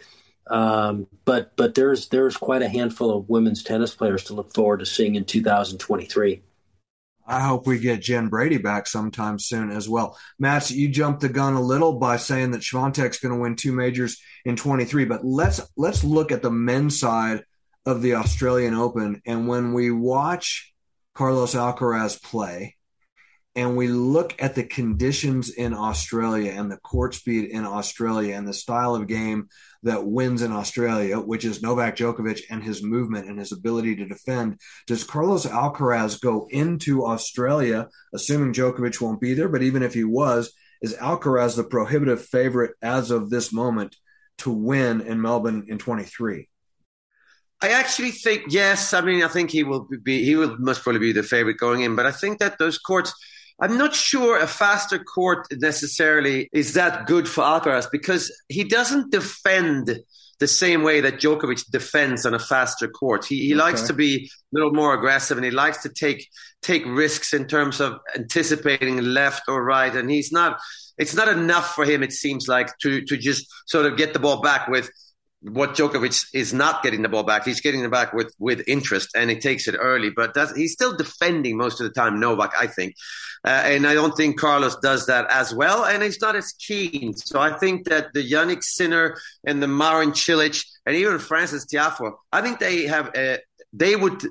Um, 0.50 1.06
but 1.24 1.56
but 1.56 1.76
there's 1.76 2.08
there's 2.08 2.36
quite 2.36 2.62
a 2.62 2.68
handful 2.68 3.16
of 3.16 3.28
women's 3.28 3.62
tennis 3.62 3.94
players 3.94 4.24
to 4.24 4.34
look 4.34 4.52
forward 4.52 4.80
to 4.80 4.86
seeing 4.86 5.14
in 5.14 5.24
2023. 5.24 6.42
I 7.26 7.40
hope 7.40 7.64
we 7.64 7.78
get 7.78 8.02
Jen 8.02 8.26
Brady 8.26 8.58
back 8.58 8.88
sometime 8.88 9.38
soon 9.38 9.70
as 9.70 9.88
well. 9.88 10.18
Matt, 10.40 10.72
you 10.72 10.88
jumped 10.88 11.20
the 11.20 11.28
gun 11.28 11.54
a 11.54 11.60
little 11.60 12.00
by 12.00 12.16
saying 12.16 12.50
that 12.50 12.62
Swiatek's 12.62 13.20
going 13.20 13.32
to 13.32 13.40
win 13.40 13.54
two 13.54 13.72
majors 13.72 14.20
in 14.44 14.56
23, 14.56 15.04
but 15.04 15.24
let's 15.24 15.60
let's 15.76 16.02
look 16.02 16.32
at 16.32 16.42
the 16.42 16.50
men's 16.50 16.98
side 16.98 17.44
of 17.86 18.02
the 18.02 18.14
Australian 18.14 18.74
Open. 18.74 19.22
And 19.24 19.46
when 19.46 19.72
we 19.72 19.92
watch 19.92 20.74
Carlos 21.14 21.54
Alcaraz 21.54 22.20
play, 22.20 22.76
and 23.56 23.76
we 23.76 23.88
look 23.88 24.40
at 24.40 24.54
the 24.54 24.62
conditions 24.62 25.50
in 25.50 25.74
Australia 25.74 26.52
and 26.52 26.70
the 26.70 26.76
court 26.76 27.14
speed 27.14 27.50
in 27.50 27.64
Australia 27.64 28.36
and 28.36 28.46
the 28.46 28.54
style 28.54 28.94
of 28.94 29.08
game 29.08 29.48
that 29.82 30.06
wins 30.06 30.42
in 30.42 30.52
Australia, 30.52 31.18
which 31.18 31.44
is 31.44 31.62
Novak 31.62 31.96
Djokovic 31.96 32.42
and 32.48 32.62
his 32.62 32.82
movement 32.82 33.28
and 33.28 33.38
his 33.38 33.50
ability 33.50 33.96
to 33.96 34.06
defend. 34.06 34.60
Does 34.86 35.02
Carlos 35.02 35.46
Alcaraz 35.46 36.20
go 36.20 36.46
into 36.50 37.04
Australia, 37.04 37.88
assuming 38.14 38.52
Djokovic 38.52 39.00
won't 39.00 39.20
be 39.20 39.34
there? 39.34 39.48
But 39.48 39.62
even 39.62 39.82
if 39.82 39.94
he 39.94 40.04
was, 40.04 40.52
is 40.80 40.94
Alcaraz 40.94 41.56
the 41.56 41.64
prohibitive 41.64 42.24
favorite 42.24 42.76
as 42.80 43.10
of 43.10 43.30
this 43.30 43.52
moment 43.52 43.96
to 44.38 44.50
win 44.50 45.00
in 45.00 45.20
Melbourne 45.20 45.64
in 45.68 45.78
23? 45.78 46.48
I 47.62 47.70
actually 47.70 48.12
think 48.12 48.44
yes. 48.48 48.94
I 48.94 49.02
mean, 49.02 49.22
I 49.22 49.28
think 49.28 49.50
he 49.50 49.64
will 49.64 49.86
be. 50.02 50.24
He 50.24 50.34
will 50.34 50.56
most 50.58 50.82
probably 50.82 51.00
be 51.00 51.12
the 51.12 51.22
favorite 51.22 51.58
going 51.58 51.82
in. 51.82 51.94
But 51.94 52.06
I 52.06 52.10
think 52.10 52.38
that 52.38 52.58
those 52.58 52.78
courts 52.78 53.12
I'm 53.60 53.76
not 53.76 53.94
sure 53.94 54.38
a 54.38 54.46
faster 54.46 54.98
court 54.98 55.46
necessarily 55.52 56.48
is 56.52 56.74
that 56.74 57.06
good 57.06 57.28
for 57.28 57.44
Alcaraz 57.44 57.88
because 57.90 58.32
he 58.48 58.64
doesn't 58.64 59.10
defend 59.10 60.00
the 60.38 60.48
same 60.48 60.82
way 60.82 61.02
that 61.02 61.20
Djokovic 61.20 61.70
defends 61.70 62.24
on 62.24 62.32
a 62.32 62.38
faster 62.38 62.88
court. 62.88 63.26
He, 63.26 63.46
he 63.46 63.52
okay. 63.52 63.62
likes 63.62 63.82
to 63.82 63.92
be 63.92 64.30
a 64.52 64.56
little 64.56 64.72
more 64.72 64.94
aggressive 64.94 65.36
and 65.36 65.44
he 65.44 65.50
likes 65.50 65.82
to 65.82 65.90
take 65.90 66.26
take 66.62 66.84
risks 66.86 67.34
in 67.34 67.46
terms 67.46 67.80
of 67.80 67.98
anticipating 68.16 68.98
left 69.02 69.42
or 69.48 69.62
right. 69.62 69.94
And 69.94 70.10
he's 70.10 70.32
not. 70.32 70.58
It's 70.96 71.14
not 71.14 71.28
enough 71.28 71.74
for 71.74 71.84
him. 71.86 72.02
It 72.02 72.12
seems 72.12 72.48
like 72.48 72.76
to 72.78 73.02
to 73.02 73.16
just 73.16 73.46
sort 73.66 73.86
of 73.86 73.98
get 73.98 74.14
the 74.14 74.18
ball 74.18 74.40
back 74.40 74.68
with 74.68 74.90
what 75.42 75.74
Djokovic 75.74 76.26
is 76.34 76.52
not 76.52 76.82
getting 76.82 77.02
the 77.02 77.08
ball 77.08 77.22
back. 77.22 77.44
He's 77.44 77.60
getting 77.60 77.82
it 77.82 77.90
back 77.90 78.12
with 78.12 78.34
with 78.38 78.62
interest, 78.66 79.10
and 79.14 79.30
he 79.30 79.36
takes 79.36 79.68
it 79.68 79.76
early. 79.78 80.10
But 80.10 80.36
he's 80.54 80.72
still 80.72 80.96
defending 80.96 81.56
most 81.56 81.80
of 81.80 81.86
the 81.86 81.92
time. 81.92 82.20
Novak, 82.20 82.52
I 82.58 82.66
think, 82.66 82.94
uh, 83.44 83.62
and 83.64 83.86
I 83.86 83.94
don't 83.94 84.16
think 84.16 84.38
Carlos 84.38 84.76
does 84.76 85.06
that 85.06 85.26
as 85.30 85.54
well, 85.54 85.84
and 85.84 86.02
he's 86.02 86.20
not 86.20 86.36
as 86.36 86.52
keen. 86.52 87.14
So 87.16 87.40
I 87.40 87.52
think 87.52 87.88
that 87.88 88.12
the 88.12 88.28
Jannik 88.28 88.62
Sinner 88.62 89.16
and 89.46 89.62
the 89.62 89.68
Marin 89.68 90.12
Cilic 90.12 90.64
and 90.84 90.94
even 90.94 91.18
Frances 91.18 91.66
Tiafoe, 91.66 92.12
I 92.32 92.42
think 92.42 92.58
they 92.58 92.86
have 92.86 93.10
a, 93.16 93.38
they 93.72 93.96
would 93.96 94.22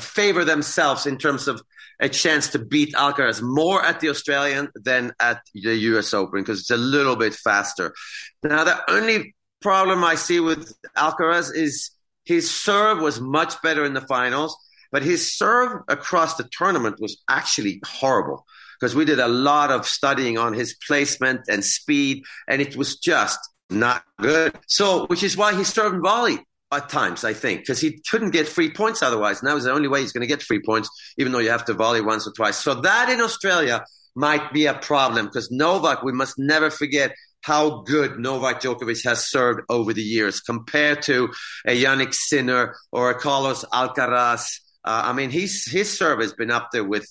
favor 0.00 0.44
themselves 0.44 1.06
in 1.06 1.16
terms 1.16 1.48
of 1.48 1.62
a 2.00 2.08
chance 2.08 2.48
to 2.48 2.58
beat 2.58 2.92
Alcaraz 2.94 3.40
more 3.40 3.82
at 3.82 4.00
the 4.00 4.10
Australian 4.10 4.68
than 4.74 5.12
at 5.20 5.40
the 5.54 5.74
US 5.74 6.12
Open 6.12 6.40
because 6.40 6.60
it's 6.60 6.70
a 6.70 6.76
little 6.76 7.16
bit 7.16 7.34
faster. 7.34 7.94
Now, 8.42 8.64
the 8.64 8.90
only 8.90 9.35
problem 9.66 10.04
I 10.04 10.14
see 10.14 10.38
with 10.38 10.72
Alcaraz 10.96 11.52
is 11.52 11.90
his 12.24 12.48
serve 12.48 13.00
was 13.00 13.20
much 13.20 13.60
better 13.62 13.84
in 13.84 13.94
the 13.94 14.00
finals, 14.00 14.56
but 14.92 15.02
his 15.02 15.36
serve 15.36 15.82
across 15.88 16.36
the 16.36 16.48
tournament 16.52 17.00
was 17.00 17.20
actually 17.28 17.80
horrible 17.84 18.46
because 18.78 18.94
we 18.94 19.04
did 19.04 19.18
a 19.18 19.26
lot 19.26 19.72
of 19.72 19.84
studying 19.84 20.38
on 20.38 20.52
his 20.52 20.76
placement 20.86 21.48
and 21.48 21.64
speed, 21.64 22.22
and 22.46 22.62
it 22.62 22.76
was 22.76 22.94
just 23.00 23.40
not 23.68 24.04
good. 24.20 24.56
So, 24.68 25.06
which 25.06 25.24
is 25.24 25.36
why 25.36 25.52
he 25.56 25.64
served 25.64 26.00
volley 26.00 26.38
at 26.70 26.88
times, 26.88 27.24
I 27.24 27.32
think, 27.32 27.62
because 27.62 27.80
he 27.80 28.00
couldn't 28.08 28.30
get 28.30 28.46
free 28.46 28.70
points 28.70 29.02
otherwise. 29.02 29.40
And 29.40 29.48
that 29.48 29.54
was 29.54 29.64
the 29.64 29.72
only 29.72 29.88
way 29.88 30.00
he's 30.00 30.12
going 30.12 30.28
to 30.28 30.32
get 30.32 30.42
free 30.42 30.62
points, 30.64 30.88
even 31.18 31.32
though 31.32 31.40
you 31.40 31.50
have 31.50 31.64
to 31.64 31.74
volley 31.74 32.02
once 32.02 32.24
or 32.24 32.30
twice. 32.30 32.56
So 32.56 32.82
that 32.82 33.08
in 33.08 33.20
Australia 33.20 33.84
might 34.14 34.52
be 34.52 34.66
a 34.66 34.74
problem 34.74 35.26
because 35.26 35.50
Novak, 35.50 36.04
we 36.04 36.12
must 36.12 36.38
never 36.38 36.70
forget, 36.70 37.16
how 37.46 37.82
good 37.82 38.18
Novak 38.18 38.60
Djokovic 38.60 39.04
has 39.04 39.30
served 39.30 39.60
over 39.68 39.92
the 39.92 40.02
years 40.02 40.40
compared 40.40 41.02
to 41.02 41.32
a 41.64 41.80
Jannik 41.80 42.12
Sinner 42.12 42.74
or 42.90 43.10
a 43.10 43.14
Carlos 43.14 43.64
Alcaraz. 43.72 44.58
Uh, 44.84 45.02
I 45.04 45.12
mean, 45.12 45.30
he's, 45.30 45.64
his 45.70 45.96
serve 45.96 46.18
has 46.18 46.32
been 46.32 46.50
up 46.50 46.70
there 46.72 46.82
with 46.82 47.08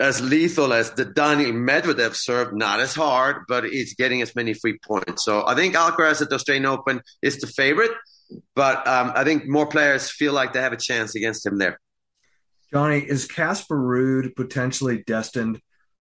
as 0.00 0.22
lethal 0.22 0.72
as 0.72 0.92
the 0.92 1.04
Daniil 1.04 1.52
Medvedev 1.52 2.14
serve, 2.14 2.54
not 2.54 2.80
as 2.80 2.94
hard, 2.94 3.44
but 3.46 3.64
he's 3.64 3.94
getting 3.94 4.22
as 4.22 4.34
many 4.34 4.54
free 4.54 4.78
points. 4.82 5.22
So 5.26 5.46
I 5.46 5.54
think 5.54 5.74
Alcaraz 5.74 6.22
at 6.22 6.30
the 6.30 6.36
Australian 6.36 6.64
Open 6.64 7.02
is 7.20 7.38
the 7.38 7.46
favorite, 7.46 7.90
but 8.54 8.86
um, 8.88 9.12
I 9.14 9.22
think 9.24 9.46
more 9.46 9.66
players 9.66 10.10
feel 10.10 10.32
like 10.32 10.54
they 10.54 10.62
have 10.62 10.72
a 10.72 10.78
chance 10.78 11.14
against 11.14 11.44
him 11.44 11.58
there. 11.58 11.78
Johnny, 12.72 13.00
is 13.00 13.26
Casper 13.26 13.76
Ruud 13.76 14.34
potentially 14.34 15.02
destined 15.06 15.60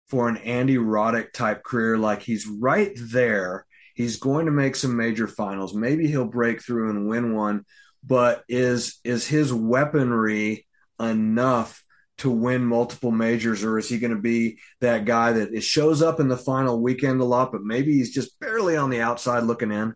for 0.09 0.29
an 0.29 0.37
Andy 0.39 0.77
Roddick 0.77 1.33
type 1.33 1.63
career? 1.65 1.99
Like 1.99 2.23
he's 2.23 2.47
right 2.47 2.93
there. 2.97 3.67
He's 3.95 4.19
going 4.19 4.47
to 4.47 4.53
make 4.53 4.77
some 4.77 4.97
major 4.97 5.27
finals. 5.27 5.75
Maybe 5.75 6.07
he'll 6.07 6.27
break 6.27 6.63
through 6.63 6.91
and 6.91 7.09
win 7.09 7.35
one. 7.35 7.65
But 8.05 8.45
is 8.49 9.01
is 9.05 9.27
his 9.27 9.53
weaponry 9.53 10.67
enough 11.01 11.83
to 12.19 12.31
win 12.31 12.65
multiple 12.65 13.11
majors, 13.11 13.63
or 13.63 13.79
is 13.79 13.89
he 13.89 13.99
going 13.99 14.15
to 14.15 14.21
be 14.21 14.59
that 14.81 15.05
guy 15.05 15.33
that 15.33 15.53
it 15.53 15.63
shows 15.63 16.03
up 16.03 16.21
in 16.21 16.29
the 16.29 16.37
final 16.37 16.81
weekend 16.81 17.21
a 17.21 17.25
lot, 17.25 17.53
but 17.53 17.63
maybe 17.63 17.95
he's 17.95 18.15
just 18.15 18.39
barely 18.41 18.77
on 18.77 18.91
the 18.91 19.01
outside 19.01 19.43
looking 19.43 19.73
in? 19.73 19.95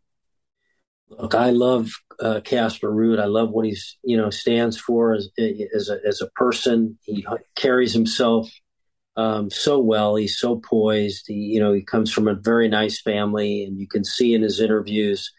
Look, 1.08 1.34
I 1.34 1.50
love 1.50 1.90
uh, 2.20 2.40
Casper 2.44 2.90
Ruud. 2.90 3.20
I 3.20 3.24
love 3.24 3.50
what 3.50 3.64
he's 3.64 3.98
you 4.02 4.16
know 4.16 4.30
stands 4.30 4.78
for 4.78 5.14
as 5.14 5.28
as 5.74 5.88
a, 5.88 5.98
as 6.06 6.20
a 6.20 6.28
person. 6.30 6.98
He 7.02 7.26
carries 7.56 7.92
himself 7.92 8.48
um, 9.20 9.50
so 9.50 9.78
well. 9.78 10.16
He's 10.16 10.38
so 10.38 10.56
poised. 10.56 11.24
He, 11.28 11.34
you 11.34 11.60
know, 11.60 11.72
he 11.72 11.82
comes 11.82 12.10
from 12.10 12.26
a 12.26 12.34
very 12.34 12.68
nice 12.68 13.00
family, 13.00 13.64
and 13.64 13.78
you 13.78 13.86
can 13.86 14.02
see 14.02 14.34
in 14.34 14.42
his 14.42 14.60
interviews 14.60 15.30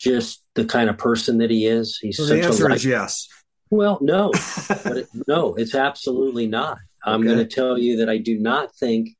just 0.00 0.42
the 0.54 0.64
kind 0.64 0.88
of 0.88 0.96
person 0.96 1.38
that 1.38 1.50
he 1.50 1.66
is. 1.66 1.98
He's 2.00 2.16
so 2.16 2.24
the 2.24 2.42
answer 2.42 2.70
is 2.70 2.84
yes. 2.84 3.28
Well, 3.70 3.98
no, 4.00 4.32
but 4.68 4.96
it, 4.96 5.08
no, 5.28 5.54
it's 5.54 5.74
absolutely 5.74 6.46
not. 6.46 6.78
I'm 7.04 7.20
okay. 7.20 7.34
going 7.34 7.48
to 7.48 7.54
tell 7.54 7.78
you 7.78 7.98
that 7.98 8.08
I 8.08 8.18
do 8.18 8.38
not 8.38 8.74
think. 8.76 9.10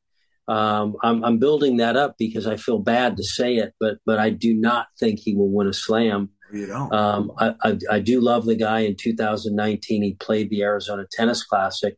Um, 0.49 0.97
I'm, 1.03 1.25
I'm, 1.25 1.39
building 1.39 1.77
that 1.77 1.97
up 1.97 2.17
because 2.19 2.49
I 2.49 2.57
feel 2.57 2.81
bad 2.81 3.17
to 3.17 3.23
say 3.23 3.57
it, 3.57 3.75
but 3.79 3.99
but 4.05 4.19
I 4.19 4.31
do 4.31 4.55
not 4.55 4.87
think 4.99 5.21
he 5.21 5.37
will 5.37 5.51
win 5.51 5.69
a 5.69 5.73
slam. 5.73 6.31
You 6.53 6.67
don't. 6.67 6.93
Um, 6.93 7.33
I, 7.39 7.55
I, 7.63 7.79
I 7.93 8.01
do 8.01 8.21
love 8.21 8.45
the 8.45 8.57
guy. 8.57 8.81
In 8.81 8.97
2019, 8.97 10.03
he 10.03 10.15
played 10.15 10.51
the 10.51 10.63
Arizona 10.63 11.07
Tennis 11.11 11.45
Classic 11.45 11.97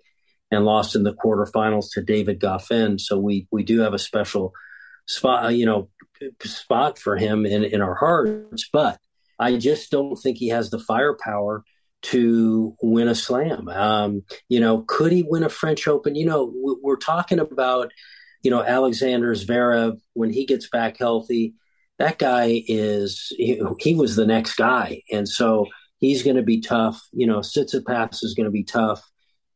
and 0.54 0.64
lost 0.64 0.96
in 0.96 1.02
the 1.02 1.14
quarterfinals 1.14 1.86
to 1.92 2.02
David 2.02 2.40
Goffin. 2.40 3.00
So 3.00 3.18
we 3.18 3.46
we 3.50 3.62
do 3.62 3.80
have 3.80 3.94
a 3.94 3.98
special 3.98 4.52
spot, 5.06 5.46
uh, 5.46 5.48
you 5.48 5.66
know, 5.66 5.88
spot 6.42 6.98
for 6.98 7.16
him 7.16 7.44
in 7.46 7.64
in 7.64 7.82
our 7.82 7.94
hearts. 7.94 8.68
But 8.72 8.98
I 9.38 9.56
just 9.56 9.90
don't 9.90 10.16
think 10.16 10.38
he 10.38 10.48
has 10.48 10.70
the 10.70 10.78
firepower 10.78 11.64
to 12.02 12.76
win 12.82 13.08
a 13.08 13.14
slam. 13.14 13.68
Um, 13.68 14.22
you 14.48 14.60
know, 14.60 14.84
could 14.86 15.10
he 15.10 15.22
win 15.22 15.42
a 15.42 15.48
French 15.48 15.88
Open? 15.88 16.14
You 16.14 16.26
know, 16.26 16.52
we're 16.54 16.96
talking 16.96 17.38
about, 17.38 17.92
you 18.42 18.50
know, 18.50 18.62
Alexander 18.62 19.34
Zverev 19.34 19.98
when 20.12 20.30
he 20.30 20.44
gets 20.44 20.68
back 20.68 20.98
healthy. 20.98 21.54
That 21.98 22.18
guy 22.18 22.62
is 22.68 23.32
he, 23.36 23.62
he 23.80 23.94
was 23.94 24.16
the 24.16 24.26
next 24.26 24.56
guy, 24.56 25.02
and 25.10 25.28
so 25.28 25.66
he's 25.98 26.22
going 26.22 26.36
to 26.36 26.42
be 26.42 26.60
tough. 26.60 27.00
You 27.12 27.26
know, 27.26 27.38
Tsitsipas 27.38 28.22
is 28.22 28.34
going 28.34 28.46
to 28.46 28.50
be 28.50 28.64
tough. 28.64 29.02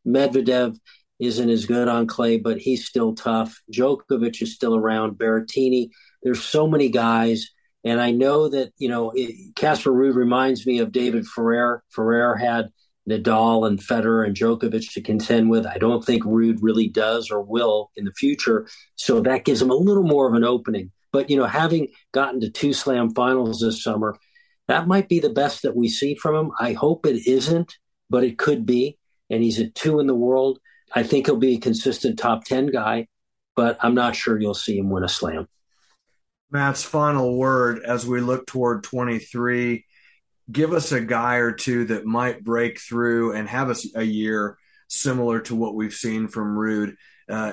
Medvedev 0.07 0.79
isn't 1.19 1.51
as 1.51 1.67
good 1.67 1.89
on 1.89 2.07
clay, 2.07 2.39
but 2.39 2.59
he's 2.59 2.87
still 2.87 3.15
tough. 3.15 3.61
Djokovic 3.73 4.41
is 4.41 4.55
still 4.55 4.77
around. 4.77 5.19
Berrettini. 5.19 5.91
There's 6.23 6.43
so 6.43 6.67
many 6.67 6.89
guys 6.89 7.51
and 7.85 8.01
I 8.01 8.11
know 8.11 8.49
that, 8.49 8.73
you 8.79 8.89
know, 8.89 9.13
Casper 9.55 9.91
Ruud 9.91 10.15
reminds 10.15 10.67
me 10.67 10.81
of 10.81 10.93
David 10.93 11.27
Ferrer. 11.27 11.83
Ferrer 11.91 12.37
had 12.37 12.71
Nadal 13.09 13.67
and 13.67 13.79
Federer 13.79 14.27
and 14.27 14.37
Djokovic 14.37 14.93
to 14.93 15.01
contend 15.01 15.49
with. 15.49 15.65
I 15.65 15.79
don't 15.79 16.05
think 16.05 16.25
Ruud 16.25 16.59
really 16.61 16.89
does 16.89 17.31
or 17.31 17.41
will 17.41 17.91
in 17.97 18.05
the 18.05 18.13
future. 18.13 18.67
So 18.97 19.21
that 19.21 19.45
gives 19.45 19.63
him 19.63 19.71
a 19.71 19.75
little 19.75 20.03
more 20.03 20.29
of 20.29 20.35
an 20.35 20.45
opening. 20.45 20.91
But, 21.13 21.31
you 21.31 21.37
know, 21.39 21.47
having 21.47 21.89
gotten 22.13 22.41
to 22.41 22.51
two 22.51 22.73
slam 22.75 23.15
finals 23.15 23.61
this 23.61 23.83
summer, 23.83 24.19
that 24.67 24.87
might 24.87 25.09
be 25.09 25.21
the 25.21 25.31
best 25.31 25.63
that 25.63 25.77
we 25.77 25.89
see 25.89 26.15
from 26.15 26.35
him. 26.35 26.53
I 26.61 26.73
hope 26.75 27.07
it 27.07 27.27
isn't, 27.27 27.79
but 28.11 28.25
it 28.25 28.37
could 28.37 28.67
be. 28.67 28.98
And 29.31 29.43
he's 29.43 29.61
at 29.61 29.75
two 29.75 30.01
in 30.01 30.07
the 30.07 30.15
world. 30.15 30.59
I 30.95 31.03
think 31.03 31.27
he'll 31.27 31.37
be 31.37 31.57
a 31.57 31.61
consistent 31.61 32.19
top 32.19 32.45
10 32.45 32.69
guy, 32.69 33.09
but 33.55 33.79
I'm 33.83 33.95
not 33.95 34.17
sure 34.17 34.41
you'll 34.41 34.55
see 34.55 34.79
him 34.79 34.91
win 34.91 35.05
a 35.05 35.09
slam. 35.09 35.49
Matt's 36.51 36.83
final 36.83 37.37
word 37.37 37.83
as 37.85 38.07
we 38.07 38.21
look 38.21 38.47
toward 38.47 38.83
23. 38.85 39.85
Give 40.51 40.73
us 40.73 40.93
a 40.93 41.01
guy 41.01 41.37
or 41.37 41.53
two 41.53 41.85
that 41.87 42.07
might 42.07 42.43
break 42.43 42.81
through 42.81 43.35
and 43.35 43.47
have 43.49 43.69
us 43.69 43.87
a 43.95 44.03
year 44.03 44.57
similar 44.89 45.41
to 45.41 45.55
what 45.55 45.75
we've 45.75 45.93
seen 45.93 46.27
from 46.29 46.57
Ruud. 46.57 46.97
Uh, 47.29 47.53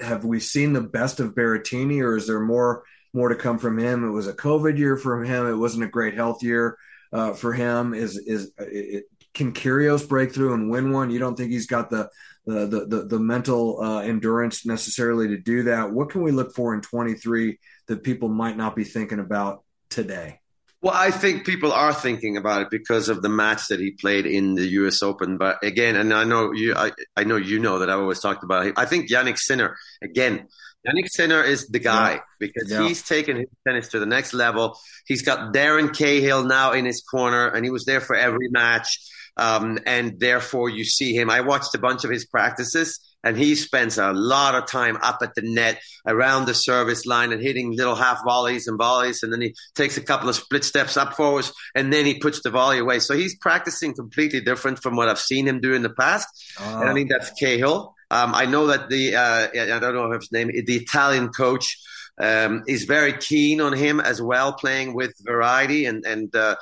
have 0.00 0.26
we 0.26 0.38
seen 0.38 0.74
the 0.74 0.82
best 0.82 1.20
of 1.20 1.34
Berrettini, 1.34 2.02
or 2.02 2.16
is 2.16 2.26
there 2.26 2.40
more 2.40 2.84
more 3.14 3.30
to 3.30 3.34
come 3.34 3.58
from 3.58 3.78
him? 3.78 4.06
It 4.06 4.10
was 4.10 4.28
a 4.28 4.34
COVID 4.34 4.76
year 4.76 4.98
for 4.98 5.24
him. 5.24 5.46
It 5.46 5.54
wasn't 5.54 5.84
a 5.84 5.88
great 5.88 6.14
health 6.14 6.42
year 6.42 6.76
uh, 7.10 7.32
for 7.32 7.54
him. 7.54 7.94
Is 7.94 8.18
is 8.18 8.52
it, 8.58 9.04
can 9.38 9.52
Kyrgios 9.52 10.06
break 10.06 10.34
through 10.34 10.52
and 10.52 10.68
win 10.68 10.92
one? 10.92 11.10
You 11.10 11.20
don't 11.20 11.36
think 11.36 11.52
he's 11.52 11.66
got 11.66 11.88
the 11.88 12.10
the 12.44 12.66
the, 12.66 12.86
the, 12.86 13.04
the 13.04 13.18
mental 13.18 13.80
uh, 13.80 14.00
endurance 14.00 14.66
necessarily 14.66 15.28
to 15.28 15.38
do 15.38 15.62
that? 15.64 15.92
What 15.92 16.10
can 16.10 16.22
we 16.22 16.32
look 16.32 16.54
for 16.54 16.74
in 16.74 16.82
23 16.82 17.58
that 17.86 18.02
people 18.02 18.28
might 18.28 18.56
not 18.56 18.74
be 18.74 18.84
thinking 18.84 19.20
about 19.20 19.62
today? 19.88 20.40
Well, 20.80 20.94
I 20.94 21.10
think 21.10 21.44
people 21.44 21.72
are 21.72 21.92
thinking 21.92 22.36
about 22.36 22.62
it 22.62 22.70
because 22.70 23.08
of 23.08 23.22
the 23.22 23.28
match 23.28 23.68
that 23.68 23.80
he 23.80 23.92
played 23.92 24.26
in 24.26 24.54
the 24.54 24.66
U.S. 24.66 25.02
Open. 25.02 25.36
But 25.36 25.62
again, 25.62 25.96
and 25.96 26.12
I 26.12 26.24
know 26.24 26.52
you, 26.52 26.74
I, 26.74 26.92
I 27.16 27.24
know 27.24 27.36
you 27.36 27.58
know 27.58 27.80
that 27.80 27.90
I've 27.90 27.98
always 27.98 28.20
talked 28.20 28.44
about 28.44 28.66
it. 28.66 28.74
I 28.76 28.84
think 28.84 29.10
Jannik 29.10 29.38
Sinner 29.38 29.76
again. 30.02 30.46
Jannik 30.86 31.08
Sinner 31.08 31.42
is 31.42 31.66
the 31.66 31.80
guy 31.80 32.12
yeah. 32.12 32.20
because 32.38 32.70
yeah. 32.70 32.86
he's 32.86 33.02
taken 33.02 33.36
his 33.36 33.48
tennis 33.66 33.88
to 33.88 33.98
the 33.98 34.06
next 34.06 34.32
level. 34.32 34.78
He's 35.06 35.22
got 35.22 35.52
Darren 35.52 35.94
Cahill 35.94 36.44
now 36.44 36.72
in 36.72 36.84
his 36.84 37.02
corner, 37.02 37.48
and 37.48 37.64
he 37.64 37.70
was 37.70 37.84
there 37.84 38.00
for 38.00 38.14
every 38.14 38.48
match. 38.48 39.00
Um, 39.38 39.78
and 39.86 40.18
therefore, 40.18 40.68
you 40.68 40.84
see 40.84 41.14
him. 41.14 41.30
I 41.30 41.40
watched 41.40 41.74
a 41.74 41.78
bunch 41.78 42.04
of 42.04 42.10
his 42.10 42.26
practices, 42.26 42.98
and 43.22 43.36
he 43.36 43.54
spends 43.54 43.96
a 43.96 44.12
lot 44.12 44.56
of 44.56 44.66
time 44.66 44.96
up 45.00 45.18
at 45.22 45.34
the 45.36 45.42
net, 45.42 45.80
around 46.06 46.46
the 46.46 46.54
service 46.54 47.06
line, 47.06 47.32
and 47.32 47.40
hitting 47.40 47.70
little 47.74 47.94
half 47.94 48.18
volleys 48.24 48.66
and 48.66 48.76
volleys. 48.76 49.22
And 49.22 49.32
then 49.32 49.40
he 49.40 49.54
takes 49.76 49.96
a 49.96 50.02
couple 50.02 50.28
of 50.28 50.34
split 50.34 50.64
steps 50.64 50.96
up 50.96 51.14
forwards, 51.14 51.52
and 51.74 51.92
then 51.92 52.04
he 52.04 52.18
puts 52.18 52.42
the 52.42 52.50
volley 52.50 52.80
away. 52.80 52.98
So 52.98 53.14
he's 53.14 53.36
practicing 53.38 53.94
completely 53.94 54.40
different 54.40 54.82
from 54.82 54.96
what 54.96 55.08
I've 55.08 55.20
seen 55.20 55.46
him 55.46 55.60
do 55.60 55.72
in 55.72 55.82
the 55.82 55.90
past. 55.90 56.26
Oh. 56.58 56.80
And 56.80 56.90
I 56.90 56.94
think 56.94 57.08
that's 57.08 57.30
Cahill. 57.30 57.94
Um, 58.10 58.34
I 58.34 58.46
know 58.46 58.66
that 58.68 58.88
the 58.88 59.14
uh, 59.14 59.48
I 59.52 59.78
don't 59.78 59.94
know 59.94 60.10
his 60.10 60.32
name, 60.32 60.48
the 60.48 60.76
Italian 60.76 61.28
coach. 61.28 61.78
Um, 62.20 62.64
is 62.66 62.82
very 62.82 63.12
keen 63.12 63.60
on 63.60 63.72
him 63.72 64.00
as 64.00 64.20
well, 64.20 64.52
playing 64.52 64.92
with 64.92 65.14
variety 65.24 65.86
and 65.86 66.04
and 66.04 66.34
uh, 66.34 66.56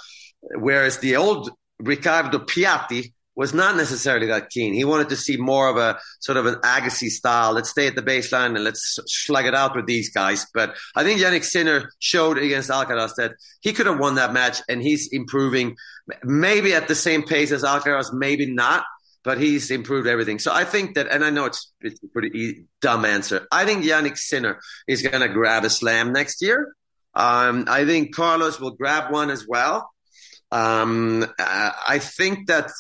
whereas 0.55 0.99
the 0.99 1.17
old 1.17 1.51
Riccardo 1.79 2.39
Piatti 2.39 3.13
was 3.37 3.53
not 3.53 3.77
necessarily 3.77 4.29
that 4.29 4.49
keen. 4.49 4.73
He 4.73 4.85
wanted 4.85 5.11
to 5.11 5.17
see 5.17 5.37
more 5.37 5.69
of 5.69 5.77
a 5.77 5.99
sort 6.21 6.39
of 6.39 6.47
an 6.47 6.55
Agassi 6.57 7.11
style. 7.11 7.53
Let's 7.53 7.69
stay 7.69 7.87
at 7.87 7.95
the 7.95 8.03
baseline 8.03 8.57
and 8.57 8.65
let's 8.65 8.99
slug 9.07 9.45
it 9.45 9.55
out 9.55 9.77
with 9.77 9.87
these 9.87 10.11
guys. 10.11 10.47
But 10.55 10.75
I 10.97 11.05
think 11.05 11.21
Jannik 11.21 11.45
Sinner 11.45 11.91
showed 11.99 12.39
against 12.39 12.71
Alcaraz 12.71 13.15
that 13.19 13.35
he 13.61 13.75
could 13.75 13.87
have 13.87 14.01
won 14.01 14.15
that 14.15 14.33
match 14.33 14.63
and 14.71 14.81
he's 14.81 15.11
improving 15.13 15.77
maybe 16.25 16.73
at 16.73 16.89
the 16.89 16.95
same 16.95 17.25
pace 17.25 17.53
as 17.53 17.63
Alcaraz, 17.63 18.11
maybe 18.11 18.53
not, 18.53 18.85
but 19.23 19.39
he's 19.39 19.71
improved 19.71 20.09
everything. 20.09 20.39
So 20.39 20.53
I 20.55 20.65
think 20.65 20.95
that, 20.95 21.09
and 21.09 21.23
I 21.23 21.29
know 21.29 21.45
it's, 21.45 21.71
it's 21.83 22.03
a 22.03 22.09
pretty 22.09 22.65
dumb 22.81 23.05
answer. 23.05 23.47
I 23.53 23.67
think 23.67 23.85
Jannik 23.85 24.17
Sinner 24.17 24.61
is 24.89 25.03
going 25.03 25.21
to 25.21 25.29
grab 25.29 25.65
a 25.65 25.71
slam 25.71 26.11
next 26.11 26.41
year. 26.41 26.75
Um, 27.13 27.65
I 27.69 27.85
think 27.85 28.15
Carlos 28.15 28.61
will 28.61 28.73
grab 28.73 29.13
one 29.13 29.31
as 29.31 29.47
well. 29.47 29.91
Um, 30.53 31.25
uh, 31.39 31.71
I 31.89 31.99
think 31.99 32.47
that 32.49 32.71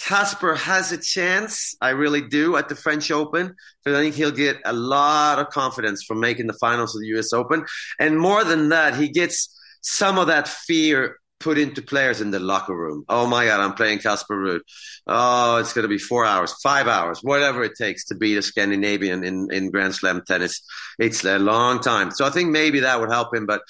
Casper 0.00 0.56
has 0.56 0.90
a 0.90 0.98
chance. 0.98 1.76
I 1.80 1.90
really 1.90 2.22
do 2.22 2.56
at 2.56 2.68
the 2.68 2.74
French 2.74 3.10
Open. 3.10 3.54
I 3.86 3.90
think 3.90 4.14
he'll 4.14 4.32
get 4.32 4.58
a 4.64 4.72
lot 4.72 5.38
of 5.38 5.50
confidence 5.50 6.02
from 6.02 6.18
making 6.18 6.48
the 6.48 6.58
finals 6.60 6.96
of 6.96 7.02
the 7.02 7.18
US 7.18 7.32
Open. 7.32 7.64
And 8.00 8.18
more 8.18 8.42
than 8.42 8.70
that, 8.70 8.96
he 8.96 9.08
gets 9.08 9.56
some 9.80 10.18
of 10.18 10.26
that 10.26 10.48
fear 10.48 11.18
put 11.38 11.58
into 11.58 11.82
players 11.82 12.20
in 12.20 12.30
the 12.30 12.38
locker 12.38 12.74
room. 12.74 13.04
Oh 13.08 13.26
my 13.26 13.44
God, 13.44 13.60
I'm 13.60 13.74
playing 13.74 13.98
Casper 13.98 14.36
Ruud. 14.36 14.60
Oh, 15.06 15.56
it's 15.56 15.72
going 15.72 15.82
to 15.82 15.88
be 15.88 15.98
four 15.98 16.24
hours, 16.24 16.54
five 16.62 16.86
hours, 16.86 17.20
whatever 17.22 17.64
it 17.64 17.72
takes 17.76 18.06
to 18.06 18.14
beat 18.14 18.36
a 18.36 18.42
Scandinavian 18.42 19.24
in, 19.24 19.48
in 19.52 19.70
Grand 19.70 19.94
Slam 19.94 20.22
tennis. 20.26 20.62
It's 20.98 21.24
a 21.24 21.38
long 21.38 21.80
time. 21.80 22.12
So 22.12 22.24
I 22.24 22.30
think 22.30 22.50
maybe 22.50 22.80
that 22.80 23.00
would 23.00 23.10
help 23.10 23.34
him. 23.34 23.46
But 23.46 23.62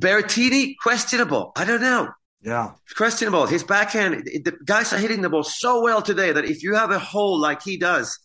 Berrettini, 0.00 0.74
questionable. 0.80 1.52
I 1.56 1.64
don't 1.64 1.82
know. 1.82 2.08
Yeah. 2.40 2.72
Questionable. 2.96 3.46
His 3.46 3.64
backhand, 3.64 4.24
the 4.24 4.56
guys 4.64 4.92
are 4.92 4.98
hitting 4.98 5.22
the 5.22 5.28
ball 5.28 5.42
so 5.42 5.82
well 5.82 6.02
today 6.02 6.32
that 6.32 6.44
if 6.44 6.62
you 6.62 6.74
have 6.74 6.90
a 6.90 6.98
hole 6.98 7.38
like 7.38 7.62
he 7.62 7.76
does, 7.76 8.18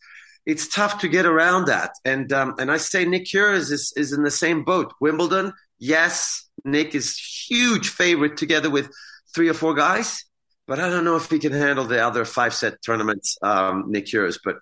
it's 0.45 0.67
tough 0.67 0.99
to 0.99 1.07
get 1.07 1.25
around 1.25 1.65
that. 1.65 1.91
And 2.05 2.31
um, 2.31 2.55
and 2.59 2.71
I 2.71 2.77
say 2.77 3.05
Nick 3.05 3.25
Kyrgios 3.25 3.71
is, 3.71 3.93
is 3.95 4.13
in 4.13 4.23
the 4.23 4.31
same 4.31 4.63
boat. 4.63 4.93
Wimbledon, 4.99 5.53
yes, 5.79 6.47
Nick 6.63 6.95
is 6.95 7.17
huge 7.17 7.89
favorite 7.89 8.37
together 8.37 8.69
with 8.69 8.91
three 9.33 9.49
or 9.49 9.53
four 9.53 9.73
guys, 9.73 10.25
but 10.67 10.79
I 10.79 10.89
don't 10.89 11.05
know 11.05 11.15
if 11.15 11.29
he 11.29 11.39
can 11.39 11.53
handle 11.53 11.85
the 11.85 12.05
other 12.05 12.25
five 12.25 12.53
set 12.53 12.81
tournaments, 12.85 13.37
um, 13.41 13.85
Nick 13.87 14.05
Kyrgios. 14.05 14.37
But 14.43 14.57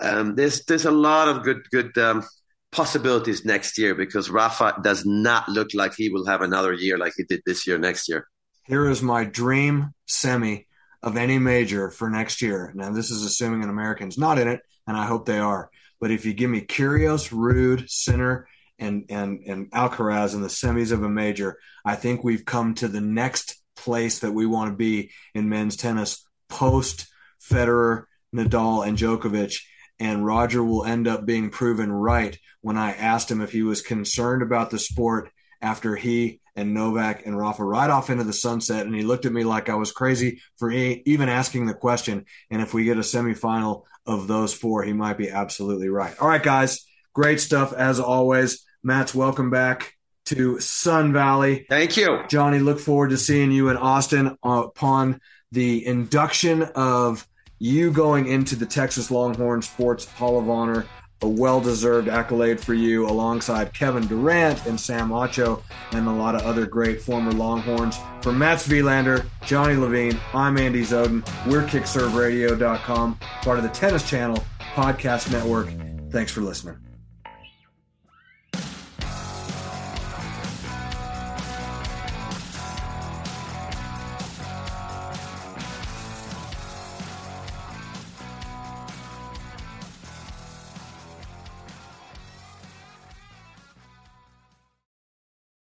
um, 0.00 0.34
there's 0.34 0.64
there's 0.64 0.84
a 0.84 0.90
lot 0.90 1.28
of 1.28 1.42
good 1.42 1.62
good 1.70 1.96
um, 1.96 2.24
possibilities 2.72 3.44
next 3.44 3.78
year 3.78 3.94
because 3.94 4.28
Rafa 4.28 4.80
does 4.82 5.06
not 5.06 5.48
look 5.48 5.68
like 5.74 5.94
he 5.94 6.10
will 6.10 6.26
have 6.26 6.42
another 6.42 6.72
year 6.72 6.98
like 6.98 7.14
he 7.16 7.22
did 7.22 7.42
this 7.46 7.66
year 7.66 7.78
next 7.78 8.08
year. 8.08 8.26
Here 8.66 8.88
is 8.88 9.02
my 9.02 9.24
dream 9.24 9.92
semi 10.06 10.66
of 11.02 11.18
any 11.18 11.38
major 11.38 11.90
for 11.90 12.08
next 12.08 12.40
year. 12.40 12.72
Now, 12.74 12.90
this 12.92 13.10
is 13.10 13.22
assuming 13.22 13.62
an 13.62 13.68
American's 13.68 14.16
not 14.16 14.38
in 14.38 14.48
it, 14.48 14.62
and 14.86 14.96
I 14.96 15.04
hope 15.04 15.26
they 15.26 15.38
are. 15.38 15.70
But 16.00 16.10
if 16.10 16.24
you 16.24 16.32
give 16.32 16.48
me 16.48 16.62
Kyrgios, 16.62 17.30
Ruud, 17.30 17.88
Sinner, 17.90 18.48
and 18.78 19.04
and 19.10 19.40
and 19.46 19.70
Alcaraz 19.70 20.34
in 20.34 20.40
the 20.40 20.48
semis 20.48 20.92
of 20.92 21.02
a 21.02 21.08
major, 21.10 21.58
I 21.84 21.94
think 21.94 22.24
we've 22.24 22.46
come 22.46 22.74
to 22.76 22.88
the 22.88 23.02
next 23.02 23.62
place 23.76 24.20
that 24.20 24.32
we 24.32 24.46
want 24.46 24.70
to 24.70 24.76
be 24.76 25.10
in 25.34 25.50
men's 25.50 25.76
tennis 25.76 26.26
post 26.48 27.06
Federer, 27.42 28.04
Nadal, 28.34 28.86
and 28.86 28.96
Djokovic. 28.96 29.60
And 30.00 30.24
Roger 30.24 30.64
will 30.64 30.84
end 30.84 31.06
up 31.06 31.26
being 31.26 31.50
proven 31.50 31.92
right 31.92 32.38
when 32.62 32.78
I 32.78 32.92
asked 32.92 33.30
him 33.30 33.42
if 33.42 33.52
he 33.52 33.62
was 33.62 33.82
concerned 33.82 34.42
about 34.42 34.70
the 34.70 34.78
sport 34.78 35.30
after 35.60 35.94
he 35.96 36.40
and 36.56 36.74
Novak 36.74 37.26
and 37.26 37.36
Rafa 37.36 37.64
right 37.64 37.90
off 37.90 38.10
into 38.10 38.24
the 38.24 38.32
sunset. 38.32 38.86
And 38.86 38.94
he 38.94 39.02
looked 39.02 39.26
at 39.26 39.32
me 39.32 39.44
like 39.44 39.68
I 39.68 39.74
was 39.74 39.92
crazy 39.92 40.40
for 40.58 40.70
even 40.70 41.28
asking 41.28 41.66
the 41.66 41.74
question. 41.74 42.26
And 42.50 42.62
if 42.62 42.74
we 42.74 42.84
get 42.84 42.96
a 42.96 43.00
semifinal 43.00 43.82
of 44.06 44.28
those 44.28 44.54
four, 44.54 44.82
he 44.82 44.92
might 44.92 45.18
be 45.18 45.30
absolutely 45.30 45.88
right. 45.88 46.14
All 46.20 46.28
right, 46.28 46.42
guys. 46.42 46.86
Great 47.12 47.40
stuff 47.40 47.72
as 47.72 48.00
always. 48.00 48.64
Mats, 48.82 49.14
welcome 49.14 49.50
back 49.50 49.94
to 50.26 50.58
Sun 50.60 51.12
Valley. 51.12 51.66
Thank 51.68 51.96
you. 51.96 52.20
Johnny, 52.28 52.58
look 52.58 52.80
forward 52.80 53.10
to 53.10 53.18
seeing 53.18 53.52
you 53.52 53.68
in 53.68 53.76
Austin 53.76 54.36
upon 54.42 55.20
the 55.52 55.86
induction 55.86 56.62
of 56.62 57.26
you 57.58 57.92
going 57.92 58.26
into 58.26 58.56
the 58.56 58.66
Texas 58.66 59.10
Longhorn 59.10 59.62
Sports 59.62 60.04
Hall 60.04 60.38
of 60.38 60.50
Honor 60.50 60.86
a 61.24 61.28
well 61.28 61.58
deserved 61.58 62.06
accolade 62.06 62.60
for 62.60 62.74
you 62.74 63.06
alongside 63.06 63.72
Kevin 63.72 64.06
Durant 64.06 64.66
and 64.66 64.78
Sam 64.78 65.08
Acho 65.08 65.62
and 65.92 66.06
a 66.06 66.12
lot 66.12 66.34
of 66.34 66.42
other 66.42 66.66
great 66.66 67.00
former 67.00 67.32
Longhorns. 67.32 67.98
For 68.20 68.30
Mats 68.30 68.68
Wilander, 68.68 69.26
Johnny 69.44 69.74
Levine, 69.74 70.20
I'm 70.34 70.58
Andy 70.58 70.82
Zoden. 70.82 71.24
We're 71.50 71.64
kickserveradio.com, 71.64 73.18
part 73.42 73.58
of 73.58 73.64
the 73.64 73.70
Tennis 73.70 74.08
Channel 74.08 74.44
Podcast 74.74 75.32
Network. 75.32 75.68
Thanks 76.10 76.30
for 76.30 76.42
listening. 76.42 76.83